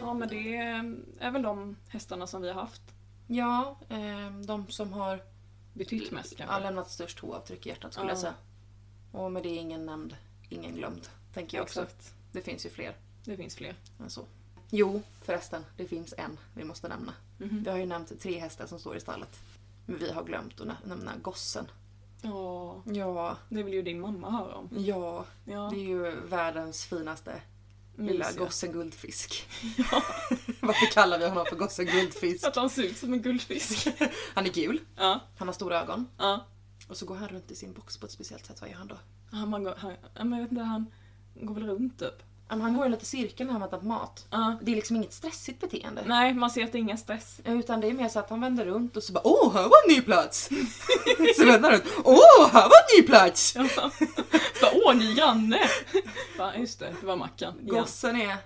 Ja 0.00 0.14
men 0.14 0.28
det 0.28 0.56
är 1.20 1.30
väl 1.30 1.42
de 1.42 1.76
hästarna 1.88 2.26
som 2.26 2.42
vi 2.42 2.48
har 2.48 2.60
haft. 2.60 2.82
Ja, 3.26 3.78
eh, 3.88 4.30
de 4.46 4.66
som 4.68 4.92
har 4.92 5.20
Betytt 5.74 6.10
mest 6.10 6.36
kanske. 6.36 6.60
lämnat 6.60 6.90
störst 6.90 7.18
hoavtryck 7.18 7.66
i 7.66 7.68
hjärtat 7.68 7.92
skulle 7.92 8.06
Ja. 8.06 8.10
jag 8.10 8.18
säga. 8.18 8.34
Och 9.12 9.32
med 9.32 9.42
det 9.42 9.48
är 9.48 9.60
ingen 9.60 9.86
nämnd, 9.86 10.16
ingen 10.48 10.74
glömd. 10.74 11.08
Tänker 11.34 11.58
jag 11.58 11.62
också. 11.64 11.82
Exakt. 11.82 12.14
Det 12.32 12.40
finns 12.42 12.66
ju 12.66 12.70
fler 12.70 12.96
Det 13.24 13.36
finns 13.36 13.54
fler. 13.56 13.74
än 14.00 14.10
så. 14.10 14.24
Jo, 14.70 15.02
förresten. 15.22 15.64
Det 15.76 15.86
finns 15.86 16.14
en 16.18 16.38
vi 16.54 16.64
måste 16.64 16.88
nämna. 16.88 17.14
Mhm. 17.38 17.62
Vi 17.64 17.70
har 17.70 17.78
ju 17.78 17.86
nämnt 17.86 18.20
tre 18.20 18.38
hästar 18.38 18.66
som 18.66 18.78
står 18.80 18.96
i 18.96 19.00
stallet. 19.00 19.38
Men 19.86 19.98
vi 19.98 20.10
har 20.12 20.24
glömt 20.24 20.60
att 20.60 20.66
nä- 20.66 20.76
nämna 20.84 21.12
gossen. 21.22 21.66
Ja, 22.22 22.82
Ja, 22.84 23.36
det 23.48 23.62
vill 23.62 23.74
ju 23.74 23.82
din 23.82 24.00
mamma 24.00 24.30
höra 24.30 24.54
om. 24.54 24.68
ja. 24.76 25.24
Ja, 25.44 25.68
Det 25.72 25.76
är 25.80 25.84
ju 25.84 26.20
världens 26.20 26.84
finaste 26.84 27.42
lilla 27.96 28.26
mysiga. 28.26 28.44
gossen 28.44 28.72
Guldfisk. 28.72 29.46
Varför 30.60 30.92
kallar 30.92 31.18
vi 31.18 31.28
honom 31.28 31.46
för 31.48 31.56
gossen 31.56 31.86
Guldfisk? 31.86 32.44
Att 32.46 32.56
han 32.56 32.70
ser 32.70 32.82
ut 32.82 32.96
som 32.96 33.12
en 33.12 33.22
guldfisk. 33.22 33.88
Han 34.34 34.46
är 34.46 34.50
gul, 34.52 34.80
ja, 34.96 35.20
han 35.36 35.48
har 35.48 35.52
stora 35.52 35.80
ögon. 35.82 36.06
ja. 36.18 36.44
Och 36.88 36.96
så 36.96 37.06
går 37.06 37.14
han 37.16 37.28
runt 37.28 37.50
i 37.50 37.56
sin 37.56 37.72
box 37.72 37.96
på 37.98 38.06
ett 38.06 38.12
speciellt 38.12 38.46
sätt. 38.46 38.60
Vad 38.60 38.70
gör 38.70 38.76
han 38.76 38.86
då? 38.88 38.98
Han, 39.30 39.64
går, 39.64 39.74
han, 39.78 39.92
men 40.28 40.32
jag 40.32 40.42
vet 40.42 40.50
inte, 40.52 40.64
han 40.64 40.86
går 41.34 41.54
väl 41.54 41.66
runt 41.66 41.98
typ. 41.98 42.22
Han 42.50 42.74
går 42.76 42.86
i 42.86 42.88
lite 42.88 43.04
cirkel 43.04 43.46
när 43.46 43.52
han 43.52 43.60
väntar 43.60 43.78
på 43.78 43.86
mat. 43.86 44.26
Ja. 44.30 44.56
Det 44.62 44.72
är 44.72 44.76
liksom 44.76 44.96
inget 44.96 45.12
stressigt 45.12 45.60
beteende. 45.60 46.02
Nej, 46.06 46.34
man 46.34 46.50
ser 46.50 46.64
att 46.64 46.72
det 46.72 46.78
är 46.78 46.80
ingen 46.80 46.98
stress. 46.98 47.40
Utan 47.44 47.80
det 47.80 47.86
är 47.88 47.92
mer 47.92 48.08
så 48.08 48.18
att 48.18 48.30
han 48.30 48.40
vänder 48.40 48.64
runt 48.64 48.96
och 48.96 49.02
så 49.02 49.12
bara 49.12 49.26
Åh, 49.26 49.52
här 49.52 49.62
var 49.62 49.88
en 49.88 49.94
ny 49.96 50.00
plats! 50.02 50.48
så 51.36 51.44
vänder 51.46 51.70
han 51.70 51.72
runt. 51.80 51.92
Åh, 52.04 52.48
här 52.52 52.62
var 52.62 52.76
en 52.76 53.00
ny 53.00 53.06
plats! 53.06 53.54
Bara, 54.60 54.72
Åh, 54.84 54.94
ny 54.94 55.14
granne! 55.14 55.60
Ja, 56.38 56.54
just 56.54 56.78
det, 56.78 56.94
det 57.00 57.06
var 57.06 57.16
Mackan. 57.16 57.54
Gossen 57.62 58.16
är 58.20 58.36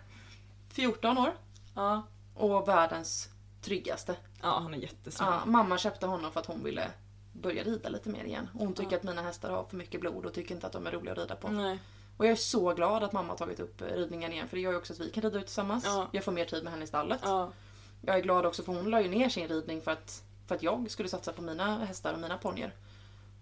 14 0.72 1.18
år 1.18 1.32
Ja. 1.74 2.02
och 2.34 2.68
världens 2.68 3.28
tryggaste. 3.62 4.16
ja, 4.42 4.58
han 4.62 4.74
är 4.74 4.78
jättesnäll. 4.78 5.28
Ja, 5.30 5.42
mamma 5.46 5.78
köpte 5.78 6.06
honom 6.06 6.32
för 6.32 6.40
att 6.40 6.46
hon 6.46 6.64
ville 6.64 6.90
börja 7.32 7.62
rida 7.64 7.88
lite 7.88 8.08
mer 8.10 8.24
igen. 8.24 8.48
Och 8.54 8.60
hon 8.60 8.74
tycker 8.74 8.92
Ja. 8.92 8.96
att 8.96 9.02
mina 9.02 9.22
hästar 9.22 9.50
har 9.50 9.64
för 9.64 9.76
mycket 9.76 10.00
blod 10.00 10.26
och 10.26 10.34
tycker 10.34 10.54
inte 10.54 10.66
att 10.66 10.72
de 10.72 10.86
är 10.86 10.90
roliga 10.90 11.12
att 11.12 11.18
rida 11.18 11.36
på. 11.36 11.48
Nej. 11.48 11.78
Och 12.16 12.24
jag 12.26 12.32
är 12.32 12.36
så 12.36 12.74
glad 12.74 13.02
att 13.02 13.12
mamma 13.12 13.28
har 13.28 13.36
tagit 13.36 13.60
upp 13.60 13.80
eh, 13.80 13.86
ridningen 13.86 14.32
igen 14.32 14.48
för 14.48 14.56
det 14.56 14.60
gör 14.62 14.70
ju 14.70 14.76
också 14.78 14.92
att 14.92 15.00
vi 15.00 15.10
kan 15.10 15.22
rida 15.22 15.38
ut 15.38 15.46
tillsammans. 15.46 15.84
Ja. 15.86 16.08
Jag 16.12 16.24
får 16.24 16.32
mer 16.32 16.44
tid 16.44 16.64
med 16.64 16.72
henne 16.72 16.84
i 16.84 16.86
stallet. 16.86 17.20
Ja. 17.22 17.52
Jag 18.00 18.16
är 18.16 18.22
glad 18.22 18.46
också 18.46 18.62
för 18.62 18.72
hon 18.72 18.90
la 18.90 19.00
ju 19.00 19.08
ner 19.08 19.28
sin 19.28 19.48
ridning 19.48 19.80
för 19.80 19.90
att, 19.90 20.22
för 20.46 20.54
att 20.54 20.62
jag 20.62 20.90
skulle 20.90 21.08
satsa 21.08 21.32
på 21.32 21.42
mina 21.42 21.84
hästar 21.84 22.14
och 22.14 22.20
mina 22.20 22.38
ponnyer. 22.38 22.74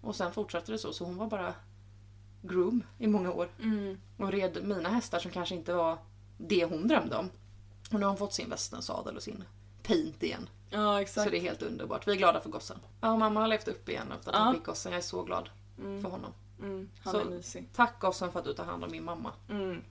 Och 0.01 0.15
sen 0.15 0.33
fortsatte 0.33 0.71
det 0.71 0.77
så, 0.77 0.93
så 0.93 1.05
hon 1.05 1.17
var 1.17 1.27
bara 1.27 1.53
groom 2.41 2.83
i 2.97 3.07
många 3.07 3.31
år. 3.31 3.49
Mm. 3.59 3.97
Och 4.17 4.31
red 4.31 4.63
mina 4.63 4.89
hästar 4.89 5.19
som 5.19 5.31
kanske 5.31 5.55
inte 5.55 5.73
var 5.73 5.97
det 6.37 6.65
hon 6.65 6.87
drömde 6.87 7.15
om. 7.17 7.29
Och 7.93 7.99
nu 7.99 8.05
har 8.05 8.09
hon 8.09 8.17
fått 8.17 8.33
sin 8.33 8.49
västensadel 8.49 9.15
och 9.15 9.23
sin 9.23 9.43
paint 9.83 10.23
igen. 10.23 10.49
Ja, 10.69 11.01
exakt. 11.01 11.23
Så 11.25 11.29
det 11.31 11.37
är 11.37 11.41
helt 11.41 11.61
underbart. 11.61 12.07
Vi 12.07 12.11
är 12.11 12.15
glada 12.15 12.41
för 12.41 12.49
gossen. 12.49 12.77
Ja, 13.01 13.15
mamma 13.17 13.39
har 13.39 13.47
levt 13.47 13.67
upp 13.67 13.89
igen 13.89 14.11
efter 14.11 14.31
att 14.31 14.37
Ja. 14.39 14.43
hon 14.45 14.53
fick 14.55 14.63
gossen. 14.65 14.91
Jag 14.91 14.99
är 14.99 15.03
så 15.03 15.23
glad 15.23 15.49
Mm. 15.79 16.01
för 16.01 16.09
honom. 16.09 16.33
Mm. 16.59 16.89
Han 17.03 17.13
Så- 17.13 17.19
är 17.19 17.25
mysig. 17.25 17.69
Tack 17.75 17.99
gossen 17.99 18.31
för 18.31 18.39
att 18.39 18.45
du 18.45 18.53
tar 18.53 18.65
hand 18.65 18.83
om 18.83 18.91
min 18.91 19.03
mamma. 19.03 19.31
Mm. 19.49 19.81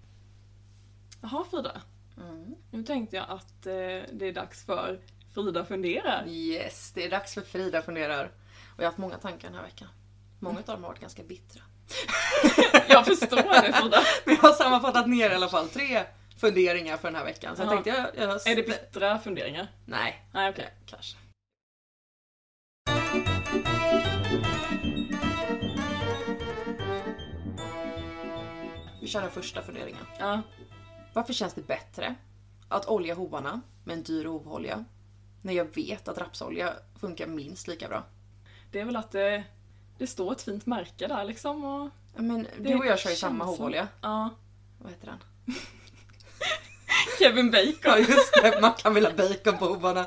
Jaha 1.20 1.44
Frida, 1.50 1.80
Mm. 2.16 2.54
nu 2.70 2.82
tänkte 2.82 3.16
jag 3.16 3.24
att 3.30 3.66
eh, 3.66 3.72
det 4.12 4.22
är 4.26 4.32
dags 4.32 4.64
för 4.64 5.00
Frida 5.34 5.64
funderar. 5.64 6.24
Yes, 6.28 6.92
det 6.94 7.04
är 7.06 7.10
dags 7.10 7.34
för 7.34 7.40
Frida 7.42 7.82
funderar. 7.82 8.24
Och 8.24 8.76
jag 8.76 8.84
har 8.84 8.90
haft 8.90 8.98
många 8.98 9.16
tankar 9.18 9.48
den 9.48 9.56
här 9.56 9.62
veckan. 9.64 9.88
Många 10.38 10.58
av 10.58 10.64
dem 10.64 10.82
har 10.82 10.90
varit 10.90 11.00
ganska 11.00 11.22
bittra. 11.22 11.62
Jag 12.88 13.06
förstår 13.06 13.36
det 13.62 13.72
Frida. 13.72 14.02
Men 14.24 14.34
jag 14.34 14.42
har 14.42 14.52
sammanfattat 14.52 15.08
ner 15.08 15.30
i 15.30 15.34
alla 15.34 15.48
fall 15.48 15.68
tre 15.68 16.04
funderingar 16.40 16.96
för 16.96 17.08
den 17.08 17.14
här 17.14 17.24
veckan. 17.24 17.56
Så 17.56 17.62
jag 17.62 17.66
Ja. 17.66 17.70
tänkte 17.72 17.90
jag... 17.90 18.28
jag 18.30 18.46
Är 18.48 18.56
det 18.56 18.62
bittra 18.62 19.18
funderingar? 19.18 19.66
Nej, 19.84 20.24
Nej 20.32 20.50
okej. 20.50 20.68
kanske. 20.86 21.16
Vi 29.00 29.06
kör 29.06 29.20
den 29.20 29.30
första 29.30 29.62
funderingen. 29.62 30.04
Ja. 30.18 30.42
Varför 31.12 31.32
känns 31.32 31.54
det 31.54 31.66
bättre 31.66 32.14
att 32.68 32.88
olja 32.88 33.14
hovarna 33.14 33.60
med 33.84 33.96
en 33.96 34.02
dyr 34.02 34.24
hovolja 34.24 34.84
när 35.42 35.52
jag 35.52 35.74
vet 35.74 36.08
att 36.08 36.18
rapsolja 36.18 36.72
funkar 37.00 37.26
minst 37.26 37.68
lika 37.68 37.88
bra? 37.88 38.04
Det 38.72 38.80
är 38.80 38.84
väl 38.84 38.96
att 38.96 39.10
det, 39.10 39.44
det 39.98 40.06
står 40.06 40.32
ett 40.32 40.42
fint 40.42 40.66
märke 40.66 41.06
där 41.06 41.24
liksom 41.24 41.64
och... 41.64 41.90
Ja, 42.16 42.22
Men 42.22 42.46
du 42.58 42.74
och 42.74 42.86
jag 42.86 42.98
kör 42.98 43.10
ju 43.10 43.16
samma 43.16 43.44
hovolja. 43.44 43.88
Ja. 44.00 44.30
Vad 44.78 44.90
heter 44.90 45.06
den? 45.06 45.18
Kevin 47.18 47.50
Bacon. 47.50 47.74
Ja 47.84 47.98
just 47.98 48.32
det, 48.42 48.58
man 48.60 48.72
kan 48.72 48.94
vilja 48.94 49.10
bacon 49.10 49.58
på 49.58 49.64
hovarna. 49.66 50.06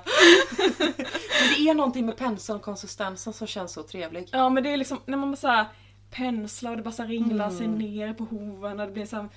Men 1.40 1.50
det 1.58 1.70
är 1.70 1.74
någonting 1.74 2.06
med 2.06 2.18
penseln 2.18 2.56
och 2.56 2.62
konsistensen 2.66 3.34
som 3.34 3.48
känns 3.48 3.74
så 3.74 3.84
trevlig. 3.84 4.30
Ja 4.32 4.50
men 4.50 4.64
det 4.64 4.70
är 4.74 4.78
liksom 4.78 5.00
när 5.06 5.18
man 5.18 5.32
bara 5.32 5.38
såhär 5.38 5.66
penslar 6.12 6.72
och 6.72 6.78
det 6.78 6.84
bara 6.84 6.92
så 6.94 7.04
ringlar 7.04 7.50
sig 7.50 7.66
Mm. 7.66 7.78
ner 7.80 8.14
på 8.14 8.24
hoven 8.24 8.80
och 8.80 8.88
det 8.88 8.94
blir 8.94 9.06
så 9.06 9.16
här 9.16 9.30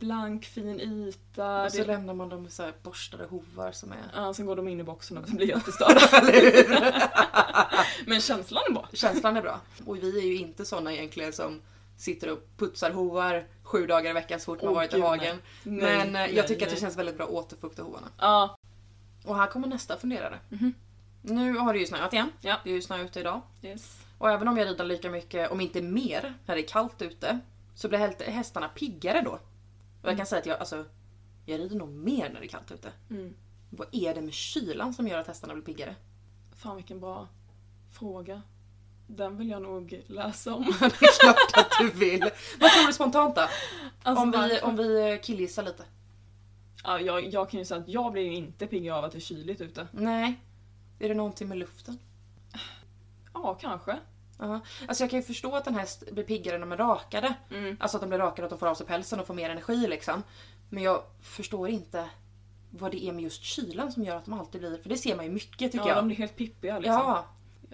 blank 0.00 0.44
fin 0.44 0.80
yta. 0.80 1.64
Och 1.64 1.72
så 1.72 1.78
Det, 1.78 1.84
lämnar 1.86 2.14
man 2.14 2.28
dem 2.28 2.42
med 2.42 2.52
så 2.52 2.62
här 2.62 2.72
borstade 2.82 3.24
hovar 3.24 3.72
som 3.72 3.92
är... 3.92 3.96
ja, 4.14 4.34
sen 4.34 4.46
går 4.46 4.56
de 4.56 4.68
in 4.68 4.80
i 4.80 4.82
boxen 4.82 5.18
och 5.18 5.24
blir 5.24 5.46
jättestörda. 5.48 6.00
Men 8.06 8.20
känslan 8.20 8.62
är 8.68 8.72
bra. 8.72 8.88
Känslan 8.92 9.36
är 9.36 9.42
bra. 9.42 9.60
Och 9.86 9.96
vi 9.96 10.18
är 10.18 10.22
ju 10.24 10.36
inte 10.36 10.64
såna 10.64 10.92
egentligen 10.92 11.32
som 11.32 11.60
sitter 11.96 12.32
och 12.32 12.38
putsar 12.56 12.90
hovar 12.90 13.46
sju 13.62 13.86
dagar 13.86 14.10
i 14.10 14.12
veckan 14.12 14.40
så 14.40 14.44
fort 14.44 14.62
man 14.62 14.68
Åh, 14.68 14.74
varit 14.74 14.94
i 14.94 15.00
hagen. 15.00 15.36
nej. 15.62 15.98
Men 15.98 16.12
Nej, 16.12 16.30
eh, 16.30 16.36
jag 16.36 16.48
tycker 16.48 16.60
nej, 16.60 16.64
att 16.64 16.70
det 16.70 16.74
nej. 16.74 16.80
känns 16.80 16.96
väldigt 16.96 17.16
bra 17.16 17.26
att 17.26 17.32
återfukta 17.32 17.82
hovarna. 17.82 18.08
Ja. 18.18 18.56
Och 19.24 19.36
här 19.36 19.46
kommer 19.46 19.68
nästa 19.68 19.96
funderare. 19.96 20.38
Mhm. 20.48 20.74
Nu 21.22 21.56
har 21.56 21.72
det 21.72 21.78
ju 21.78 21.86
snöat 21.86 22.12
igen. 22.12 22.30
Ja. 22.40 22.56
Det 22.64 22.70
är 22.70 22.74
ju 22.74 22.82
snö 22.82 23.04
ute 23.04 23.20
idag. 23.20 23.40
Yes. 23.62 24.00
Och 24.18 24.30
även 24.30 24.48
om 24.48 24.58
jag 24.58 24.68
rider 24.68 24.84
lika 24.84 25.10
mycket, 25.10 25.50
om 25.50 25.60
inte 25.60 25.82
mer, 25.82 26.34
när 26.46 26.54
det 26.54 26.60
är 26.62 26.66
kallt 26.68 27.02
ute, 27.02 27.40
så 27.74 27.88
blir 27.88 28.30
hästarna 28.30 28.68
piggare 28.68 29.20
då. 29.20 29.38
Och 30.02 30.10
jag 30.10 30.16
kan 30.16 30.26
säga 30.26 30.40
att 30.40 30.46
jag, 30.46 30.58
alltså, 30.58 30.84
jag 31.46 31.60
rider 31.60 31.76
nog 31.76 31.88
mer 31.88 32.30
när 32.30 32.40
det 32.40 32.46
är 32.46 32.48
kallt 32.48 32.72
ute. 32.72 32.92
Mm. 33.10 33.34
Vad 33.70 33.88
är 33.92 34.14
det 34.14 34.20
med 34.20 34.32
kylan 34.32 34.94
som 34.94 35.08
gör 35.08 35.18
att 35.18 35.26
hästarna 35.26 35.54
blir 35.54 35.64
piggare? 35.64 35.94
Fan 36.56 36.76
vilken 36.76 37.00
bra 37.00 37.28
fråga. 37.92 38.42
Den 39.06 39.36
vill 39.36 39.48
jag 39.48 39.62
nog 39.62 40.02
läsa 40.06 40.54
om. 40.54 40.64
det 40.80 40.84
är 40.86 41.20
klart 41.20 41.56
att 41.66 41.72
du 41.78 41.90
vill. 41.90 42.30
Vad 42.60 42.70
tror 42.70 42.86
du 42.86 42.92
spontant 42.92 43.36
då? 43.36 43.48
Alltså, 44.02 44.22
om, 44.22 44.30
vi, 44.30 44.60
om 44.60 44.76
vi 44.76 45.20
killgissar 45.22 45.62
lite. 45.62 45.82
ja, 46.84 47.00
jag, 47.00 47.32
jag 47.32 47.50
kan 47.50 47.58
ju 47.60 47.64
säga 47.66 47.80
att 47.80 47.88
jag 47.88 48.12
blir 48.12 48.22
ju 48.22 48.34
inte 48.34 48.66
pigg 48.66 48.90
av 48.90 49.04
att 49.04 49.12
det 49.12 49.18
är 49.18 49.20
kyligt 49.20 49.60
ute. 49.60 49.86
Nej. 49.92 50.40
Är 50.98 51.08
det 51.08 51.14
någonting 51.14 51.48
med 51.48 51.58
luften? 51.58 51.98
Ja, 53.34 53.54
kanske. 53.60 53.96
Ja. 54.38 54.60
Alltså 54.88 55.02
jag 55.02 55.10
kan 55.10 55.18
ju 55.18 55.22
förstå 55.24 55.56
att 55.56 55.66
en 55.66 55.74
häst 55.74 56.10
blir 56.12 56.24
piggare 56.24 56.58
när 56.58 56.66
de 56.66 56.72
är 56.72 56.76
rakade. 56.76 57.34
Mm. 57.50 57.76
Alltså 57.80 57.96
att 57.96 58.00
de 58.00 58.08
blir 58.08 58.18
rakade, 58.18 58.44
att 58.46 58.50
de 58.50 58.58
får 58.58 58.66
av 58.66 58.74
sig 58.74 58.86
pälsen 58.86 59.20
och 59.20 59.26
får 59.26 59.34
mer 59.34 59.50
energi 59.50 59.86
liksom. 59.86 60.22
Men 60.68 60.82
jag 60.82 61.02
förstår 61.22 61.68
inte 61.68 62.08
vad 62.70 62.90
det 62.90 63.04
är 63.04 63.12
med 63.12 63.22
just 63.22 63.42
kylan 63.42 63.92
som 63.92 64.04
gör 64.04 64.16
att 64.16 64.24
de 64.24 64.34
alltid 64.40 64.60
blir... 64.60 64.78
För 64.78 64.88
det 64.88 64.96
ser 64.96 65.16
man 65.16 65.24
ju 65.24 65.30
mycket 65.30 65.72
tycker 65.72 65.78
Ja, 65.78 65.88
jag. 65.88 65.96
de 65.96 66.06
blir 66.06 66.16
helt 66.16 66.36
pippiga 66.36 66.78
liksom. 66.78 66.94
Ja, 66.94 67.24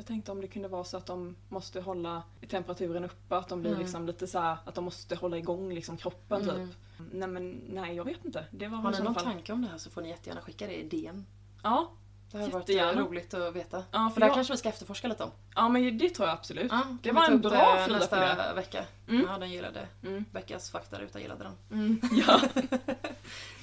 Jag 0.01 0.07
tänkte 0.07 0.33
om 0.33 0.41
det 0.41 0.47
kunde 0.49 0.69
vara 0.69 0.85
så 0.85 0.97
att 0.97 1.07
de 1.07 1.37
måste 1.49 1.81
hålla 1.81 2.23
temperaturen 2.49 3.05
uppe, 3.05 3.37
att 3.37 3.49
de 3.49 3.61
blir 3.61 3.71
Mm. 3.71 3.83
liksom 3.83 4.07
lite 4.07 4.27
så 4.27 4.39
här, 4.39 4.57
att 4.65 4.75
de 4.75 4.85
måste 4.85 5.15
hålla 5.17 5.39
igång 5.39 5.73
liksom 5.75 5.97
kroppen 5.97 6.43
Mm. 6.51 6.69
typ. 6.69 6.77
Nej 7.13 7.29
men 7.29 7.51
nej, 7.69 7.95
jag 7.97 8.05
vet 8.05 8.25
inte. 8.25 8.45
Det 8.51 8.69
var 8.69 8.79
har 8.79 8.91
ni 8.93 8.99
någon 9.01 9.15
fall... 9.15 9.25
tanke 9.25 9.53
om 9.53 9.63
det 9.63 9.69
här 9.69 9.79
så 9.79 9.91
får 9.91 10.03
ni 10.03 10.09
jättegärna 10.09 10.41
skicka 10.41 10.67
det 10.67 10.75
i 10.75 10.89
DM. 10.89 11.25
Ja, 11.63 11.91
Det 12.33 12.39
hade 12.39 12.51
varit 12.53 12.71
eh, 12.71 12.87
roligt 12.87 13.35
att 13.35 13.55
veta. 13.57 13.85
ja, 13.91 14.11
För 14.15 14.21
det 14.21 14.27
jag... 14.27 14.35
kanske 14.35 14.53
vi 14.53 14.57
ska 14.57 14.69
efterforska 14.69 15.09
lite 15.09 15.25
om. 15.25 15.31
ja 15.55 15.69
men 15.69 15.99
det 15.99 16.11
tror 16.11 16.29
jag 16.29 16.35
absolut. 16.39 16.73
Ja, 16.73 16.83
det 17.03 17.13
var 17.13 17.25
en 17.31 17.41
bra 17.41 17.77
Frida 17.85 17.99
nästa 17.99 18.55
vecka. 18.55 18.85
Mm. 19.09 19.27
Ja, 19.31 19.39
den 19.39 19.51
gillade. 19.51 19.87
Mm. 20.03 20.25
Veckas 20.33 20.71
faktaruta 20.71 21.21
gillade 21.21 21.45
den. 21.45 21.79
Mm. 21.81 22.01
Ja. 22.27 22.41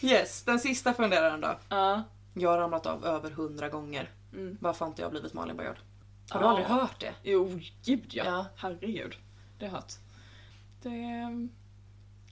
Yes, 0.01 0.43
den 0.43 0.59
sista 0.59 0.93
funderaren 0.93 1.41
då. 1.41 1.55
ja. 1.69 2.03
Jag 2.33 2.49
har 2.49 2.57
ramlat 2.57 2.85
av 2.85 3.05
över 3.05 3.29
hundra 3.31 3.69
gånger. 3.69 4.09
Mm. 4.33 4.57
Varför 4.61 4.85
har 4.85 4.89
inte 4.91 5.01
jag 5.01 5.11
blivit 5.11 5.33
Malin 5.33 5.57
Baryard? 5.57 5.77
Har 6.29 6.39
du 6.39 6.45
Ja. 6.45 6.49
aldrig 6.49 6.67
hört 6.67 6.99
det? 6.99 7.13
Jo, 7.23 7.59
gud 7.85 8.05
ja. 8.09 8.23
Ja. 8.25 8.45
Herregud. 8.57 9.15
Det 9.59 9.65
har 9.65 9.71
jag 9.71 9.75
hört. 9.75 9.93
Det... 10.81 10.89
ehm, 10.89 11.49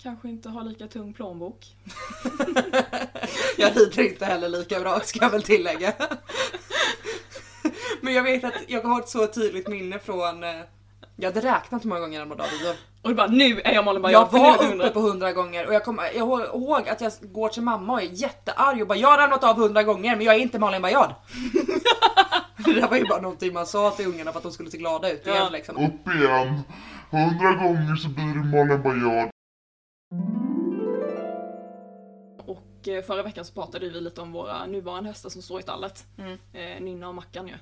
Kanske 0.04 0.30
inte 0.30 0.50
har 0.50 0.64
lika 0.64 0.88
tung 0.88 1.14
plånbok. 1.14 1.66
Jag 3.58 3.78
rider 3.78 4.02
inte 4.12 4.26
heller 4.26 4.50
lika 4.50 4.80
bra 4.80 5.00
ska 5.00 5.20
jag 5.22 5.30
väl 5.30 5.44
tillägga. 5.44 5.94
Men 8.02 8.14
jag 8.14 8.24
vet 8.24 8.44
att 8.44 8.54
jag 8.68 8.82
har 8.84 9.00
ett 9.00 9.10
så 9.10 9.28
tydligt 9.28 9.68
minne 9.68 10.00
från... 10.00 10.44
eh, 10.44 10.50
Jag 11.16 11.34
hade 11.34 11.48
räknat 11.48 11.84
hur 11.84 11.90
många 11.90 12.02
gånger 12.02 12.20
ramlade 12.20 12.44
av 12.44 12.50
videor. 12.50 12.76
Och 13.02 13.10
du 13.10 13.16
bara 13.16 13.28
nu 13.28 13.62
är 13.62 13.74
jag 13.74 13.86
Malin 13.86 14.02
Baryard 14.02 14.28
Jag 14.32 14.40
var 14.40 14.76
uppe 14.76 14.90
på 14.90 15.00
hundra 15.00 15.32
gånger 15.34 15.68
och 15.68 15.74
jag 15.74 15.86
kommer 15.86 16.04
jag 16.04 16.16
ihåg- 16.16 16.90
att 16.90 17.02
jag 17.02 17.12
går 17.22 17.50
till 17.50 17.64
mamma 17.64 17.94
och 17.94 18.02
är 18.02 18.06
jättearg 18.06 18.82
och 18.82 18.88
bara 18.88 18.98
jag 18.98 19.08
har 19.10 19.18
ramlat 19.18 19.44
av 19.44 19.56
hundra 19.56 19.84
gånger 19.84 20.16
men 20.16 20.26
jag 20.26 20.36
är 20.36 20.40
inte 20.40 20.60
Malin 20.60 20.82
Baryard. 20.82 21.10
Det 22.66 22.74
där 22.74 22.88
var 22.88 22.98
ju 22.98 23.06
bara 23.06 23.22
någonting 23.22 23.54
man 23.54 23.66
sa 23.66 23.92
till 23.92 24.08
ungarna 24.08 24.32
för 24.32 24.40
att 24.40 24.44
de 24.44 24.52
skulle 24.52 24.72
se 24.72 24.78
glada 24.78 25.12
ut 25.12 25.28
igen. 25.28 25.38
Ja. 25.38 25.50
Liksom. 25.50 25.78
Upp 25.78 26.08
igen! 26.16 26.62
Hundra 27.12 27.52
gånger 27.56 27.96
så 27.96 28.10
blir 28.10 28.26
det 28.26 28.44
Malin 28.44 28.82
Baryard. 28.82 29.30
Och 32.38 32.88
eh, 32.88 33.04
förra 33.04 33.24
veckan 33.24 33.46
så 33.46 33.54
pratade 33.54 33.90
vi 33.90 34.02
lite 34.02 34.22
om 34.22 34.32
våra 34.32 34.66
nuvarande 34.66 35.10
hästar 35.10 35.30
som 35.30 35.42
står 35.42 35.60
i 35.60 35.64
stallet. 35.64 36.06
Mm. 36.18 36.38
Eh, 36.54 36.82
Nynna 36.82 37.08
och 37.08 37.16
Mackan 37.16 37.48
ju. 37.48 37.56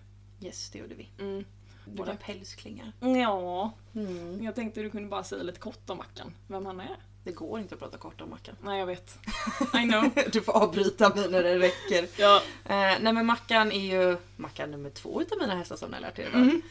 Yes, 0.47 0.69
det 0.69 0.79
gjorde 0.79 0.95
vi. 0.95 1.09
Mm. 1.19 1.45
Våra 1.85 2.15
pälsklingar. 2.15 2.91
Ja. 2.99 3.73
Mm. 3.95 4.43
Jag 4.43 4.55
tänkte 4.55 4.81
du 4.81 4.89
kunde 4.89 5.09
bara 5.09 5.23
säga 5.23 5.43
lite 5.43 5.59
kort 5.59 5.89
om 5.89 5.97
Mackan, 5.97 6.33
vem 6.47 6.65
han 6.65 6.79
är. 6.79 6.97
Det 7.23 7.31
går 7.31 7.59
inte 7.59 7.75
att 7.75 7.81
prata 7.81 7.97
kort 7.97 8.21
om 8.21 8.29
Mackan. 8.29 8.55
Nej, 8.61 8.79
jag 8.79 8.85
vet. 8.85 9.19
I 9.73 9.89
know. 9.89 10.11
Du 10.31 10.41
får 10.41 10.53
avbryta 10.53 11.15
mig 11.15 11.31
när 11.31 11.43
det 11.43 11.59
räcker. 11.59 12.07
Ja. 12.17 12.41
Eh, 12.65 12.99
nej 13.01 13.13
men 13.13 13.25
Mackan 13.25 13.71
är 13.71 13.91
ju 13.91 14.17
Mackan 14.35 14.71
nummer 14.71 14.89
två 14.89 15.21
utav 15.21 15.37
mina 15.39 15.55
hästar 15.55 15.75
som 15.75 15.89
ni 15.89 15.95
har 15.95 16.01
lärt 16.01 16.19
er 16.19 16.27
idag. 16.27 16.41
Mm. 16.41 16.61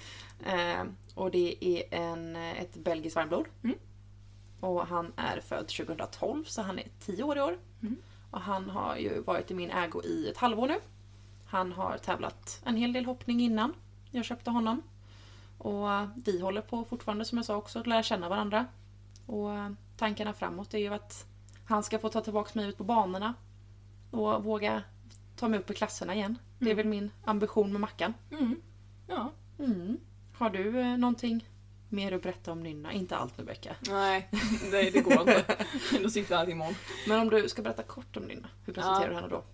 Eh, 0.44 0.86
och 1.14 1.30
det 1.30 1.64
är 1.64 1.94
en, 1.94 2.36
ett 2.36 2.74
belgiskt 2.74 3.16
varmblod. 3.16 3.46
Mm. 3.62 3.76
Och 4.60 4.86
han 4.86 5.12
är 5.16 5.40
född 5.40 5.68
2012 5.68 6.44
så 6.44 6.62
han 6.62 6.78
är 6.78 6.86
10 7.00 7.22
år 7.22 7.38
i 7.38 7.40
år. 7.40 7.58
Mm. 7.82 7.96
Och 8.30 8.40
han 8.40 8.70
har 8.70 8.96
ju 8.96 9.20
varit 9.20 9.50
i 9.50 9.54
min 9.54 9.70
ägo 9.70 10.02
i 10.04 10.28
ett 10.28 10.36
halvår 10.36 10.68
nu. 10.68 10.78
Han 11.46 11.72
har 11.72 11.98
tävlat 11.98 12.60
en 12.64 12.76
hel 12.76 12.92
del 12.92 13.04
hoppning 13.04 13.40
innan 13.40 13.74
jag 14.10 14.24
köpte 14.24 14.50
honom. 14.50 14.82
Och 15.58 15.92
eh, 15.92 16.08
vi 16.24 16.40
håller 16.40 16.60
på 16.60 16.84
fortfarande 16.84 17.24
som 17.24 17.38
jag 17.38 17.44
sa 17.44 17.56
också 17.56 17.78
att 17.78 17.86
lära 17.86 18.02
känna 18.02 18.28
varandra. 18.28 18.66
Och 19.26 19.52
eh, 19.54 19.70
tankarna 19.96 20.32
framåt 20.32 20.74
är 20.74 20.78
ju 20.78 20.94
att 20.94 21.26
han 21.64 21.82
ska 21.82 21.98
få 21.98 22.08
ta 22.08 22.20
tillbaka 22.20 22.50
mig 22.54 22.68
ut 22.68 22.78
på 22.78 22.84
banorna. 22.84 23.34
Och 24.10 24.44
våga 24.44 24.82
ta 25.36 25.48
mig 25.48 25.60
upp 25.60 25.70
i 25.70 25.74
klasserna 25.74 26.14
igen. 26.14 26.38
Det 26.58 26.70
är 26.70 26.74
väl 26.74 26.86
min 26.86 27.10
ambition 27.24 27.72
med 27.72 27.80
Mackan. 27.80 28.14
Mm. 28.30 28.62
Ja. 29.06 29.32
Mm. 29.58 29.98
Har 30.34 30.50
du 30.50 30.80
eh, 30.80 30.96
någonting 30.96 31.48
mer 31.88 32.12
att 32.12 32.22
berätta 32.22 32.52
om 32.52 32.62
Nynna? 32.62 32.92
Inte 32.92 33.16
allt 33.16 33.38
nu 33.38 33.44
Becka. 33.44 33.76
Nej, 33.88 34.28
det, 34.70 34.90
det 34.90 35.00
går 35.00 35.20
inte. 35.20 35.44
Då 36.02 36.10
sitter 36.10 36.44
till 36.44 36.52
imorgon. 36.52 36.74
Men 37.08 37.20
om 37.20 37.28
du 37.30 37.48
ska 37.48 37.62
berätta 37.62 37.82
kort 37.82 38.16
om 38.16 38.22
Nynna, 38.22 38.48
hur 38.64 38.72
presenterar 38.72 39.02
Ja. 39.04 39.08
du 39.08 39.14
henne 39.14 39.28
då? 39.28 39.44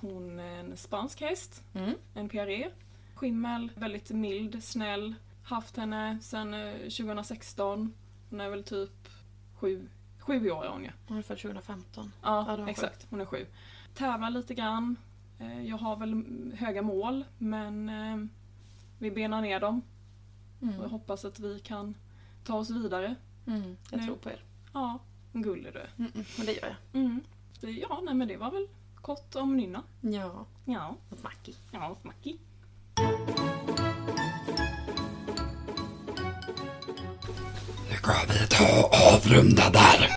Hon 0.00 0.38
är 0.38 0.58
en 0.58 0.76
spansk 0.76 1.20
häst. 1.20 1.62
Mm. 1.74 1.94
En 2.14 2.28
PRE. 2.28 2.70
Skimmel, 3.14 3.70
väldigt 3.74 4.10
mild, 4.10 4.64
snäll. 4.64 5.14
Haft 5.42 5.76
henne 5.76 6.18
sedan 6.22 6.54
eh, 6.54 6.72
2016. 6.74 7.92
Hon 8.30 8.40
är 8.40 8.48
väl 8.50 8.64
typ 8.64 9.08
sju, 9.54 9.88
sju 10.18 10.50
år 10.50 10.64
är 10.64 10.68
hon 10.68 10.84
ju. 10.84 10.90
Hon 11.08 11.18
är 11.18 11.22
född 11.22 11.38
2015. 11.38 12.12
Ja, 12.22 12.56
Ja, 12.58 12.68
exakt. 12.68 13.06
Hon 13.10 13.20
är 13.20 13.24
sju. 13.24 13.46
Tävlar 13.94 14.30
lite 14.30 14.54
grann. 14.54 14.96
Eh, 15.38 15.62
Jag 15.68 15.76
har 15.78 15.96
väl 15.96 16.22
höga 16.58 16.82
mål, 16.82 17.24
men 17.38 17.88
eh, 17.88 18.26
vi 18.98 19.10
benar 19.10 19.42
ner 19.42 19.60
dem. 19.60 19.82
Och 20.60 20.66
jag 20.66 20.74
Mm. 20.74 20.90
hoppas 20.90 21.24
att 21.24 21.40
vi 21.40 21.58
kan 21.60 21.94
ta 22.44 22.54
oss 22.58 22.70
vidare. 22.70 23.14
Mm. 23.46 23.76
Jag 23.90 24.00
Nu. 24.00 24.06
tror 24.06 24.16
på 24.16 24.30
er. 24.30 24.42
Ja, 24.72 24.98
gullig 25.32 25.72
du 25.72 25.78
är. 25.78 25.90
Mm, 25.98 26.12
mm. 26.14 26.26
Men 26.36 26.46
det 26.46 26.52
gör 26.52 26.66
jag. 26.92 27.00
Mm. 27.02 27.20
Ja, 27.60 28.00
nej 28.04 28.14
men 28.14 28.28
det 28.28 28.36
var 28.36 28.50
väl 28.50 28.68
kort 28.94 29.34
om 29.34 29.56
Nynna. 29.56 29.82
Ja, 30.00 30.46
Ja, 30.64 30.96
och 31.10 31.24
Mackie. 31.24 31.54
ja. 31.70 31.96
Nu 32.02 32.32
ska 38.04 38.14
vi 38.32 38.46
ta 38.48 38.82
och 38.82 39.14
avrunda 39.14 39.70
där. 39.70 40.10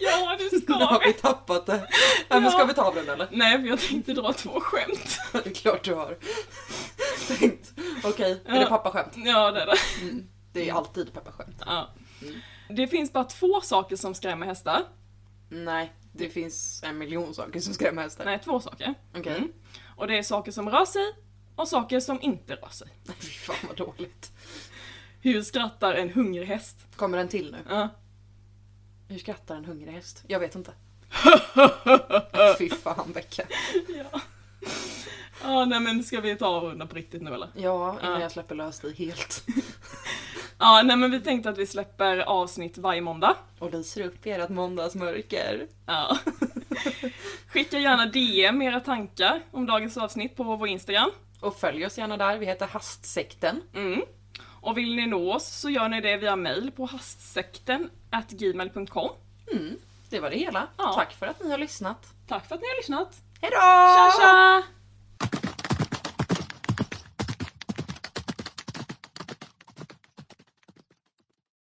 Ja, 0.00 0.36
det 0.38 0.48
Nu 0.52 0.60
ska 0.60 0.74
har 0.74 1.00
vi 1.00 1.06
vi! 1.06 1.12
tappat 1.12 1.66
det. 1.66 1.88
Nej, 2.30 2.40
men 2.40 2.50
ska 2.50 2.64
vi 2.64 2.74
ta 2.74 2.82
av 2.82 2.94
den 2.94 3.08
eller? 3.08 3.28
Nej, 3.30 3.60
för 3.60 3.68
jag 3.68 3.80
tänkte 3.80 4.12
dra 4.12 4.32
två 4.32 4.60
skämt. 4.60 5.18
Det 5.32 5.46
är 5.46 5.54
klart 5.54 5.84
du 5.84 5.94
har. 5.94 6.16
Tänkt. 7.38 7.72
Okej, 8.04 8.42
är 8.46 8.54
Ja. 8.54 8.60
det 8.60 8.66
pappaskämt? 8.66 9.12
Ja, 9.16 9.50
det 9.50 9.60
är 9.62 9.66
det. 9.66 9.76
Det 10.52 10.68
är 10.68 10.74
alltid 10.74 11.12
pappaskämt. 11.12 11.62
Ja. 11.66 11.88
Det 12.68 12.86
finns 12.88 13.12
bara 13.12 13.24
två 13.24 13.60
saker 13.60 13.96
som 13.96 14.14
skrämmer 14.14 14.46
hästar. 14.46 14.82
Nej, 15.48 15.92
det 16.12 16.28
finns 16.28 16.82
en 16.84 16.98
miljon 16.98 17.34
saker 17.34 17.60
som 17.60 17.74
skrämmer 17.74 18.02
hästar. 18.02 18.24
Nej, 18.24 18.40
två 18.44 18.60
saker. 18.60 18.94
Okej. 19.16 19.36
Mm. 19.36 19.52
Och 19.96 20.06
det 20.06 20.18
är 20.18 20.22
saker 20.22 20.52
som 20.52 20.70
rör 20.70 20.84
sig 20.84 21.02
och 21.56 21.68
saker 21.68 22.00
som 22.00 22.18
inte 22.22 22.54
rör 22.54 22.68
sig. 22.70 22.88
Fy 23.20 23.28
fan 23.30 23.56
vad 23.68 23.76
dåligt. 23.76 24.32
Hur 25.26 25.42
skrattar 25.42 25.94
en 25.94 26.10
hungrig 26.10 26.46
häst? 26.46 26.76
Kommer 26.96 27.18
den 27.18 27.28
till 27.28 27.52
nu? 27.52 27.58
Ja. 27.68 27.88
Hur 29.08 29.18
skrattar 29.18 29.56
en 29.56 29.64
hungrig 29.64 29.92
häst? 29.92 30.24
Jag 30.26 30.40
vet 30.40 30.54
inte. 30.54 30.72
Fy 32.58 32.70
fan 32.70 33.12
Becka. 33.14 33.42
ja. 34.12 34.20
Ja, 35.42 35.64
nej 35.64 35.80
men 35.80 36.04
ska 36.04 36.20
vi 36.20 36.36
ta 36.36 36.48
och 36.56 36.62
runda 36.62 36.86
på 36.86 36.94
riktigt 36.96 37.22
nu 37.22 37.34
eller? 37.34 37.48
Ja, 37.56 37.98
innan 38.00 38.12
Ja. 38.14 38.20
jag 38.20 38.32
släpper 38.32 38.54
lös 38.54 38.80
dig 38.80 38.94
helt. 38.94 39.46
Ja, 40.58 40.82
nej 40.84 40.96
men 40.96 41.10
vi 41.10 41.20
tänkte 41.20 41.50
att 41.50 41.58
vi 41.58 41.66
släpper 41.66 42.18
avsnitt 42.18 42.78
varje 42.78 43.00
måndag. 43.00 43.36
Och 43.58 43.72
lyser 43.72 44.04
upp 44.06 44.26
ert 44.26 44.48
måndagsmörker. 44.48 45.66
Ja. 45.86 46.18
Skicka 47.48 47.78
gärna 47.78 48.06
DM 48.06 48.62
era 48.62 48.80
tankar 48.80 49.42
om 49.50 49.66
dagens 49.66 49.96
avsnitt 49.96 50.36
på 50.36 50.42
vår 50.44 50.68
Instagram. 50.68 51.10
Och 51.40 51.56
följ 51.56 51.86
oss 51.86 51.98
gärna 51.98 52.16
där, 52.16 52.38
vi 52.38 52.46
heter 52.46 52.66
Hastsekten. 52.66 53.62
Mm. 53.74 54.02
Och 54.66 54.78
vill 54.78 54.96
ni 54.96 55.06
nå 55.06 55.32
oss 55.34 55.46
så 55.46 55.70
gör 55.70 55.88
ni 55.88 56.00
det 56.00 56.16
via 56.16 56.36
mail 56.36 56.70
på 56.76 56.86
hastsekten 56.86 57.90
gmail.com. 58.28 59.10
Mm, 59.52 59.76
det 60.10 60.20
var 60.20 60.30
det 60.30 60.36
hela. 60.36 60.68
Ja. 60.76 60.92
Tack 60.92 61.12
för 61.12 61.26
att 61.26 61.44
ni 61.44 61.50
har 61.50 61.58
lyssnat. 61.58 62.06
Tack 62.28 62.48
för 62.48 62.54
att 62.54 62.60
ni 62.60 62.66
har 62.66 62.76
lyssnat. 62.76 63.16
Hejdå! 63.40 63.56
Tja 63.56 64.12
tja! 64.20 64.62